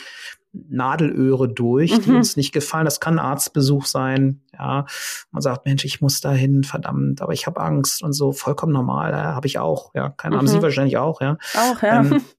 Nadelöhre 0.69 1.49
durch, 1.49 1.99
die 2.01 2.11
mhm. 2.11 2.17
uns 2.17 2.37
nicht 2.37 2.53
gefallen. 2.53 2.85
Das 2.85 3.01
kann 3.01 3.19
ein 3.19 3.25
Arztbesuch 3.25 3.87
sein. 3.87 4.41
Ja, 4.53 4.87
man 5.31 5.43
sagt, 5.43 5.67
Mensch, 5.67 5.85
ich 5.85 6.01
muss 6.01 6.21
dahin, 6.21 6.63
verdammt, 6.63 7.21
aber 7.21 7.33
ich 7.33 7.47
habe 7.47 7.61
Angst 7.61 8.03
und 8.03 8.13
so. 8.13 8.33
Vollkommen 8.33 8.73
normal, 8.73 9.13
ja, 9.13 9.35
habe 9.35 9.47
ich 9.47 9.59
auch. 9.59 9.93
Ja, 9.95 10.11
keine 10.11 10.37
mhm. 10.37 10.41
haben 10.41 10.49
Sie 10.49 10.63
wahrscheinlich 10.63 10.97
auch. 10.97 11.21
Ja, 11.21 11.37
auch 11.55 11.83
ja. 11.83 12.01
Ähm, 12.01 12.23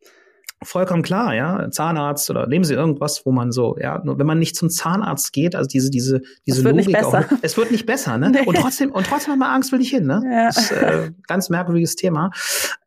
vollkommen 0.63 1.03
klar, 1.03 1.35
ja, 1.35 1.69
Zahnarzt 1.69 2.29
oder 2.29 2.47
nehmen 2.47 2.65
Sie 2.65 2.73
irgendwas, 2.73 3.25
wo 3.25 3.31
man 3.31 3.51
so, 3.51 3.77
ja, 3.79 4.01
nur 4.03 4.17
wenn 4.17 4.25
man 4.25 4.39
nicht 4.39 4.55
zum 4.55 4.69
Zahnarzt 4.69 5.33
geht, 5.33 5.55
also 5.55 5.67
diese 5.67 5.89
diese 5.89 6.21
diese 6.45 6.67
Logik 6.67 7.03
auch, 7.03 7.23
es 7.41 7.57
wird 7.57 7.71
nicht 7.71 7.85
besser, 7.85 8.17
ne? 8.17 8.31
Nee. 8.35 8.45
Und 8.45 8.57
trotzdem 8.57 8.91
und 8.91 9.05
trotzdem 9.05 9.33
hat 9.33 9.39
man 9.39 9.51
Angst, 9.51 9.71
will 9.71 9.81
ich 9.81 9.89
hin, 9.89 10.05
ne? 10.05 10.21
Ja. 10.25 10.45
Das 10.47 10.57
ist 10.57 10.71
äh, 10.71 11.11
ganz 11.27 11.49
merkwürdiges 11.49 11.95
Thema. 11.95 12.31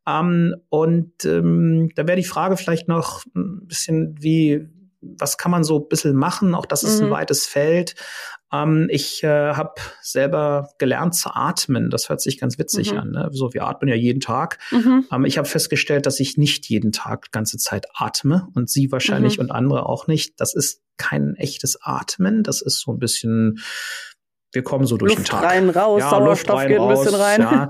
Ähm, 0.07 0.57
und 0.69 1.25
ähm, 1.25 1.91
da 1.95 2.07
wäre 2.07 2.17
die 2.17 2.25
Frage 2.25 2.57
vielleicht 2.57 2.89
noch 2.89 3.25
ein 3.35 3.67
bisschen, 3.67 4.17
wie 4.21 4.69
was 5.19 5.39
kann 5.39 5.51
man 5.51 5.65
so 5.65 5.79
ein 5.81 5.89
bisschen 5.89 6.15
machen? 6.15 6.55
Auch 6.55 6.67
das 6.67 6.83
ist 6.83 7.01
mhm. 7.01 7.07
ein 7.07 7.11
weites 7.13 7.47
Feld. 7.47 7.95
Ähm, 8.53 8.89
ich 8.91 9.23
äh, 9.23 9.55
habe 9.55 9.75
selber 10.03 10.71
gelernt 10.79 11.15
zu 11.15 11.31
atmen. 11.35 11.91
Das 11.91 12.09
hört 12.09 12.21
sich 12.21 12.39
ganz 12.39 12.59
witzig 12.59 12.93
mhm. 12.93 12.99
an. 12.99 13.11
Ne? 13.11 13.29
So, 13.33 13.53
wir 13.53 13.67
atmen 13.67 13.89
ja 13.89 13.95
jeden 13.95 14.21
Tag. 14.21 14.59
Mhm. 14.71 15.07
Ähm, 15.13 15.25
ich 15.25 15.39
habe 15.39 15.49
festgestellt, 15.49 16.07
dass 16.07 16.21
ich 16.21 16.39
nicht 16.39 16.69
jeden 16.69 16.93
Tag 16.93 17.27
die 17.27 17.31
ganze 17.31 17.59
Zeit 17.59 17.87
atme 17.95 18.49
und 18.55 18.71
Sie 18.71 18.91
wahrscheinlich 18.91 19.39
mhm. 19.39 19.45
und 19.45 19.51
andere 19.51 19.87
auch 19.87 20.07
nicht. 20.07 20.41
Das 20.41 20.55
ist 20.55 20.83
kein 20.97 21.35
echtes 21.37 21.79
Atmen. 21.83 22.43
Das 22.43 22.63
ist 22.63 22.81
so 22.81 22.93
ein 22.93 22.99
bisschen, 22.99 23.61
wir 24.53 24.63
kommen 24.63 24.87
so 24.87 24.97
durch 24.97 25.15
Luft 25.15 25.29
den 25.29 25.31
Tag. 25.31 25.45
Rein, 25.45 25.71
raus, 25.71 26.01
ja, 26.01 26.11
Sauerstoff 26.11 26.57
rein, 26.57 26.69
geht 26.69 26.81
ein 26.81 26.89
bisschen 26.89 27.15
rein. 27.15 27.41
Ja. 27.41 27.69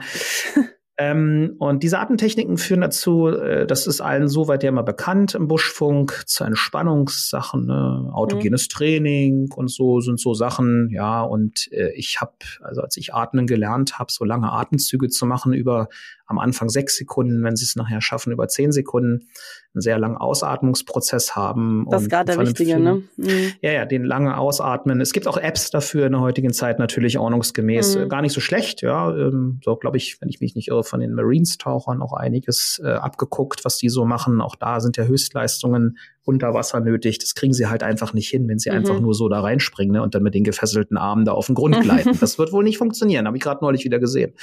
Ähm, 1.01 1.55
und 1.59 1.85
diese 1.85 2.01
Atemtechniken 2.01 2.59
führen 2.59 2.81
dazu, 2.81 3.29
äh, 3.29 3.69
das 3.69 3.87
ist 3.87 4.01
allen 4.01 4.27
soweit 4.27 4.65
ja 4.65 4.71
immer 4.71 4.83
bekannt 4.83 5.37
im 5.37 5.47
Buschfunk, 5.47 6.25
zu 6.27 6.43
Entspannungssachen, 6.43 7.67
ne? 7.67 8.11
autogenes 8.13 8.65
mhm. 8.65 8.69
Training 8.77 9.53
und 9.55 9.71
so 9.71 10.01
sind 10.01 10.19
so 10.19 10.35
Sachen, 10.35 10.91
ja. 10.91 11.23
Und 11.23 11.71
äh, 11.71 11.93
ich 11.95 12.21
habe, 12.21 12.33
also 12.63 12.83
als 12.83 12.97
ich 12.97 13.15
Atmen 13.15 13.47
gelernt 13.47 14.01
habe, 14.01 14.11
so 14.11 14.25
lange 14.25 14.51
Atemzüge 14.51 15.09
zu 15.09 15.25
machen 15.25 15.53
über 15.53 15.89
am 16.29 16.39
Anfang 16.39 16.69
sechs 16.69 16.97
Sekunden, 16.97 17.43
wenn 17.43 17.57
sie 17.57 17.65
es 17.65 17.75
nachher 17.75 18.03
schaffen, 18.03 18.33
über 18.33 18.49
zehn 18.49 18.71
Sekunden 18.71 19.29
einen 19.75 19.81
sehr 19.81 19.99
langen 19.99 20.17
Ausatmungsprozess 20.17 21.35
haben. 21.37 21.87
Das 21.91 22.03
ist 22.03 22.11
gerade 22.11 22.37
der 22.37 22.47
wichtige, 22.47 22.79
ne? 22.79 23.03
Mhm. 23.17 23.53
Ja, 23.63 23.73
ja, 23.73 23.87
den 23.87 24.05
langen 24.05 24.33
Ausatmen. 24.33 25.01
Es 25.01 25.13
gibt 25.13 25.27
auch 25.27 25.39
Apps 25.39 25.71
dafür 25.71 26.07
in 26.07 26.13
der 26.13 26.21
heutigen 26.21 26.53
Zeit 26.53 26.79
natürlich 26.79 27.19
ordnungsgemäß. 27.19 27.97
Mhm. 27.97 28.09
Gar 28.11 28.23
nicht 28.23 28.33
so 28.33 28.41
schlecht, 28.41 28.83
ja. 28.83 29.15
Ähm, 29.15 29.61
so 29.65 29.77
glaube 29.77 29.97
ich, 29.97 30.21
wenn 30.21 30.29
ich 30.29 30.41
mich 30.41 30.55
nicht 30.55 30.69
irre, 30.69 30.85
von 30.85 31.01
den 31.01 31.15
Marines-Tauchern 31.15 32.03
auch 32.03 32.13
einiges 32.13 32.81
äh, 32.85 32.89
abgeguckt, 32.89 33.65
was 33.65 33.79
die 33.79 33.89
so 33.89 34.05
machen. 34.05 34.43
Auch 34.43 34.57
da 34.57 34.81
sind 34.81 34.99
ja 34.99 35.05
Höchstleistungen 35.05 35.99
unter 36.25 36.53
Wasser 36.53 36.81
nötig. 36.81 37.19
Das 37.19 37.35
kriegen 37.35 37.55
sie 37.55 37.69
halt 37.69 37.83
einfach 37.83 38.13
nicht 38.13 38.29
hin, 38.29 38.49
wenn 38.49 38.59
sie 38.59 38.71
mhm. 38.71 38.77
einfach 38.77 39.01
nur 39.01 39.15
so 39.15 39.31
da 39.31 39.41
reinspringen 39.41 39.95
ne, 39.95 40.03
und 40.03 40.15
dann 40.15 40.23
mit 40.23 40.35
den 40.35 40.45
gefesselten 40.45 40.99
Armen 40.99 41.25
da 41.25 41.33
auf 41.33 41.47
den 41.47 41.55
Grund 41.55 41.81
gleiten. 41.81 42.17
das 42.21 42.39
wird 42.39 42.53
wohl 42.53 42.65
nicht 42.65 42.79
funktionieren, 42.79 43.27
habe 43.27 43.37
ich 43.39 43.43
gerade 43.43 43.65
neulich 43.65 43.85
wieder 43.85 43.99
gesehen. 43.99 44.35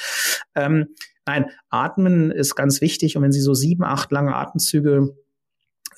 Ähm, 0.56 0.88
Nein, 1.25 1.49
Atmen 1.69 2.31
ist 2.31 2.55
ganz 2.55 2.81
wichtig 2.81 3.17
und 3.17 3.23
wenn 3.23 3.31
Sie 3.31 3.41
so 3.41 3.53
sieben, 3.53 3.83
acht 3.83 4.11
lange 4.11 4.35
Atemzüge 4.35 5.15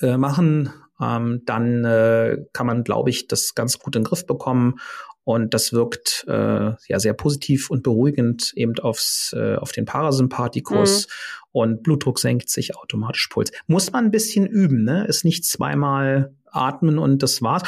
äh, 0.02 0.18
machen, 0.18 0.72
ähm, 1.02 1.42
dann 1.46 1.84
äh, 1.84 2.38
kann 2.54 2.68
man, 2.68 2.84
glaube 2.84 3.10
ich, 3.10 3.28
das 3.28 3.56
ganz 3.56 3.80
gut 3.80 3.96
in 3.96 4.04
den 4.04 4.08
Griff 4.08 4.26
bekommen. 4.26 4.76
Und 5.24 5.54
das 5.54 5.74
wirkt 5.74 6.24
äh, 6.30 6.72
ja 6.88 7.00
sehr 7.00 7.14
positiv 7.14 7.70
und 7.70 7.84
beruhigend 7.84 8.54
eben 8.56 8.80
aufs, 8.80 9.34
äh, 9.38 9.56
auf 9.56 9.74
den 9.74 9.84
Parasympathikus. 9.84 11.08
Mhm. 11.08 11.12
Und 11.52 11.84
Blutdruck 11.84 12.20
senkt 12.20 12.50
sich 12.50 12.78
automatisch 12.78 13.28
Puls. 13.28 13.52
Muss 13.68 13.92
man 13.92 14.06
ein 14.06 14.12
bisschen 14.12 14.48
üben, 14.48 14.86
ne? 14.86 15.06
Ist 15.06 15.26
nicht 15.26 15.44
zweimal 15.44 16.34
atmen 16.46 16.98
und 16.98 17.24
das 17.24 17.42
war's 17.42 17.64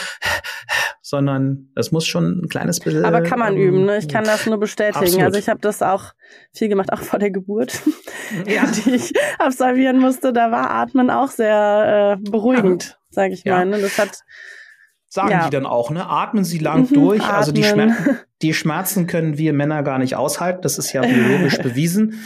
sondern 1.09 1.71
es 1.75 1.91
muss 1.91 2.05
schon 2.05 2.43
ein 2.43 2.49
kleines 2.49 2.79
bisschen. 2.79 3.03
Aber 3.03 3.21
kann 3.21 3.39
man 3.39 3.55
ähm, 3.55 3.61
üben, 3.61 3.85
ne? 3.85 3.97
Ich 3.97 4.07
kann 4.07 4.25
das 4.25 4.45
nur 4.45 4.59
bestätigen. 4.59 5.05
Absolut. 5.05 5.25
Also 5.25 5.39
ich 5.39 5.49
habe 5.49 5.59
das 5.59 5.81
auch 5.81 6.13
viel 6.53 6.69
gemacht, 6.69 6.93
auch 6.93 6.99
vor 6.99 7.17
der 7.17 7.31
Geburt, 7.31 7.81
ja. 8.45 8.63
die 8.85 8.91
ich 8.91 9.13
absolvieren 9.39 9.97
musste. 9.97 10.33
Da 10.33 10.51
war 10.51 10.69
Atmen 10.69 11.09
auch 11.09 11.29
sehr 11.29 12.19
äh, 12.19 12.29
beruhigend, 12.29 12.83
ja. 12.89 12.95
sage 13.09 13.33
ich 13.33 13.43
ja. 13.43 13.55
mal. 13.55 13.65
Ne? 13.65 13.81
Das 13.81 13.97
hat 13.97 14.19
sagen 15.07 15.31
ja. 15.31 15.45
die 15.45 15.49
dann 15.49 15.65
auch, 15.65 15.89
ne? 15.89 16.07
Atmen 16.07 16.43
Sie 16.43 16.59
lang 16.59 16.81
mhm, 16.81 16.93
durch. 16.93 17.21
Atmen. 17.23 17.35
Also 17.35 17.51
die, 17.53 17.63
Schmer 17.63 17.95
die 18.41 18.53
Schmerzen 18.53 19.07
können 19.07 19.37
wir 19.37 19.53
Männer 19.53 19.83
gar 19.83 19.99
nicht 19.99 20.15
aushalten. 20.15 20.61
Das 20.61 20.77
ist 20.77 20.93
ja 20.93 21.01
biologisch 21.01 21.57
bewiesen. 21.61 22.21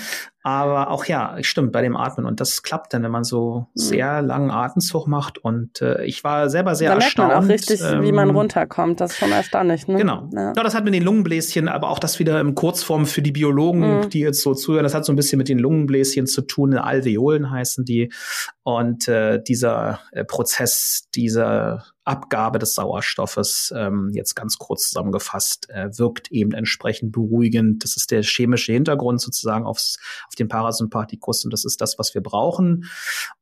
Aber 0.46 0.92
auch 0.92 1.06
ja, 1.06 1.38
stimmt 1.42 1.72
bei 1.72 1.82
dem 1.82 1.96
Atmen. 1.96 2.26
Und 2.26 2.42
das 2.42 2.64
klappt 2.64 2.94
dann, 2.94 3.02
wenn 3.02 3.12
man 3.12 3.24
so 3.24 3.60
mhm. 3.60 3.80
sehr 3.80 4.22
langen 4.22 4.52
Atemzug 4.52 5.08
macht. 5.08 5.38
Und 5.38 5.82
äh, 5.82 6.04
ich 6.04 6.26
war 6.26 6.50
selber 6.50 6.76
sehr 6.76 6.90
da 6.90 6.96
erstaunt. 6.96 7.32
Da 7.32 7.40
merkt 7.42 7.48
man 7.48 7.50
auch 7.50 7.54
richtig, 7.54 7.82
ähm, 7.82 8.04
wie 8.04 8.12
man 8.12 8.30
ähm, 8.30 8.36
runterkommt. 8.36 9.00
Das 9.00 9.14
ist 9.14 9.20
schon 9.20 9.32
erstaunlich. 9.32 9.88
Ne? 9.88 9.98
Genau. 9.98 10.30
Ja. 10.34 10.54
ja. 10.54 10.64
das 10.64 10.76
hat 10.76 10.84
mit 10.84 10.94
den 10.94 11.04
Lungenbläschen, 11.04 11.70
aber 11.70 11.90
auch 11.90 12.00
das 12.00 12.20
wieder 12.20 12.42
im 12.42 12.56
Kurzform 12.56 13.06
für 13.06 13.22
die 13.22 13.32
Biologen, 13.32 14.02
mhm. 14.02 14.10
die 14.10 14.20
jetzt 14.20 14.42
so 14.42 14.54
zuhören. 14.54 14.84
Das 14.84 14.94
hat 14.94 15.06
so 15.06 15.14
ein 15.14 15.16
bisschen 15.16 15.38
mit 15.38 15.48
den 15.48 15.60
Lungenbläschen 15.60 16.28
zu 16.28 16.42
tun. 16.42 16.74
Alveolen 16.74 17.50
heißen 17.50 17.86
die. 17.86 18.12
Und 18.64 19.08
äh, 19.08 19.42
dieser 19.42 20.02
äh, 20.12 20.26
Prozess, 20.26 21.08
dieser 21.16 21.86
Abgabe 22.04 22.60
des 22.60 22.76
Sauerstoffes, 22.76 23.74
ähm, 23.76 24.12
jetzt 24.14 24.36
ganz 24.36 24.58
kurz 24.58 24.90
zusammengefasst, 24.90 25.70
äh, 25.70 25.92
wirkt 26.04 26.32
eben 26.32 26.52
entsprechend 26.52 27.14
beruhigend. 27.14 27.84
Das 27.84 27.96
ist 27.96 28.12
der 28.12 28.24
chemische 28.24 28.74
Hintergrund 28.74 29.22
sozusagen 29.22 29.66
aufs, 29.66 29.98
auf 30.28 30.36
den 30.36 30.50
Parasympathikus 30.50 31.46
und 31.46 31.54
das 31.54 31.64
ist 31.64 31.80
das, 31.80 31.98
was 31.98 32.14
wir 32.14 32.22
brauchen. 32.22 32.86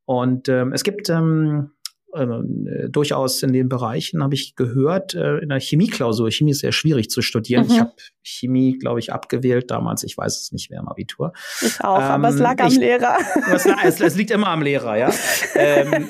Und 0.06 0.48
ähm, 0.48 0.74
es 0.74 0.84
gibt 0.84 1.10
ähm, 1.10 1.72
äh, 2.14 2.90
durchaus 2.90 3.42
in 3.42 3.54
den 3.54 3.70
Bereichen, 3.70 4.22
habe 4.22 4.36
ich 4.36 4.56
gehört, 4.56 5.16
äh, 5.16 5.38
in 5.40 5.50
der 5.50 5.60
Chemieklausur. 5.60 6.30
Chemie 6.30 6.52
ist 6.52 6.60
sehr 6.60 6.72
schwierig 6.72 7.10
zu 7.10 7.22
studieren. 7.22 7.66
Mhm. 7.66 7.72
Ich 7.72 7.80
habe 7.80 7.94
Chemie, 8.22 8.78
glaube 8.78 9.00
ich, 9.00 9.12
abgewählt 9.12 9.72
damals. 9.72 10.04
Ich 10.04 10.18
weiß 10.18 10.40
es 10.40 10.52
nicht 10.52 10.70
mehr 10.70 10.82
im 10.82 10.88
Abitur. 10.88 11.34
Ich 11.62 11.82
auch, 11.82 11.98
ähm, 11.98 12.04
aber 12.04 12.30
es 12.30 12.38
lag 12.38 12.60
am 12.60 12.68
ich, 12.68 12.78
Lehrer. 12.78 13.18
Es, 13.52 14.00
es, 14.00 14.16
liegt 14.16 14.30
immer 14.32 14.50
am 14.50 14.62
Lehrer, 14.62 14.98
ja. 14.98 15.12
ähm, 15.56 16.10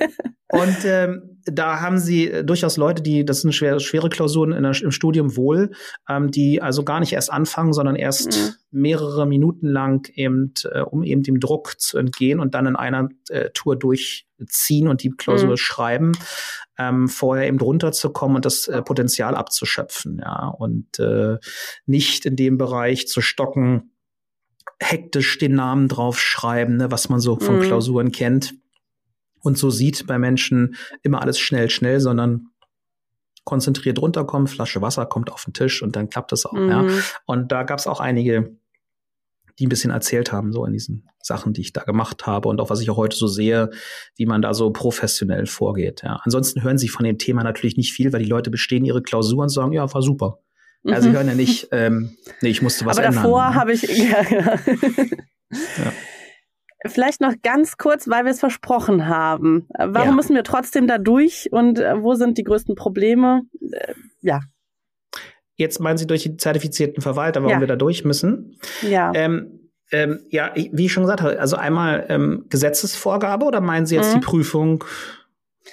und 0.51 0.77
ähm, 0.83 1.39
da 1.45 1.79
haben 1.79 1.97
sie 1.97 2.43
durchaus 2.43 2.77
Leute, 2.77 3.01
die, 3.01 3.25
das 3.25 3.41
sind 3.41 3.53
schwere, 3.53 3.79
schwere 3.79 4.09
Klausuren 4.09 4.51
in 4.51 4.63
der, 4.63 4.79
im 4.81 4.91
Studium 4.91 5.37
wohl, 5.37 5.71
ähm, 6.09 6.29
die 6.29 6.61
also 6.61 6.83
gar 6.83 6.99
nicht 6.99 7.13
erst 7.13 7.31
anfangen, 7.31 7.73
sondern 7.73 7.95
erst 7.95 8.37
mhm. 8.37 8.53
mehrere 8.71 9.25
Minuten 9.25 9.67
lang 9.67 10.09
eben, 10.13 10.53
äh, 10.69 10.81
um 10.81 11.03
eben 11.03 11.23
dem 11.23 11.39
Druck 11.39 11.79
zu 11.79 11.97
entgehen 11.97 12.39
und 12.39 12.53
dann 12.53 12.65
in 12.65 12.75
einer 12.75 13.09
äh, 13.29 13.49
Tour 13.53 13.77
durchziehen 13.77 14.87
und 14.87 15.03
die 15.03 15.11
Klausur 15.11 15.51
mhm. 15.51 15.57
schreiben, 15.57 16.11
ähm, 16.77 17.07
vorher 17.07 17.47
eben 17.47 17.59
runterzukommen 17.59 18.35
und 18.35 18.45
das 18.45 18.67
äh, 18.67 18.81
Potenzial 18.81 19.35
abzuschöpfen, 19.35 20.19
ja, 20.21 20.47
und 20.47 20.99
äh, 20.99 21.37
nicht 21.85 22.25
in 22.25 22.35
dem 22.35 22.57
Bereich 22.57 23.07
zu 23.07 23.21
stocken, 23.21 23.93
hektisch 24.79 25.37
den 25.37 25.55
Namen 25.55 25.87
draufschreiben, 25.87 26.77
ne, 26.77 26.91
was 26.91 27.07
man 27.07 27.19
so 27.19 27.39
von 27.39 27.59
mhm. 27.59 27.61
Klausuren 27.61 28.11
kennt 28.11 28.53
und 29.41 29.57
so 29.57 29.69
sieht 29.69 30.07
bei 30.07 30.17
Menschen 30.17 30.75
immer 31.03 31.21
alles 31.21 31.39
schnell, 31.39 31.69
schnell, 31.69 31.99
sondern 31.99 32.47
konzentriert 33.43 33.99
runterkommen, 33.99 34.47
Flasche 34.47 34.81
Wasser 34.81 35.05
kommt 35.05 35.31
auf 35.31 35.45
den 35.45 35.53
Tisch 35.53 35.81
und 35.81 35.95
dann 35.95 36.09
klappt 36.09 36.31
das 36.31 36.45
auch. 36.45 36.53
Mhm. 36.53 36.69
Ja. 36.69 36.87
Und 37.25 37.51
da 37.51 37.63
gab 37.63 37.79
es 37.79 37.87
auch 37.87 37.99
einige, 37.99 38.55
die 39.59 39.65
ein 39.65 39.69
bisschen 39.69 39.91
erzählt 39.91 40.31
haben, 40.31 40.53
so 40.53 40.65
in 40.65 40.73
diesen 40.73 41.09
Sachen, 41.21 41.53
die 41.53 41.61
ich 41.61 41.73
da 41.73 41.83
gemacht 41.83 42.25
habe 42.25 42.49
und 42.49 42.59
auch 42.61 42.69
was 42.69 42.81
ich 42.81 42.89
auch 42.89 42.97
heute 42.97 43.15
so 43.15 43.27
sehe, 43.27 43.69
wie 44.15 44.25
man 44.25 44.41
da 44.41 44.53
so 44.53 44.71
professionell 44.71 45.45
vorgeht. 45.45 46.01
Ja. 46.03 46.19
Ansonsten 46.23 46.63
hören 46.63 46.77
sie 46.77 46.87
von 46.87 47.05
dem 47.05 47.17
Thema 47.17 47.43
natürlich 47.43 47.77
nicht 47.77 47.93
viel, 47.93 48.11
weil 48.13 48.23
die 48.23 48.29
Leute 48.29 48.49
bestehen 48.49 48.85
ihre 48.85 49.01
Klausuren 49.01 49.43
und 49.43 49.49
sagen, 49.49 49.73
ja, 49.73 49.91
war 49.93 50.01
super. 50.01 50.39
Mhm. 50.83 50.93
Also 50.93 51.09
Sie 51.09 51.15
hören 51.15 51.27
ja 51.27 51.35
nicht, 51.35 51.67
ähm, 51.71 52.17
nee, 52.41 52.49
ich 52.49 52.61
musste 52.61 52.85
was 52.85 52.97
Aber 52.97 53.07
ändern. 53.07 53.23
davor 53.23 53.49
ne? 53.49 53.55
habe 53.55 53.73
ich, 53.73 53.81
ja, 53.83 54.21
ja. 54.29 54.59
ja. 55.51 55.93
Vielleicht 56.87 57.21
noch 57.21 57.33
ganz 57.43 57.77
kurz, 57.77 58.07
weil 58.07 58.25
wir 58.25 58.31
es 58.31 58.39
versprochen 58.39 59.07
haben. 59.07 59.67
Warum 59.77 60.09
ja. 60.09 60.15
müssen 60.15 60.35
wir 60.35 60.43
trotzdem 60.43 60.87
da 60.87 60.97
durch 60.97 61.49
und 61.51 61.79
äh, 61.79 62.01
wo 62.01 62.15
sind 62.15 62.37
die 62.37 62.43
größten 62.43 62.75
Probleme? 62.75 63.43
Äh, 63.71 63.93
ja. 64.21 64.39
Jetzt 65.55 65.79
meinen 65.79 65.97
Sie 65.97 66.07
durch 66.07 66.23
die 66.23 66.37
zertifizierten 66.37 67.01
Verwalter, 67.01 67.41
warum 67.41 67.53
ja. 67.55 67.59
wir 67.59 67.67
da 67.67 67.75
durch 67.75 68.03
müssen? 68.03 68.57
Ja. 68.81 69.11
Ähm, 69.13 69.69
ähm, 69.91 70.21
ja, 70.29 70.51
wie 70.55 70.85
ich 70.85 70.93
schon 70.93 71.03
gesagt 71.03 71.21
habe, 71.21 71.39
also 71.39 71.57
einmal 71.57 72.05
ähm, 72.09 72.45
Gesetzesvorgabe 72.49 73.45
oder 73.45 73.61
meinen 73.61 73.85
Sie 73.85 73.95
jetzt 73.95 74.15
mhm. 74.15 74.21
die 74.21 74.25
Prüfung 74.25 74.83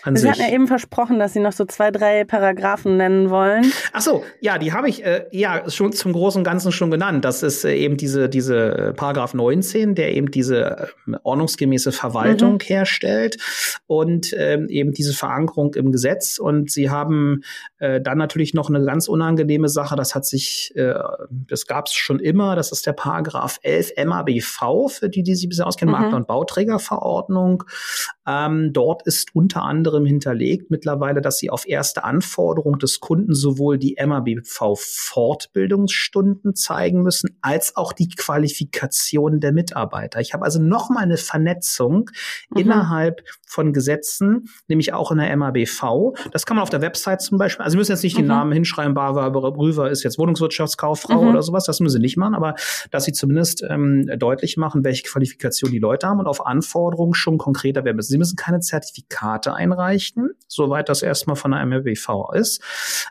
an 0.02 0.16
Sie 0.16 0.22
sich. 0.22 0.30
hatten 0.30 0.42
ja 0.42 0.52
eben 0.52 0.66
versprochen, 0.66 1.18
dass 1.18 1.32
Sie 1.32 1.40
noch 1.40 1.52
so 1.52 1.64
zwei, 1.64 1.90
drei 1.90 2.24
Paragraphen 2.24 2.96
nennen 2.96 3.30
wollen. 3.30 3.72
Ach 3.92 4.00
so, 4.00 4.24
ja, 4.40 4.58
die 4.58 4.72
habe 4.72 4.88
ich 4.88 5.04
äh, 5.04 5.26
ja 5.32 5.68
schon 5.70 5.92
zum 5.92 6.12
Großen 6.12 6.40
und 6.40 6.44
Ganzen 6.44 6.72
schon 6.72 6.90
genannt. 6.90 7.24
Das 7.24 7.42
ist 7.42 7.64
äh, 7.64 7.74
eben 7.74 7.96
diese, 7.96 8.28
diese 8.28 8.56
äh, 8.56 8.92
Paragraph 8.92 9.34
19, 9.34 9.94
der 9.94 10.14
eben 10.14 10.30
diese 10.30 10.88
äh, 11.06 11.16
ordnungsgemäße 11.22 11.92
Verwaltung 11.92 12.54
mhm. 12.54 12.60
herstellt 12.60 13.38
und 13.86 14.34
ähm, 14.36 14.68
eben 14.68 14.92
diese 14.92 15.14
Verankerung 15.14 15.74
im 15.74 15.90
Gesetz. 15.90 16.38
Und 16.38 16.70
Sie 16.70 16.90
haben 16.90 17.42
äh, 17.78 18.00
dann 18.00 18.18
natürlich 18.18 18.54
noch 18.54 18.68
eine 18.68 18.84
ganz 18.84 19.08
unangenehme 19.08 19.68
Sache, 19.68 19.96
das 19.96 20.14
hat 20.14 20.26
sich, 20.26 20.72
äh, 20.76 20.94
das 21.30 21.66
gab 21.66 21.86
es 21.86 21.94
schon 21.94 22.20
immer, 22.20 22.56
das 22.56 22.72
ist 22.72 22.86
der 22.86 22.92
Paragraph 22.92 23.58
11 23.62 23.92
MABV, 24.04 24.88
für 24.90 25.08
die, 25.08 25.22
die 25.22 25.34
sich 25.34 25.48
bisher 25.48 25.66
auskennen, 25.66 25.94
mhm. 25.94 26.00
Makler- 26.00 26.16
und 26.16 26.26
Bauträgerverordnung. 26.26 27.64
Ähm, 28.28 28.72
dort 28.74 29.06
ist 29.06 29.34
unter 29.34 29.62
anderem 29.62 30.04
hinterlegt 30.04 30.70
mittlerweile, 30.70 31.22
dass 31.22 31.38
sie 31.38 31.48
auf 31.48 31.66
erste 31.66 32.04
Anforderung 32.04 32.78
des 32.78 33.00
Kunden 33.00 33.34
sowohl 33.34 33.78
die 33.78 33.96
MABV-Fortbildungsstunden 33.98 36.54
zeigen 36.54 37.02
müssen, 37.02 37.38
als 37.40 37.74
auch 37.76 37.94
die 37.94 38.10
Qualifikation 38.10 39.40
der 39.40 39.52
Mitarbeiter. 39.52 40.20
Ich 40.20 40.34
habe 40.34 40.44
also 40.44 40.60
noch 40.60 40.90
mal 40.90 41.00
eine 41.00 41.16
Vernetzung 41.16 42.10
mhm. 42.50 42.60
innerhalb 42.60 43.22
von 43.46 43.72
Gesetzen, 43.72 44.50
nämlich 44.68 44.92
auch 44.92 45.10
in 45.10 45.16
der 45.16 45.34
MABV. 45.34 46.12
Das 46.30 46.44
kann 46.44 46.58
man 46.58 46.64
auf 46.64 46.70
der 46.70 46.82
Website 46.82 47.22
zum 47.22 47.38
Beispiel, 47.38 47.64
also 47.64 47.72
Sie 47.72 47.78
müssen 47.78 47.92
jetzt 47.92 48.02
nicht 48.02 48.16
mhm. 48.16 48.24
den 48.24 48.28
Namen 48.28 48.52
hinschreiben, 48.52 48.92
Barbara 48.92 49.48
Brüver 49.48 49.90
ist 49.90 50.02
jetzt 50.02 50.18
Wohnungswirtschaftskauffrau 50.18 51.22
mhm. 51.22 51.30
oder 51.30 51.42
sowas, 51.42 51.64
das 51.64 51.80
müssen 51.80 51.94
Sie 51.94 52.00
nicht 52.00 52.18
machen, 52.18 52.34
aber 52.34 52.56
dass 52.90 53.04
Sie 53.04 53.12
zumindest 53.12 53.64
ähm, 53.66 54.04
deutlich 54.18 54.58
machen, 54.58 54.84
welche 54.84 55.04
Qualifikation 55.04 55.70
die 55.70 55.78
Leute 55.78 56.06
haben 56.06 56.20
und 56.20 56.26
auf 56.26 56.44
Anforderungen 56.44 57.14
schon 57.14 57.38
konkreter 57.38 57.84
werden 57.84 57.96
müssen. 57.96 58.17
Sie 58.18 58.20
müssen 58.20 58.36
keine 58.36 58.58
Zertifikate 58.58 59.54
einreichen, 59.54 60.30
soweit 60.48 60.88
das 60.88 61.02
erstmal 61.02 61.36
von 61.36 61.52
der 61.52 61.64
MRBV 61.64 62.32
ist. 62.32 62.60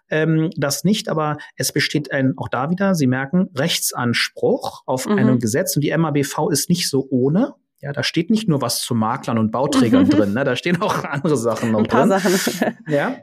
Ähm, 0.09 0.49
das 0.57 0.83
nicht, 0.83 1.07
aber 1.07 1.37
es 1.55 1.71
besteht 1.71 2.11
ein, 2.11 2.33
auch 2.35 2.49
da 2.49 2.69
wieder, 2.69 2.93
Sie 2.93 3.07
merken, 3.07 3.49
Rechtsanspruch 3.55 4.83
auf 4.85 5.07
mhm. 5.07 5.17
einem 5.17 5.39
Gesetz 5.39 5.77
und 5.77 5.81
die 5.81 5.95
MABV 5.95 6.49
ist 6.51 6.69
nicht 6.69 6.89
so 6.89 7.07
ohne. 7.09 7.53
Ja, 7.79 7.93
da 7.93 8.03
steht 8.03 8.29
nicht 8.29 8.49
nur 8.49 8.61
was 8.61 8.81
zu 8.81 8.95
Maklern 8.95 9.37
und 9.37 9.51
Bauträgern 9.51 10.09
drin, 10.09 10.33
ne? 10.33 10.43
da 10.43 10.57
stehen 10.57 10.81
auch 10.81 11.05
andere 11.05 11.37
Sachen 11.37 11.71
noch 11.71 11.79
Ein 11.79 11.85
paar 11.85 12.05
drin. 12.05 12.19
Sachen. 12.19 12.77
Ja. 12.89 13.15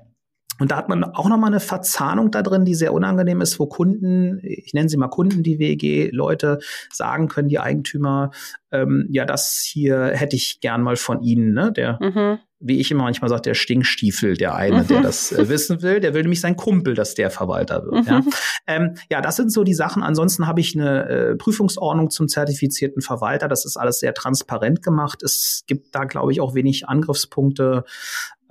Und 0.58 0.70
da 0.70 0.76
hat 0.76 0.88
man 0.88 1.04
auch 1.04 1.28
nochmal 1.28 1.50
eine 1.50 1.60
Verzahnung 1.60 2.30
da 2.30 2.42
drin, 2.42 2.64
die 2.64 2.74
sehr 2.74 2.92
unangenehm 2.92 3.40
ist, 3.40 3.58
wo 3.58 3.66
Kunden, 3.66 4.40
ich 4.42 4.72
nenne 4.72 4.88
sie 4.88 4.96
mal 4.96 5.08
Kunden, 5.08 5.42
die 5.42 5.58
WEG-Leute 5.58 6.60
sagen 6.92 7.28
können, 7.28 7.48
die 7.48 7.58
Eigentümer, 7.58 8.30
ähm, 8.70 9.06
ja, 9.10 9.24
das 9.24 9.62
hier 9.66 10.12
hätte 10.14 10.36
ich 10.36 10.60
gern 10.60 10.82
mal 10.82 10.96
von 10.96 11.22
Ihnen, 11.22 11.52
ne? 11.52 11.72
Der, 11.72 11.98
mhm. 12.00 12.38
wie 12.58 12.80
ich 12.80 12.90
immer 12.90 13.04
manchmal 13.04 13.28
sage, 13.28 13.42
der 13.42 13.54
Stinkstiefel, 13.54 14.36
der 14.36 14.54
eine, 14.54 14.82
mhm. 14.82 14.86
der 14.88 15.02
das 15.02 15.32
äh, 15.32 15.48
wissen 15.48 15.82
will, 15.82 16.00
der 16.00 16.14
will 16.14 16.22
nämlich 16.22 16.40
sein 16.40 16.56
Kumpel, 16.56 16.94
dass 16.94 17.14
der 17.14 17.30
Verwalter 17.30 17.84
wird. 17.84 18.06
Mhm. 18.06 18.06
Ja? 18.06 18.22
Ähm, 18.66 18.94
ja, 19.10 19.20
das 19.20 19.36
sind 19.36 19.52
so 19.52 19.62
die 19.64 19.74
Sachen. 19.74 20.02
Ansonsten 20.02 20.46
habe 20.46 20.60
ich 20.60 20.74
eine 20.74 21.08
äh, 21.08 21.36
Prüfungsordnung 21.36 22.10
zum 22.10 22.28
zertifizierten 22.28 23.02
Verwalter. 23.02 23.48
Das 23.48 23.64
ist 23.64 23.76
alles 23.76 24.00
sehr 24.00 24.14
transparent 24.14 24.82
gemacht. 24.82 25.22
Es 25.22 25.64
gibt 25.66 25.94
da, 25.94 26.04
glaube 26.04 26.32
ich, 26.32 26.40
auch 26.40 26.54
wenig 26.54 26.88
Angriffspunkte 26.88 27.84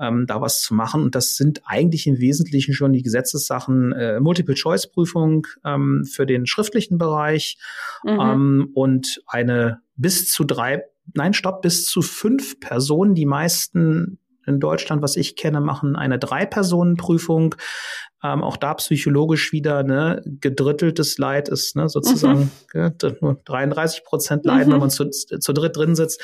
ähm, 0.04 0.26
da 0.28 0.42
was 0.42 0.62
zu 0.62 0.74
machen. 0.74 1.02
Und 1.02 1.16
das 1.16 1.36
sind 1.36 1.62
eigentlich 1.66 2.08
im 2.08 2.20
Wesentlichen 2.20 2.74
schon 2.74 2.94
die 2.94 3.04
Gesetzessachen 3.04 3.94
äh, 3.94 4.20
Multiple-Choice-Prüfung 4.20 5.48
ähm, 5.66 6.06
für 6.06 6.26
den 6.26 6.46
schriftlichen 6.46 6.98
Bereich 6.98 7.58
mhm. 8.04 8.20
ähm, 8.20 8.70
und 8.74 9.22
eine 9.28 9.82
bis 9.96 10.32
zu 10.32 10.44
drei, 10.44 10.84
nein, 11.14 11.34
stopp, 11.34 11.62
bis 11.62 11.86
zu 11.86 12.02
fünf 12.02 12.60
Personen. 12.60 13.16
Die 13.16 13.26
meisten 13.26 14.20
in 14.46 14.60
Deutschland, 14.60 15.02
was 15.02 15.16
ich 15.16 15.36
kenne, 15.36 15.62
machen 15.62 15.96
eine 15.96 16.20
Drei-Personen-Prüfung. 16.20 17.56
Ähm, 18.24 18.44
auch 18.44 18.58
da 18.58 18.74
psychologisch 18.76 19.52
wieder 19.52 19.84
ne, 19.84 20.22
gedritteltes 20.26 21.18
Leid 21.18 21.50
ist 21.50 21.76
ne, 21.76 21.90
sozusagen 21.90 22.52
mhm. 22.74 22.94
nur 23.22 23.42
33 23.46 24.04
Prozent 24.04 24.46
Leiden, 24.46 24.70
mhm. 24.70 24.74
wenn 24.74 24.80
man 24.80 24.90
zu, 24.90 25.10
zu 25.10 25.54
dritt 25.54 25.78
drin 25.78 25.96
sitzt. 25.96 26.22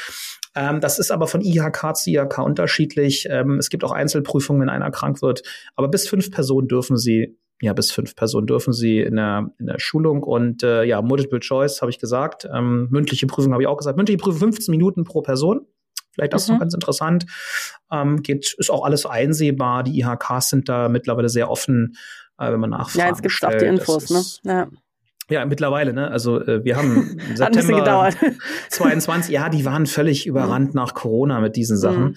Ähm, 0.56 0.82
das 0.82 1.00
ist 1.00 1.12
aber 1.12 1.28
von 1.28 1.42
IHK 1.42 1.96
zu 1.96 2.10
IHK 2.10 2.40
unterschiedlich. 2.40 3.28
Ähm, 3.30 3.58
es 3.60 3.70
gibt 3.70 3.84
auch 3.84 3.92
Einzelprüfungen, 3.92 4.62
wenn 4.62 4.70
einer 4.70 4.92
krank 4.92 5.22
wird. 5.22 5.44
Aber 5.76 5.88
bis 5.88 6.08
fünf 6.08 6.32
Personen 6.32 6.68
dürfen 6.68 6.98
sie 6.98 7.38
ja, 7.62 7.74
bis 7.74 7.92
fünf 7.92 8.16
Personen 8.16 8.48
dürfen 8.48 8.72
sie 8.72 9.02
in 9.02 9.18
der, 9.18 9.52
in 9.60 9.66
der 9.66 9.80
Schulung 9.80 10.24
und 10.24 10.64
äh, 10.64 10.84
ja, 10.84 11.02
Multiple 11.02 11.42
Choice 11.42 11.82
habe 11.82 11.92
ich 11.92 12.00
gesagt. 12.00 12.48
Ähm, 12.52 12.88
mündliche 12.90 13.28
Prüfung 13.28 13.52
habe 13.52 13.62
ich 13.62 13.68
auch 13.68 13.78
gesagt. 13.78 13.98
Mündliche 13.98 14.18
Prüfung 14.18 14.40
15 14.40 14.72
Minuten 14.72 15.04
pro 15.04 15.22
Person. 15.22 15.68
Vielleicht 16.14 16.34
das 16.34 16.48
mhm. 16.48 16.54
noch 16.54 16.60
ganz 16.62 16.74
interessant. 16.74 17.26
Ähm, 17.92 18.22
geht, 18.24 18.56
ist 18.58 18.72
auch 18.72 18.86
alles 18.86 19.06
einsehbar. 19.06 19.84
Die 19.84 20.00
IHKs 20.00 20.50
sind 20.50 20.70
da 20.70 20.88
mittlerweile 20.88 21.28
sehr 21.28 21.50
offen, 21.50 21.98
äh, 22.38 22.52
wenn 22.52 22.62
man 22.62 22.70
nachfragt. 22.70 22.96
Ja, 22.96 23.08
jetzt 23.08 23.22
gibt 23.22 23.36
es 23.36 23.44
auch 23.44 23.58
die 23.58 23.66
Infos, 23.66 24.10
ne? 24.44 24.52
Ja. 24.52 24.68
Ja, 25.30 25.46
mittlerweile, 25.46 25.94
ne? 25.94 26.10
Also 26.10 26.42
äh, 26.42 26.64
wir 26.64 26.76
haben 26.76 27.20
September 27.36 28.12
22, 28.70 29.32
ja, 29.34 29.50
die 29.50 29.64
waren 29.64 29.86
völlig 29.86 30.26
überrannt 30.26 30.74
nach 30.74 30.96
Corona 30.96 31.40
mit 31.40 31.56
diesen 31.56 31.78
Sachen. 31.78 32.04
Mhm. 32.04 32.16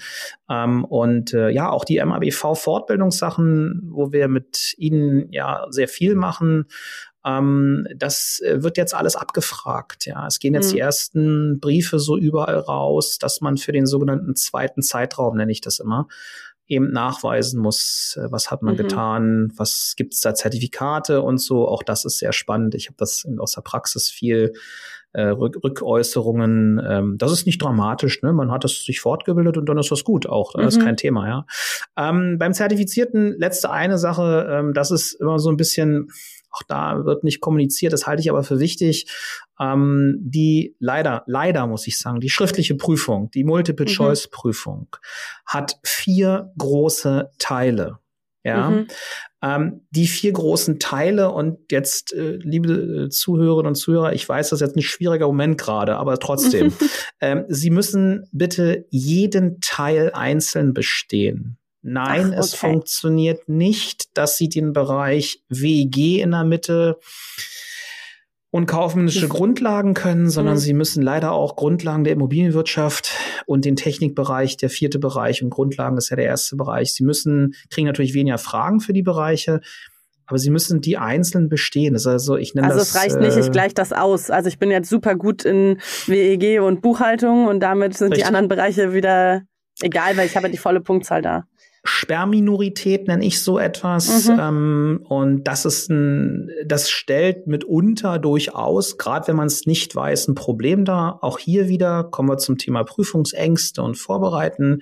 Ähm, 0.49 0.85
und 0.85 1.35
äh, 1.35 1.51
ja, 1.51 1.71
auch 1.71 1.85
die 1.85 2.03
MABV-Fortbildungssachen, 2.03 3.83
wo 3.91 4.13
wir 4.13 4.29
mit 4.29 4.75
ihnen 4.79 5.31
ja 5.31 5.67
sehr 5.71 5.89
viel 5.89 6.15
machen, 6.15 6.67
ähm, 7.25 7.87
das 7.95 8.41
äh, 8.45 8.63
wird 8.63 8.77
jetzt 8.77 8.95
alles 8.95 9.15
abgefragt. 9.15 10.07
Ja, 10.07 10.27
es 10.27 10.39
gehen 10.39 10.55
jetzt 10.55 10.71
mhm. 10.71 10.77
die 10.77 10.81
ersten 10.81 11.61
Briefe 11.61 11.99
so 11.99 12.17
überall 12.17 12.57
raus, 12.57 13.19
dass 13.19 13.41
man 13.41 13.59
für 13.59 13.73
den 13.73 13.87
sogenannten 13.87 14.35
zweiten 14.37 14.83
Zeitraum, 14.83 15.37
nenne 15.37 15.53
ich 15.53 15.61
das 15.61 15.79
immer, 15.79 16.09
eben 16.73 16.91
nachweisen 16.91 17.61
muss, 17.61 18.19
äh, 18.21 18.31
was 18.31 18.51
hat 18.51 18.63
man 18.63 18.75
mhm. 18.75 18.79
getan, 18.79 19.53
was 19.57 19.95
gibt 19.97 20.15
es 20.15 20.21
da 20.21 20.35
Zertifikate 20.35 21.23
und 21.23 21.39
so. 21.39 21.69
Auch 21.69 21.83
das 21.83 22.05
ist 22.05 22.19
sehr 22.19 22.33
spannend. 22.33 22.75
Ich 22.75 22.87
habe 22.87 22.97
das 22.99 23.27
aus 23.39 23.53
der 23.53 23.63
Praxis 23.63 24.11
viel 24.11 24.53
äh, 25.13 25.25
Rück 25.25 25.63
Rückäußerungen. 25.63 26.81
Ähm, 26.85 27.19
das 27.19 27.33
ist 27.33 27.47
nicht 27.47 27.61
dramatisch, 27.63 28.23
ne? 28.23 28.33
Man 28.33 28.51
hat 28.51 28.65
das 28.65 28.85
sich 28.85 29.01
fortgebildet 29.01 29.59
und 29.59 29.69
dann 29.69 29.79
ist 29.79 29.91
das 29.91 30.05
gut 30.05 30.27
auch. 30.27 30.53
Das 30.55 30.63
mhm. 30.63 30.69
ist 30.69 30.81
kein 30.81 30.97
Thema, 30.97 31.29
ja. 31.29 31.47
Ähm, 31.97 32.39
beim 32.39 32.55
Zertifizierten 32.55 33.39
letzte 33.39 33.71
eine 33.71 33.99
Sache, 33.99 34.49
ähm, 34.51 34.73
das 34.73 34.91
ist 34.91 35.13
immer 35.15 35.39
so 35.39 35.51
ein 35.51 35.57
bisschen 35.57 36.09
auch 36.53 36.63
da 36.69 37.05
wird 37.05 37.25
nicht 37.25 37.41
kommuniziert, 37.41 37.93
das 37.93 38.07
halte 38.07 38.21
ich 38.21 38.31
aber 38.31 38.45
für 38.45 38.61
wichtig. 38.61 39.07
Ähm, 39.59 40.19
die 40.21 40.77
leider, 40.79 41.25
leider 41.27 41.67
muss 41.67 41.87
ich 41.87 41.99
sagen, 41.99 42.21
die 42.21 42.31
schriftliche 42.31 42.75
Prüfung, 42.75 43.31
die 43.31 43.45
Multiple-Choice-Prüfung 43.45 44.89
mhm. 44.91 44.97
hat 45.47 45.79
vier 45.85 46.53
große 46.59 47.31
Teile. 47.39 47.99
Ja, 48.45 48.71
mhm. 48.71 48.87
ähm, 49.41 49.87
die 49.91 50.09
vier 50.09 50.33
großen 50.33 50.81
Teile 50.81 51.31
und 51.31 51.61
jetzt, 51.71 52.13
äh, 52.13 52.39
liebe 52.43 53.09
Zuhörerinnen 53.09 53.69
und 53.69 53.75
Zuhörer, 53.77 54.15
ich 54.15 54.29
weiß, 54.29 54.51
das 54.51 54.61
ist 54.61 54.67
jetzt 54.67 54.77
ein 54.77 54.83
schwieriger 54.83 55.29
Moment 55.29 55.59
gerade, 55.59 55.97
aber 55.97 56.19
trotzdem, 56.19 56.73
ähm, 57.21 57.45
Sie 57.49 57.71
müssen 57.71 58.29
bitte 58.33 58.85
jeden 58.91 59.61
Teil 59.61 60.11
einzeln 60.13 60.75
bestehen. 60.75 61.57
Nein, 61.83 62.27
Ach, 62.27 62.29
okay. 62.29 62.39
es 62.39 62.55
funktioniert 62.55 63.49
nicht, 63.49 64.17
dass 64.17 64.37
sie 64.37 64.49
den 64.49 64.73
Bereich 64.73 65.43
WG 65.49 66.21
in 66.21 66.31
der 66.31 66.45
Mitte 66.45 66.99
und 68.51 68.67
kaufmännische 68.67 69.29
Grundlagen 69.29 69.95
können, 69.95 70.29
sondern 70.29 70.55
mhm. 70.55 70.61
sie 70.61 70.75
müssen 70.75 71.03
leider 71.03 71.33
auch 71.33 71.57
Grundlagen 71.57 72.05
der 72.05 72.13
Immobilienwirtschaft 72.13 73.11
und 73.47 73.65
den 73.65 73.77
Technikbereich, 73.77 74.59
der 74.59 74.69
vierte 74.69 74.99
Bereich 74.99 75.43
und 75.43 75.51
Grundlagen 75.51 75.97
ist 75.97 76.11
ja 76.11 76.17
der 76.17 76.27
erste 76.27 76.57
Bereich. 76.57 76.93
Sie 76.93 77.03
müssen, 77.03 77.55
kriegen 77.71 77.87
natürlich 77.87 78.15
weniger 78.15 78.39
Fragen 78.39 78.81
für 78.81 78.93
die 78.93 79.03
Bereiche, 79.03 79.63
aber 80.27 80.39
sie 80.39 80.51
müssen 80.51 80.83
die 80.83 80.99
einzeln 80.99 81.49
bestehen. 81.49 81.95
Also, 81.95 82.37
ich 82.37 82.55
nenne 82.55 82.69
also 82.69 82.79
das. 82.79 82.95
Also 82.95 82.99
es 82.99 83.17
reicht 83.17 83.27
nicht, 83.27 83.39
ich 83.39 83.49
äh, 83.49 83.53
gleiche 83.53 83.75
das 83.75 83.93
aus. 83.93 84.31
Also 84.31 84.49
ich 84.49 84.59
bin 84.59 84.71
jetzt 84.71 84.91
super 84.91 85.17
gut 85.17 85.45
in 85.45 85.79
WEG 86.07 86.61
und 86.61 86.83
Buchhaltung 86.83 87.47
und 87.47 87.61
damit 87.61 87.97
sind 87.97 88.09
richtig. 88.09 88.25
die 88.25 88.27
anderen 88.27 88.49
Bereiche 88.49 88.93
wieder 88.93 89.43
egal, 89.81 90.17
weil 90.17 90.27
ich 90.27 90.37
habe 90.37 90.51
die 90.51 90.59
volle 90.59 90.81
Punktzahl 90.81 91.23
da. 91.23 91.45
Sperrminorität 91.85 93.09
nenne 93.09 93.25
ich 93.25 93.43
so 93.43 93.59
etwas. 93.59 94.29
Mhm. 94.29 94.39
Ähm, 94.39 95.07
und 95.09 95.45
das 95.45 95.65
ist 95.65 95.91
ein, 95.91 96.49
das 96.65 96.89
stellt 96.89 97.49
mitunter 97.49 98.21
durchaus, 98.21 98.99
gerade 98.99 99.27
wenn 99.27 99.37
man 99.37 99.49
es 99.49 99.67
nicht 99.67 99.95
weiß, 99.95 100.29
ein 100.29 100.37
Problem 100.37 100.85
dar. 100.85 101.19
Auch 101.23 101.41
hier 101.41 101.69
wieder 101.69 102.05
kommen 102.05 102.29
wir 102.29 102.39
zum 102.39 102.57
Thema 102.57 102.85
Prüfungsängste 102.85 103.83
und 103.83 103.97
Vorbereiten. 103.97 104.79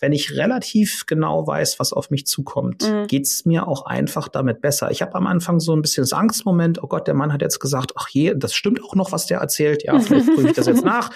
Wenn 0.00 0.12
ich 0.12 0.36
relativ 0.36 1.06
genau 1.06 1.46
weiß, 1.46 1.80
was 1.80 1.94
auf 1.94 2.10
mich 2.10 2.26
zukommt, 2.26 2.82
mhm. 2.82 3.06
geht's 3.06 3.46
mir 3.46 3.66
auch 3.66 3.86
einfach 3.86 4.28
damit 4.28 4.60
besser. 4.60 4.90
Ich 4.90 5.00
habe 5.00 5.14
am 5.14 5.26
Anfang 5.26 5.60
so 5.60 5.74
ein 5.74 5.80
bisschen 5.80 6.02
das 6.02 6.12
Angstmoment, 6.12 6.82
oh 6.82 6.88
Gott, 6.88 7.06
der 7.06 7.14
Mann 7.14 7.32
hat 7.32 7.40
jetzt 7.40 7.58
gesagt, 7.58 7.92
ach 7.96 8.08
je, 8.10 8.34
das 8.36 8.52
stimmt 8.52 8.84
auch 8.84 8.94
noch, 8.94 9.12
was 9.12 9.24
der 9.24 9.38
erzählt. 9.38 9.82
Ja, 9.82 9.98
vielleicht 9.98 10.26
prüfe 10.26 10.48
ich 10.48 10.54
das 10.54 10.66
jetzt 10.66 10.84
nach. 10.84 11.10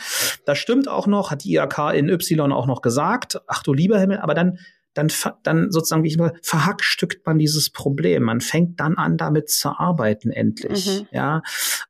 Das 0.46 0.56
stimmt 0.56 0.88
auch 0.88 1.06
noch, 1.06 1.30
hat 1.30 1.44
die 1.44 1.52
IAK 1.52 1.92
in 1.92 2.08
Y 2.08 2.50
auch 2.50 2.66
noch 2.66 2.80
gesagt. 2.80 3.42
Ach 3.46 3.62
du 3.62 3.74
lieber 3.74 3.98
Himmel, 3.98 4.20
aber 4.20 4.32
dann 4.32 4.58
dann, 4.98 5.08
dann 5.44 5.70
sozusagen, 5.70 6.02
wie 6.02 6.08
ich 6.08 6.16
nur, 6.16 6.34
verhackstückt 6.42 7.24
man 7.24 7.38
dieses 7.38 7.70
Problem. 7.70 8.24
Man 8.24 8.40
fängt 8.40 8.80
dann 8.80 8.96
an, 8.96 9.16
damit 9.16 9.48
zu 9.48 9.70
arbeiten 9.70 10.30
endlich. 10.30 10.86
Mhm. 10.86 11.06
Ja. 11.12 11.42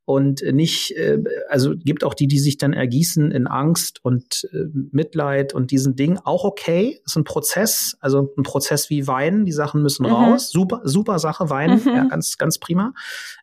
Und 0.04 0.42
nicht, 0.42 0.92
äh, 0.96 1.18
also 1.48 1.74
gibt 1.76 2.04
auch 2.04 2.14
die, 2.14 2.28
die 2.28 2.38
sich 2.38 2.59
dann 2.59 2.72
ergießen 2.72 3.30
in 3.30 3.46
Angst 3.46 4.04
und 4.04 4.48
äh, 4.52 4.64
Mitleid 4.92 5.54
und 5.54 5.70
diesen 5.70 5.96
Ding. 5.96 6.18
Auch 6.22 6.44
okay. 6.44 7.00
Ist 7.04 7.16
ein 7.16 7.24
Prozess. 7.24 7.96
Also 8.00 8.32
ein 8.36 8.42
Prozess 8.42 8.90
wie 8.90 9.06
Weinen. 9.06 9.44
Die 9.44 9.52
Sachen 9.52 9.82
müssen 9.82 10.06
mhm. 10.06 10.12
raus. 10.12 10.50
Super, 10.50 10.82
super 10.84 11.18
Sache, 11.18 11.50
Weinen. 11.50 11.82
Mhm. 11.82 11.88
Ja, 11.88 12.04
ganz, 12.04 12.36
ganz 12.38 12.59
prima. 12.59 12.92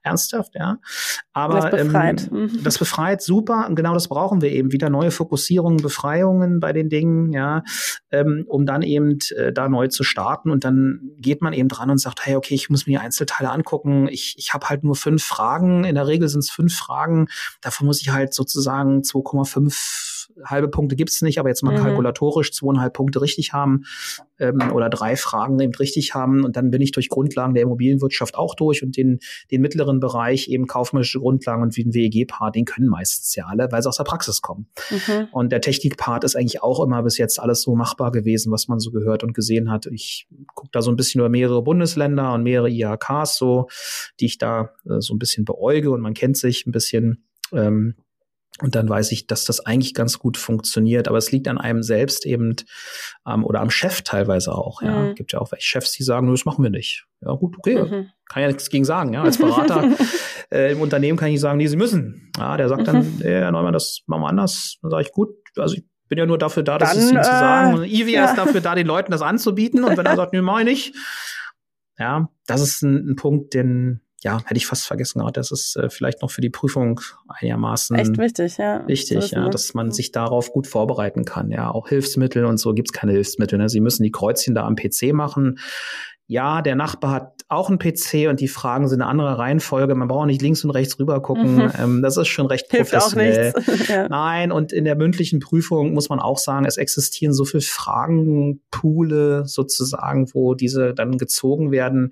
Ernsthaft, 0.04 0.56
ja. 0.56 0.78
Aber 1.34 1.70
das 1.70 1.72
befreit. 1.72 2.30
Ähm, 2.32 2.42
mhm. 2.42 2.64
das 2.64 2.78
befreit 2.78 3.22
super. 3.22 3.66
Und 3.68 3.76
genau 3.76 3.94
das 3.94 4.08
brauchen 4.08 4.42
wir 4.42 4.52
eben. 4.52 4.72
Wieder 4.72 4.90
neue 4.90 5.12
Fokussierungen, 5.12 5.82
Befreiungen 5.82 6.60
bei 6.60 6.74
den 6.74 6.90
Dingen, 6.90 7.32
ja. 7.32 7.64
Ähm, 8.12 8.46
um 8.48 8.66
dann 8.66 8.82
eben 8.82 9.18
äh, 9.36 9.52
da 9.56 9.68
neu 9.68 9.88
zu 9.88 10.04
starten 10.04 10.52
und 10.52 10.64
dann 10.64 11.02
geht 11.18 11.42
man 11.42 11.54
eben 11.54 11.70
dran 11.70 11.90
und 11.90 11.98
sagt, 11.98 12.26
hey, 12.26 12.36
okay, 12.36 12.54
ich 12.54 12.70
muss 12.70 12.86
mir 12.86 13.00
die 13.00 13.04
Einzelteile 13.04 13.50
angucken. 13.50 14.08
Ich, 14.10 14.36
ich 14.38 14.54
habe 14.54 14.70
halt 14.70 14.84
nur 14.84 14.96
fünf 14.96 15.24
Fragen. 15.24 15.84
In 15.84 15.96
der 15.96 16.08
Regel 16.08 16.30
sind 16.30 16.40
es 16.40 16.52
fünf 16.52 16.76
Fragen. 16.76 17.28
Davon 17.62 17.88
muss 17.88 18.02
ich 18.02 18.10
halt 18.10 18.34
sozusagen 18.34 19.02
2,5 19.02 20.15
halbe 20.44 20.68
Punkte 20.68 20.96
gibt's 20.96 21.22
nicht, 21.22 21.40
aber 21.40 21.50
jetzt 21.50 21.64
mal 21.64 21.78
mhm. 21.78 21.84
kalkulatorisch 21.84 22.52
zweieinhalb 22.52 22.94
Punkte 22.94 23.22
richtig 23.22 23.54
haben 23.54 23.84
ähm, 24.40 24.72
oder 24.74 24.90
drei 24.90 25.16
Fragen 25.16 25.60
eben 25.60 25.74
richtig 25.76 26.14
haben 26.14 26.44
und 26.44 26.56
dann 26.56 26.72
bin 26.72 26.82
ich 26.82 26.92
durch 26.92 27.10
Grundlagen 27.10 27.54
der 27.54 27.64
Immobilienwirtschaft 27.64 28.36
auch 28.36 28.56
durch 28.56 28.84
und 28.84 28.98
den, 28.98 29.20
den 29.52 29.62
mittleren 29.62 30.00
Bereich 30.00 30.48
eben 30.50 30.68
kaufmännische 30.68 31.20
Grundlagen 31.20 31.64
und 31.64 31.76
wie 31.78 31.86
ein 31.86 31.94
WEG-Part, 31.94 32.56
den 32.56 32.66
können 32.66 32.88
meistens 32.88 33.36
ja 33.36 33.46
alle, 33.46 33.72
weil 33.72 33.82
sie 33.82 33.90
aus 33.90 33.98
der 33.98 34.04
Praxis 34.04 34.42
kommen. 34.42 34.68
Mhm. 34.90 35.28
Und 35.32 35.52
der 35.52 35.62
Technik-Part 35.62 36.24
ist 36.24 36.36
eigentlich 36.36 36.62
auch 36.62 36.84
immer 36.84 37.04
bis 37.04 37.18
jetzt 37.18 37.40
alles 37.40 37.62
so 37.62 37.76
machbar 37.76 38.12
gewesen, 38.12 38.52
was 38.52 38.68
man 38.68 38.80
so 38.80 38.92
gehört 38.92 39.24
und 39.24 39.34
gesehen 39.34 39.72
hat. 39.72 39.86
Ich 39.88 40.28
gucke 40.54 40.70
da 40.72 40.82
so 40.82 40.92
ein 40.92 40.96
bisschen 40.96 41.20
über 41.20 41.30
mehrere 41.30 41.62
Bundesländer 41.62 42.34
und 42.34 42.44
mehrere 42.44 42.70
IHKs 42.70 43.38
so, 43.38 43.68
die 44.20 44.26
ich 44.26 44.38
da 44.38 44.72
äh, 44.86 45.00
so 45.00 45.14
ein 45.14 45.20
bisschen 45.20 45.46
beäuge 45.46 45.92
und 45.92 46.02
man 46.02 46.14
kennt 46.14 46.38
sich 46.38 46.66
ein 46.66 46.72
bisschen. 46.72 47.26
Ähm, 47.54 47.96
und 48.62 48.76
dann 48.76 48.88
weiß 48.88 49.12
ich, 49.12 49.28
dass 49.28 49.44
das 49.44 49.66
eigentlich 49.66 49.94
ganz 49.94 50.18
gut 50.18 50.38
funktioniert. 50.38 51.10
Aber 51.10 51.18
es 51.18 51.32
liegt 51.32 51.48
an 51.48 51.58
einem 51.58 51.84
selbst 51.84 52.26
eben 52.26 52.56
ähm, 53.28 53.44
oder 53.44 53.60
am 53.60 53.70
Chef 53.70 54.02
teilweise 54.02 54.54
auch. 54.54 54.82
Ja, 54.82 55.04
mhm. 55.04 55.16
gibt 55.16 55.34
ja 55.34 55.40
auch 55.40 55.52
welche 55.52 55.66
Chefs, 55.66 55.92
die 55.92 56.04
sagen, 56.04 56.32
das 56.32 56.46
machen 56.46 56.64
wir 56.64 56.70
nicht. 56.70 57.06
Ja, 57.22 57.34
gut, 57.34 57.58
okay, 57.58 57.76
mhm. 57.76 58.10
kann 58.30 58.42
ja 58.42 58.48
nichts 58.48 58.70
gegen 58.70 58.86
sagen. 58.86 59.14
Ja, 59.14 59.24
als 59.24 59.38
Berater 59.38 59.90
äh, 60.52 60.72
im 60.72 60.80
Unternehmen 60.80 61.18
kann 61.18 61.30
ich 61.30 61.42
sagen, 61.42 61.58
nee, 61.58 61.68
sie 61.68 61.76
müssen. 61.76 62.32
Ja, 62.38 62.56
der 62.56 62.70
sagt 62.70 62.88
dann, 62.88 62.98
mhm. 63.00 63.22
hey, 63.22 63.42
Herr 63.42 63.52
Neumann, 63.52 63.74
das 63.74 64.04
machen 64.06 64.22
wir 64.22 64.30
anders. 64.30 64.78
Dann 64.82 64.92
sage 64.92 65.04
ich, 65.04 65.12
gut, 65.12 65.30
also 65.58 65.76
ich 65.76 65.84
bin 66.08 66.18
ja 66.18 66.26
nur 66.26 66.38
dafür 66.38 66.64
da, 66.64 66.78
das 66.78 66.96
ihnen 66.96 67.18
äh, 67.18 67.22
zu 67.22 67.30
sagen. 67.30 67.74
Und 67.76 67.86
Ivy 67.86 68.14
ja. 68.14 68.26
ist 68.26 68.36
dafür 68.36 68.62
da, 68.62 68.74
den 68.76 68.88
Leuten 68.88 69.12
das 69.12 69.22
anzubieten. 69.22 69.84
Und 69.84 69.98
wenn 69.98 70.06
er 70.06 70.16
sagt, 70.16 70.32
nee, 70.32 70.42
mach 70.42 70.60
ich 70.60 70.66
nicht. 70.66 70.96
Ja, 71.98 72.30
das 72.48 72.62
ist 72.62 72.84
ein, 72.84 73.12
ein 73.12 73.16
Punkt, 73.16 73.54
den 73.54 74.02
ja, 74.26 74.40
hätte 74.44 74.58
ich 74.58 74.66
fast 74.66 74.88
vergessen 74.88 75.20
gehabt. 75.20 75.38
Das 75.38 75.52
ist 75.52 75.78
äh, 75.78 75.90
vielleicht 75.90 76.24
noch 76.24 76.32
für 76.32 76.42
die 76.42 76.50
Prüfung 76.50 77.00
einigermaßen 77.28 77.96
echt 77.96 78.18
wichtig, 78.18 78.58
ja. 78.58 78.86
Wichtig, 78.88 79.32
ja, 79.32 79.48
dass 79.50 79.76
man 79.76 79.92
sich 79.92 80.12
darauf 80.12 80.52
gut 80.52 80.66
vorbereiten 80.66 81.26
kann. 81.26 81.52
Ja, 81.52 81.70
auch 81.70 81.90
Hilfsmittel 81.90 82.46
und 82.46 82.58
so 82.58 82.74
gibt's 82.74 82.92
keine 82.92 83.12
Hilfsmittel. 83.12 83.60
Ne? 83.60 83.70
Sie 83.70 83.82
müssen 83.82 84.02
die 84.02 84.12
Kreuzchen 84.12 84.56
da 84.56 84.66
am 84.66 84.76
PC 84.76 85.14
machen. 85.14 85.60
Ja, 86.26 86.64
der 86.64 86.74
Nachbar 86.74 87.12
hat 87.12 87.42
auch 87.50 87.70
einen 87.70 87.78
PC 87.78 88.28
und 88.28 88.40
die 88.40 88.48
Fragen 88.48 88.88
sind 88.88 89.00
eine 89.00 89.12
andere 89.12 89.38
Reihenfolge. 89.38 89.94
Man 89.94 90.08
braucht 90.08 90.26
nicht 90.26 90.42
links 90.42 90.64
und 90.64 90.72
rechts 90.72 90.98
rüber 90.98 91.22
gucken. 91.22 91.58
Mhm. 91.58 91.72
Ähm, 91.78 92.02
das 92.02 92.18
ist 92.18 92.30
schon 92.30 92.48
recht 92.48 92.66
Hilft 92.72 92.94
professionell. 92.94 93.54
Auch 93.56 93.68
nichts. 93.68 93.88
ja. 93.90 94.10
Nein, 94.10 94.52
und 94.52 94.74
in 94.74 94.86
der 94.86 94.96
mündlichen 94.96 95.40
Prüfung 95.40 95.94
muss 95.94 96.10
man 96.10 96.20
auch 96.20 96.40
sagen, 96.40 96.66
es 96.66 96.78
existieren 96.78 97.32
so 97.32 97.46
viele 97.46 97.62
Fragenpoole 97.62 99.46
sozusagen, 99.46 100.34
wo 100.34 100.56
diese 100.56 100.96
dann 100.96 101.20
gezogen 101.20 101.70
werden 101.70 102.10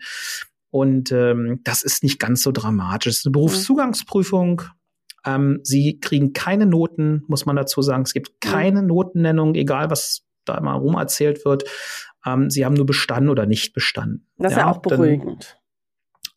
und 0.73 1.11
ähm, 1.11 1.59
das 1.63 1.83
ist 1.83 2.01
nicht 2.01 2.19
ganz 2.19 2.41
so 2.41 2.51
dramatisch. 2.51 3.11
Es 3.11 3.17
ist 3.19 3.27
eine 3.27 3.33
Berufszugangsprüfung. 3.33 4.63
Ähm, 5.23 5.59
sie 5.61 5.99
kriegen 5.99 6.33
keine 6.33 6.65
Noten, 6.65 7.23
muss 7.27 7.45
man 7.45 7.55
dazu 7.55 7.83
sagen. 7.83 8.01
Es 8.01 8.13
gibt 8.13 8.41
keine 8.41 8.81
Notennennung, 8.81 9.53
egal 9.53 9.91
was 9.91 10.25
da 10.45 10.59
mal 10.61 10.73
rum 10.73 10.95
erzählt 10.95 11.45
wird. 11.45 11.65
Ähm, 12.25 12.49
sie 12.49 12.65
haben 12.65 12.73
nur 12.73 12.87
bestanden 12.87 13.29
oder 13.29 13.45
nicht 13.45 13.73
bestanden. 13.73 14.25
Das 14.39 14.53
ist 14.53 14.57
ja, 14.57 14.63
ja 14.63 14.71
auch 14.71 14.81
beruhigend. 14.81 15.59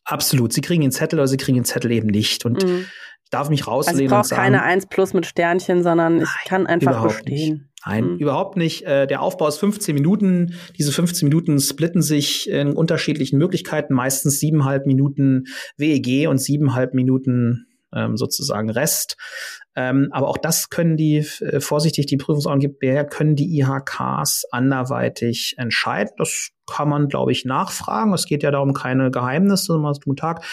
Absolut. 0.03 0.53
Sie 0.53 0.61
kriegen 0.61 0.83
den 0.83 0.91
Zettel 0.91 1.17
oder 1.17 1.27
sie 1.27 1.37
kriegen 1.37 1.55
den 1.55 1.65
Zettel 1.65 1.91
eben 1.91 2.07
nicht. 2.07 2.45
Und 2.45 2.63
mhm. 2.63 2.85
ich 3.23 3.29
darf 3.31 3.49
mich 3.49 3.65
rauslehnen. 3.65 4.13
Also 4.13 4.27
ich 4.27 4.29
brauche 4.29 4.39
keine 4.39 4.61
1 4.61 4.85
plus 4.85 5.15
mit 5.15 5.25
Sternchen, 5.25 5.81
sondern 5.81 6.21
ich 6.21 6.29
kann 6.45 6.67
einfach 6.67 7.01
bestehen. 7.01 7.53
Nicht. 7.53 7.66
Nein, 7.85 8.13
mhm. 8.13 8.17
überhaupt 8.17 8.57
nicht. 8.57 8.83
Äh, 8.83 9.07
der 9.07 9.21
Aufbau 9.21 9.47
ist 9.47 9.57
15 9.57 9.93
Minuten. 9.93 10.55
Diese 10.77 10.91
15 10.91 11.29
Minuten 11.29 11.59
splitten 11.59 12.01
sich 12.01 12.49
in 12.49 12.73
unterschiedlichen 12.73 13.37
Möglichkeiten, 13.37 13.93
meistens 13.93 14.39
siebeneinhalb 14.39 14.85
Minuten 14.85 15.45
WEG 15.77 16.27
und 16.27 16.39
siebeneinhalb 16.39 16.93
Minuten 16.93 17.67
ähm, 17.93 18.17
sozusagen 18.17 18.69
Rest. 18.69 19.15
Ähm, 19.75 20.09
aber 20.11 20.27
auch 20.27 20.37
das 20.37 20.69
können 20.69 20.97
die, 20.97 21.17
äh, 21.39 21.59
vorsichtig, 21.59 22.07
die 22.07 22.17
Prüfungsaugengeber 22.17 23.05
können 23.05 23.35
die 23.35 23.59
IHKs 23.59 24.45
anderweitig 24.51 25.55
entscheiden. 25.57 26.11
Das 26.17 26.49
kann 26.67 26.89
man, 26.89 27.07
glaube 27.07 27.31
ich, 27.31 27.45
nachfragen. 27.45 28.13
Es 28.13 28.25
geht 28.25 28.43
ja 28.43 28.51
darum, 28.51 28.73
keine 28.73 29.09
Geheimnisse, 29.09 29.77
mal 29.77 29.93
zum 29.93 30.15
Tag. 30.15 30.43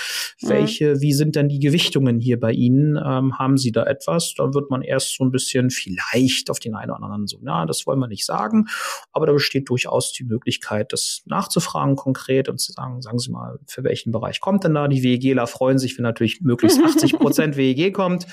Mhm. 0.41 0.49
Welche, 0.49 1.01
wie 1.01 1.13
sind 1.13 1.37
denn 1.37 1.49
die 1.49 1.59
Gewichtungen 1.59 2.21
hier 2.21 2.39
bei 2.41 2.53
Ihnen? 2.53 2.97
Ähm, 2.97 3.39
haben 3.39 3.59
Sie 3.59 3.73
da 3.73 3.85
etwas? 3.85 4.35
Da 4.37 4.55
wird 4.55 4.71
man 4.71 4.83
erst 4.83 5.17
so 5.17 5.25
ein 5.25 5.31
bisschen 5.31 5.71
vielleicht 5.71 6.51
auf 6.51 6.61
den 6.61 6.75
einen 6.75 6.91
oder 6.91 7.03
anderen 7.03 7.27
so, 7.27 7.39
na, 7.43 7.67
das 7.67 7.87
wollen 7.87 7.99
wir 7.99 8.07
nicht 8.07 8.25
sagen. 8.25 8.67
Aber 9.13 9.27
da 9.27 9.33
besteht 9.33 9.69
durchaus 9.69 10.13
die 10.13 10.25
Möglichkeit, 10.25 10.93
das 10.93 11.23
nachzufragen 11.27 11.97
konkret 11.97 12.49
und 12.49 12.59
zu 12.59 12.73
sagen, 12.73 13.03
sagen 13.03 13.19
Sie 13.19 13.31
mal, 13.31 13.59
für 13.67 13.85
welchen 13.85 14.13
Bereich 14.13 14.41
kommt 14.41 14.65
denn 14.65 14.75
da? 14.75 14.89
Die 14.89 15.03
WEGler 15.03 15.47
freuen 15.47 15.79
sich, 15.79 15.97
wenn 15.99 16.05
natürlich 16.05 16.41
möglichst 16.41 16.81
80 16.83 17.15
Prozent 17.19 17.57
WEG 17.57 17.93
kommt 17.93 18.27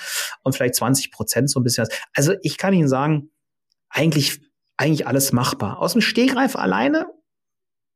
und 0.43 0.55
vielleicht 0.55 0.75
20 0.75 1.11
Prozent 1.11 1.49
so 1.49 1.59
ein 1.59 1.63
bisschen. 1.63 1.87
Also 2.15 2.33
ich 2.43 2.57
kann 2.57 2.73
Ihnen 2.73 2.87
sagen, 2.87 3.31
eigentlich, 3.89 4.39
eigentlich 4.77 5.07
alles 5.07 5.33
machbar. 5.33 5.79
Aus 5.79 5.93
dem 5.93 6.01
Stegreif 6.01 6.55
alleine 6.55 7.07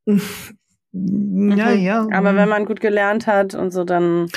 ja, 0.06 1.72
ja. 1.72 2.08
Aber 2.12 2.36
wenn 2.36 2.48
man 2.48 2.66
gut 2.66 2.80
gelernt 2.80 3.28
hat 3.28 3.54
und 3.54 3.72
so, 3.72 3.84
dann. 3.84 4.28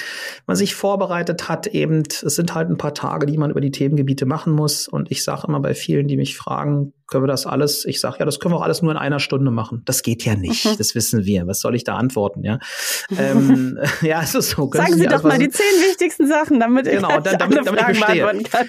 Man 0.46 0.56
sich 0.56 0.74
vorbereitet 0.74 1.48
hat, 1.48 1.68
eben, 1.68 2.02
es 2.02 2.34
sind 2.34 2.54
halt 2.54 2.68
ein 2.68 2.78
paar 2.78 2.94
Tage, 2.94 3.26
die 3.26 3.38
man 3.38 3.50
über 3.50 3.60
die 3.60 3.70
Themengebiete 3.70 4.26
machen 4.26 4.52
muss. 4.52 4.88
Und 4.88 5.10
ich 5.10 5.22
sage 5.22 5.46
immer 5.46 5.60
bei 5.60 5.74
vielen, 5.74 6.08
die 6.08 6.16
mich 6.16 6.36
fragen, 6.36 6.92
können 7.08 7.24
wir 7.24 7.28
das 7.28 7.46
alles? 7.46 7.84
Ich 7.86 8.00
sage, 8.00 8.16
ja, 8.20 8.24
das 8.26 8.38
können 8.38 8.54
wir 8.54 8.58
auch 8.58 8.62
alles 8.62 8.82
nur 8.82 8.92
in 8.92 8.98
einer 8.98 9.18
Stunde 9.18 9.50
machen. 9.50 9.82
Das 9.86 10.02
geht 10.02 10.24
ja 10.24 10.36
nicht, 10.36 10.66
mhm. 10.66 10.76
das 10.76 10.94
wissen 10.94 11.24
wir. 11.24 11.46
Was 11.46 11.60
soll 11.60 11.74
ich 11.74 11.82
da 11.82 11.96
antworten, 11.96 12.44
ja? 12.44 12.58
ähm, 13.18 13.78
ja, 14.02 14.22
es 14.22 14.34
ist 14.34 14.50
so. 14.50 14.70
Sagen 14.72 14.92
Sie, 14.92 15.00
Sie 15.00 15.06
doch 15.06 15.22
mal 15.22 15.38
die 15.38 15.48
zehn 15.48 15.64
wichtigsten 15.88 16.28
Sachen, 16.28 16.60
damit 16.60 16.86
ich, 16.86 16.94
genau, 16.94 17.08
dann, 17.20 17.38
damit, 17.38 17.66
damit 17.66 17.80
ich 17.90 18.00
beantworten 18.00 18.42
kann. 18.44 18.66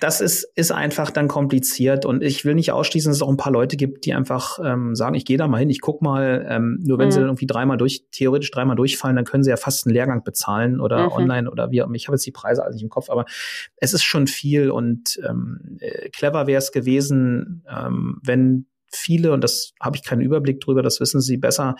Das 0.00 0.20
ist, 0.20 0.46
ist 0.54 0.72
einfach 0.72 1.10
dann 1.10 1.28
kompliziert 1.28 2.04
und 2.04 2.22
ich 2.22 2.44
will 2.44 2.54
nicht 2.54 2.72
ausschließen, 2.72 3.10
dass 3.10 3.16
es 3.16 3.22
auch 3.22 3.30
ein 3.30 3.36
paar 3.36 3.52
Leute 3.52 3.76
gibt, 3.76 4.04
die 4.04 4.12
einfach 4.12 4.58
ähm, 4.62 4.94
sagen, 4.94 5.14
ich 5.14 5.24
gehe 5.24 5.38
da 5.38 5.48
mal 5.48 5.58
hin, 5.58 5.70
ich 5.70 5.80
guck 5.80 6.02
mal, 6.02 6.46
ähm, 6.48 6.78
nur 6.82 6.98
wenn 6.98 7.06
mhm. 7.06 7.10
sie 7.12 7.18
dann 7.20 7.28
irgendwie 7.28 7.46
dreimal 7.46 7.76
durch, 7.76 8.04
theoretisch 8.10 8.50
dreimal 8.50 8.76
durchfallen, 8.76 9.16
dann 9.16 9.24
können 9.24 9.44
sie 9.44 9.50
ja 9.50 9.56
fast 9.56 9.86
einen 9.86 9.94
Lehrgang 9.94 10.24
bezahlen 10.24 10.80
oder 10.80 11.06
mhm. 11.06 11.12
online 11.12 11.50
oder 11.50 11.70
wie. 11.70 11.82
Ich 11.94 12.08
habe 12.08 12.16
jetzt 12.16 12.26
die 12.26 12.32
Preise 12.32 12.62
alle 12.64 12.74
nicht 12.74 12.82
im 12.82 12.90
Kopf, 12.90 13.08
aber 13.08 13.24
es 13.76 13.92
ist 13.92 14.02
schon 14.02 14.26
viel 14.26 14.70
und 14.70 15.18
ähm, 15.26 15.78
äh, 15.80 16.10
clever 16.10 16.46
wäre 16.46 16.58
es 16.58 16.72
gewesen, 16.72 17.51
ähm, 17.68 18.18
wenn 18.22 18.66
viele, 18.94 19.32
und 19.32 19.42
das 19.42 19.72
habe 19.80 19.96
ich 19.96 20.04
keinen 20.04 20.20
Überblick 20.20 20.60
drüber, 20.60 20.82
das 20.82 21.00
wissen 21.00 21.20
Sie 21.20 21.36
besser, 21.36 21.76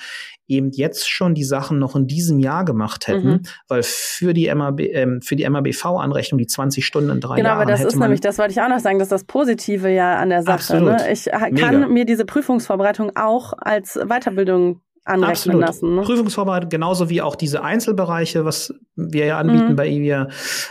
eben 0.49 0.71
jetzt 0.71 1.09
schon 1.09 1.35
die 1.35 1.45
Sachen 1.45 1.79
noch 1.79 1.95
in 1.95 2.07
diesem 2.07 2.39
Jahr 2.39 2.65
gemacht 2.65 3.07
hätten, 3.07 3.29
mhm. 3.29 3.43
weil 3.69 3.83
für 3.83 4.33
die 4.35 4.53
MAB, 4.53 4.81
ähm, 4.81 5.21
für 5.23 5.37
die 5.37 5.49
MABV-Anrechnung 5.49 6.39
die 6.39 6.47
20 6.47 6.85
Stunden 6.85 7.11
in 7.11 7.21
drei 7.21 7.37
genau, 7.37 7.51
Jahren. 7.51 7.61
Genau, 7.61 7.73
aber 7.73 7.85
das 7.85 7.85
ist 7.85 7.99
nämlich, 7.99 8.21
das 8.21 8.39
wollte 8.39 8.53
ich 8.53 8.61
auch 8.61 8.69
noch 8.69 8.81
sagen, 8.81 8.99
das 8.99 9.07
ist 9.07 9.13
das 9.13 9.25
Positive 9.25 9.89
ja 9.89 10.17
an 10.17 10.31
der 10.31 10.43
Sache. 10.43 10.81
Ne? 10.81 11.13
Ich 11.13 11.27
kann 11.27 11.53
Mega. 11.53 11.89
mir 11.89 12.05
diese 12.05 12.25
Prüfungsvorbereitung 12.25 13.17
auch 13.17 13.53
als 13.59 13.95
Weiterbildung 13.95 14.81
anrechnen 15.05 15.31
Absolut. 15.31 15.61
lassen. 15.61 15.95
Ne? 15.97 16.03
Prüfungsvorbereitung, 16.03 16.71
genauso 16.71 17.11
wie 17.11 17.23
auch 17.23 17.35
diese 17.35 17.63
Einzelbereiche, 17.63 18.45
was 18.45 18.75
wir 18.95 19.27
ja 19.27 19.39
anbieten 19.39 19.71
mhm. 19.71 19.77
bei 19.77 19.89
IVIA, 19.89 20.29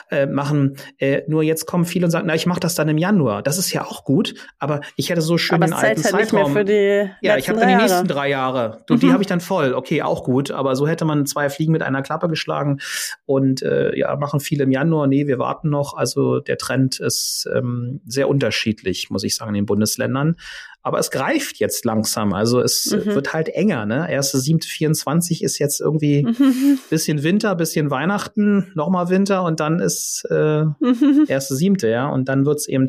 äh, 0.09 0.25
machen. 0.25 0.77
Äh, 0.99 1.23
nur 1.27 1.43
jetzt 1.43 1.65
kommen 1.65 1.85
viele 1.85 2.05
und 2.05 2.11
sagen, 2.11 2.27
na, 2.27 2.35
ich 2.35 2.45
mache 2.45 2.59
das 2.59 2.75
dann 2.75 2.87
im 2.87 2.97
Januar. 2.97 3.41
Das 3.41 3.57
ist 3.57 3.73
ja 3.73 3.83
auch 3.83 4.05
gut, 4.05 4.35
aber 4.57 4.81
ich 4.95 5.09
hätte 5.09 5.21
so 5.21 5.37
schön 5.37 5.55
aber 5.55 5.65
den 5.65 5.73
alten 5.73 6.03
halt 6.03 6.29
Zeitraum. 6.29 6.53
für 6.53 6.63
die 6.63 7.09
ja, 7.21 7.37
ich 7.37 7.49
habe 7.49 7.59
dann 7.59 7.67
die 7.67 7.75
nächsten 7.75 8.07
drei 8.07 8.29
Jahre. 8.29 8.83
Du, 8.87 8.93
mhm. 8.93 8.99
Die 8.99 9.11
habe 9.11 9.21
ich 9.21 9.27
dann 9.27 9.41
voll. 9.41 9.73
Okay, 9.73 10.01
auch 10.01 10.23
gut. 10.23 10.51
Aber 10.51 10.75
so 10.75 10.87
hätte 10.87 11.03
man 11.03 11.25
zwei 11.25 11.49
Fliegen 11.49 11.73
mit 11.73 11.81
einer 11.81 12.01
Klappe 12.01 12.29
geschlagen. 12.29 12.79
Und 13.25 13.61
äh, 13.61 13.97
ja, 13.97 14.15
machen 14.15 14.39
viele 14.39 14.63
im 14.63 14.71
Januar. 14.71 15.07
Nee, 15.07 15.27
wir 15.27 15.39
warten 15.39 15.69
noch. 15.69 15.95
Also 15.95 16.39
der 16.39 16.57
Trend 16.57 16.99
ist 16.99 17.49
ähm, 17.53 18.01
sehr 18.05 18.29
unterschiedlich, 18.29 19.09
muss 19.09 19.23
ich 19.23 19.35
sagen, 19.35 19.49
in 19.49 19.55
den 19.55 19.65
Bundesländern. 19.65 20.37
Aber 20.83 20.97
es 20.97 21.11
greift 21.11 21.59
jetzt 21.59 21.85
langsam. 21.85 22.33
Also 22.33 22.59
es 22.59 22.91
mhm. 22.91 23.05
wird 23.05 23.33
halt 23.33 23.49
enger. 23.49 23.85
Ne? 23.85 24.11
Erste 24.11 24.39
siebte 24.39 24.67
24 24.67 25.43
ist 25.43 25.59
jetzt 25.59 25.79
irgendwie 25.79 26.23
mhm. 26.25 26.79
bisschen 26.89 27.23
Winter, 27.23 27.55
bisschen 27.55 27.91
Weihnachten, 27.91 28.71
nochmal 28.73 29.09
Winter 29.09 29.43
und 29.43 29.59
dann 29.59 29.79
ist 29.79 30.25
äh, 30.31 30.63
mhm. 30.63 31.25
erste 31.27 31.55
siebte, 31.55 31.87
ja. 31.87 32.09
Und 32.09 32.29
dann 32.29 32.45
wird's 32.45 32.67
eben 32.67 32.87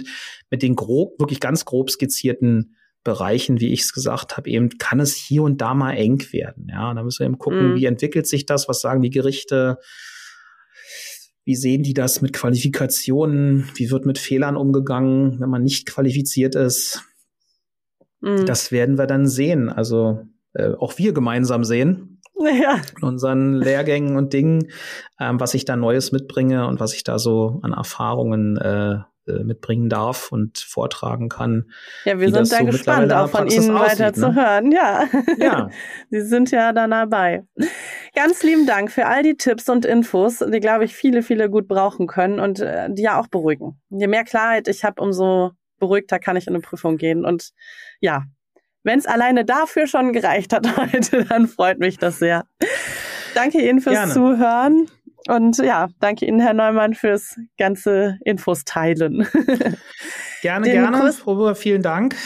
mit 0.51 0.63
den 0.63 0.75
grob, 0.75 1.19
wirklich 1.21 1.41
ganz 1.41 1.65
grob 1.65 1.91
skizzierten 1.91 2.77
Bereichen, 3.05 3.61
wie 3.61 3.73
ich 3.73 3.81
es 3.81 3.93
gesagt 3.93 4.37
habe, 4.37 4.49
eben 4.49 4.79
kann 4.79 5.01
es 5.01 5.15
hier 5.15 5.43
und 5.43 5.61
da 5.61 5.75
mal 5.75 5.93
eng 5.93 6.23
werden. 6.33 6.69
Ja, 6.71 6.95
da 6.95 7.03
müssen 7.03 7.21
wir 7.21 7.27
eben 7.27 7.39
gucken, 7.39 7.73
mhm. 7.73 7.77
wie 7.77 7.87
entwickelt 7.87 8.27
sich 8.27 8.47
das, 8.47 8.69
was 8.69 8.81
sagen 8.81 9.03
die 9.03 9.11
Gerichte, 9.11 9.79
wie 11.45 11.57
sehen 11.57 11.83
die 11.83 11.95
das 11.95 12.23
mit 12.23 12.33
Qualifikationen, 12.33 13.69
wie 13.75 13.91
wird 13.91 14.07
mit 14.07 14.19
Fehlern 14.19 14.57
umgegangen, 14.57 15.41
wenn 15.41 15.51
man 15.51 15.63
nicht 15.63 15.87
qualifiziert 15.87 16.55
ist. 16.55 17.03
Mhm. 18.23 18.47
Das 18.47 18.73
werden 18.73 18.97
wir 18.97 19.07
dann 19.07 19.27
sehen. 19.27 19.69
Also 19.69 20.21
äh, 20.55 20.73
auch 20.79 20.97
wir 20.97 21.13
gemeinsam 21.13 21.65
sehen. 21.65 22.21
Ja. 22.39 22.81
In 23.01 23.07
unseren 23.07 23.55
Lehrgängen 23.55 24.17
und 24.17 24.33
Dingen, 24.33 24.69
ähm, 25.21 25.39
was 25.39 25.55
ich 25.55 25.65
da 25.65 25.77
Neues 25.77 26.11
mitbringe 26.11 26.67
und 26.67 26.81
was 26.81 26.95
ich 26.95 27.05
da 27.05 27.19
so 27.19 27.61
an 27.63 27.73
Erfahrungen 27.73 28.57
äh, 28.57 28.95
äh 29.31 29.45
mitbringen 29.45 29.89
darf 29.89 30.33
und 30.33 30.59
vortragen 30.59 31.29
kann. 31.29 31.71
Ja, 32.05 32.19
wir 32.19 32.33
sind 32.33 32.51
da 32.53 32.59
so 32.59 32.65
gespannt, 32.65 33.13
auch 33.13 33.29
von 33.29 33.47
Ihnen 33.47 33.75
weiter 33.75 34.09
aussieht, 34.09 34.17
zu 34.17 34.33
ne? 34.33 34.35
hören. 34.35 34.73
Ja. 34.73 35.05
ja. 35.39 35.71
Sie 36.11 36.23
sind 36.23 36.51
ja 36.51 36.73
dann 36.73 36.91
dabei. 36.91 37.45
Ganz 38.17 38.43
lieben 38.43 38.67
Dank 38.67 38.91
für 38.91 39.07
all 39.07 39.23
die 39.23 39.37
Tipps 39.37 39.69
und 39.69 39.85
Infos, 39.85 40.39
die, 40.39 40.59
glaube 40.59 40.85
ich, 40.85 40.97
viele, 40.97 41.23
viele 41.23 41.49
gut 41.49 41.69
brauchen 41.69 42.09
können 42.09 42.41
und 42.41 42.59
äh, 42.59 42.89
die 42.91 43.03
ja 43.03 43.21
auch 43.21 43.29
beruhigen. 43.29 43.81
Je 43.91 44.09
mehr 44.09 44.25
Klarheit 44.25 44.67
ich 44.67 44.83
habe, 44.83 45.01
umso 45.01 45.53
beruhigter 45.83 46.21
kann 46.21 46.37
ich 46.37 46.47
in 46.47 46.55
eine 46.55 46.63
Prüfung 46.63 46.97
gehen. 46.97 47.25
Und 47.25 47.51
ja, 48.01 48.23
wenn 48.85 49.01
es 49.01 49.07
alleine 49.07 49.45
dafür 49.45 49.89
schon 49.89 50.13
gereicht 50.13 50.53
hat 50.53 50.77
heute, 50.77 51.25
dann 51.25 51.49
freut 51.49 51.81
mich 51.81 51.99
das 51.99 52.21
sehr. 52.21 52.45
Danke 53.35 53.61
Ihnen 53.61 53.81
fürs 53.81 53.97
Gerne. 53.97 54.13
Zuhören. 54.13 54.87
Und 55.29 55.59
ja, 55.59 55.89
danke 56.01 56.27
Ihnen, 56.27 56.41
Herr 56.41 56.55
Neumann, 56.55 56.95
fürs 56.95 57.37
ganze 57.59 58.19
Infos 58.25 58.65
teilen. 58.65 59.27
Gerne, 60.43 60.67
Den 60.67 60.83
gerne. 60.83 60.99
Kurs 60.99 61.27
Robert, 61.27 61.59
vielen 61.59 61.83
Dank. 61.83 62.17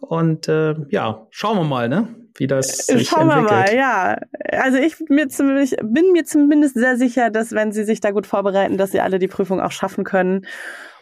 Und 0.00 0.48
äh, 0.48 0.74
ja, 0.90 1.26
schauen 1.30 1.58
wir 1.58 1.64
mal, 1.64 1.88
ne? 1.88 2.08
Wie 2.36 2.46
das 2.46 2.86
sich 2.86 3.08
Schauen 3.08 3.30
entwickelt. 3.30 3.50
wir 3.50 3.56
mal, 3.56 3.74
ja. 3.76 4.18
Also 4.50 4.78
ich 4.78 4.96
mir 5.08 5.28
ziemlich, 5.28 5.76
bin 5.82 6.12
mir 6.12 6.24
zumindest 6.24 6.74
sehr 6.74 6.96
sicher, 6.96 7.30
dass 7.30 7.52
wenn 7.52 7.72
Sie 7.72 7.84
sich 7.84 8.00
da 8.00 8.10
gut 8.10 8.26
vorbereiten, 8.26 8.76
dass 8.76 8.90
Sie 8.90 9.00
alle 9.00 9.18
die 9.18 9.28
Prüfung 9.28 9.60
auch 9.60 9.70
schaffen 9.70 10.04
können. 10.04 10.46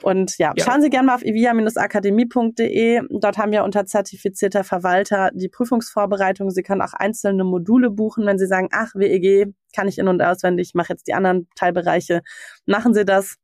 Und 0.02 0.36
ja, 0.38 0.52
ja. 0.54 0.64
schauen 0.64 0.82
Sie 0.82 0.90
gerne 0.90 1.06
mal 1.06 1.14
auf 1.14 1.24
ivia-akademie.de. 1.24 3.02
Dort 3.08 3.38
haben 3.38 3.52
wir 3.52 3.64
unter 3.64 3.86
zertifizierter 3.86 4.64
Verwalter 4.64 5.30
die 5.32 5.48
Prüfungsvorbereitung. 5.48 6.50
Sie 6.50 6.62
können 6.62 6.82
auch 6.82 6.92
einzelne 6.92 7.44
Module 7.44 7.90
buchen, 7.90 8.26
wenn 8.26 8.38
Sie 8.38 8.46
sagen, 8.46 8.68
ach, 8.72 8.94
WEG 8.94 9.54
kann 9.74 9.88
ich 9.88 9.98
in- 9.98 10.08
und 10.08 10.20
auswendig, 10.20 10.72
mache 10.74 10.92
jetzt 10.92 11.06
die 11.06 11.14
anderen 11.14 11.48
Teilbereiche. 11.54 12.20
Machen 12.66 12.94
Sie 12.94 13.04
das. 13.04 13.36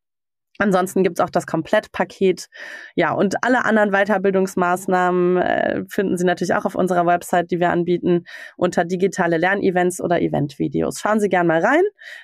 Ansonsten 0.58 1.04
gibt's 1.04 1.20
auch 1.20 1.30
das 1.30 1.46
Komplettpaket. 1.46 2.48
Ja, 2.96 3.12
und 3.12 3.42
alle 3.44 3.64
anderen 3.64 3.92
Weiterbildungsmaßnahmen 3.92 5.36
äh, 5.38 5.84
finden 5.88 6.18
Sie 6.18 6.24
natürlich 6.24 6.54
auch 6.54 6.64
auf 6.64 6.74
unserer 6.74 7.06
Website, 7.06 7.50
die 7.50 7.60
wir 7.60 7.70
anbieten, 7.70 8.24
unter 8.56 8.84
digitale 8.84 9.38
Lernevents 9.38 10.00
oder 10.00 10.20
Eventvideos. 10.20 11.00
Schauen 11.00 11.20
Sie 11.20 11.28
gerne 11.28 11.46
mal 11.46 11.64
rein. 11.64 11.82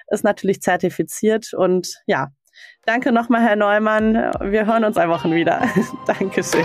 Ist 0.08 0.24
natürlich 0.24 0.60
zertifiziert 0.60 1.54
und 1.54 2.02
ja, 2.06 2.28
danke 2.84 3.12
nochmal, 3.12 3.42
Herr 3.42 3.56
Neumann. 3.56 4.14
Wir 4.40 4.66
hören 4.66 4.84
uns 4.84 4.96
ein 4.96 5.08
Wochen 5.08 5.32
wieder. 5.32 5.62
Dankeschön. 6.06 6.64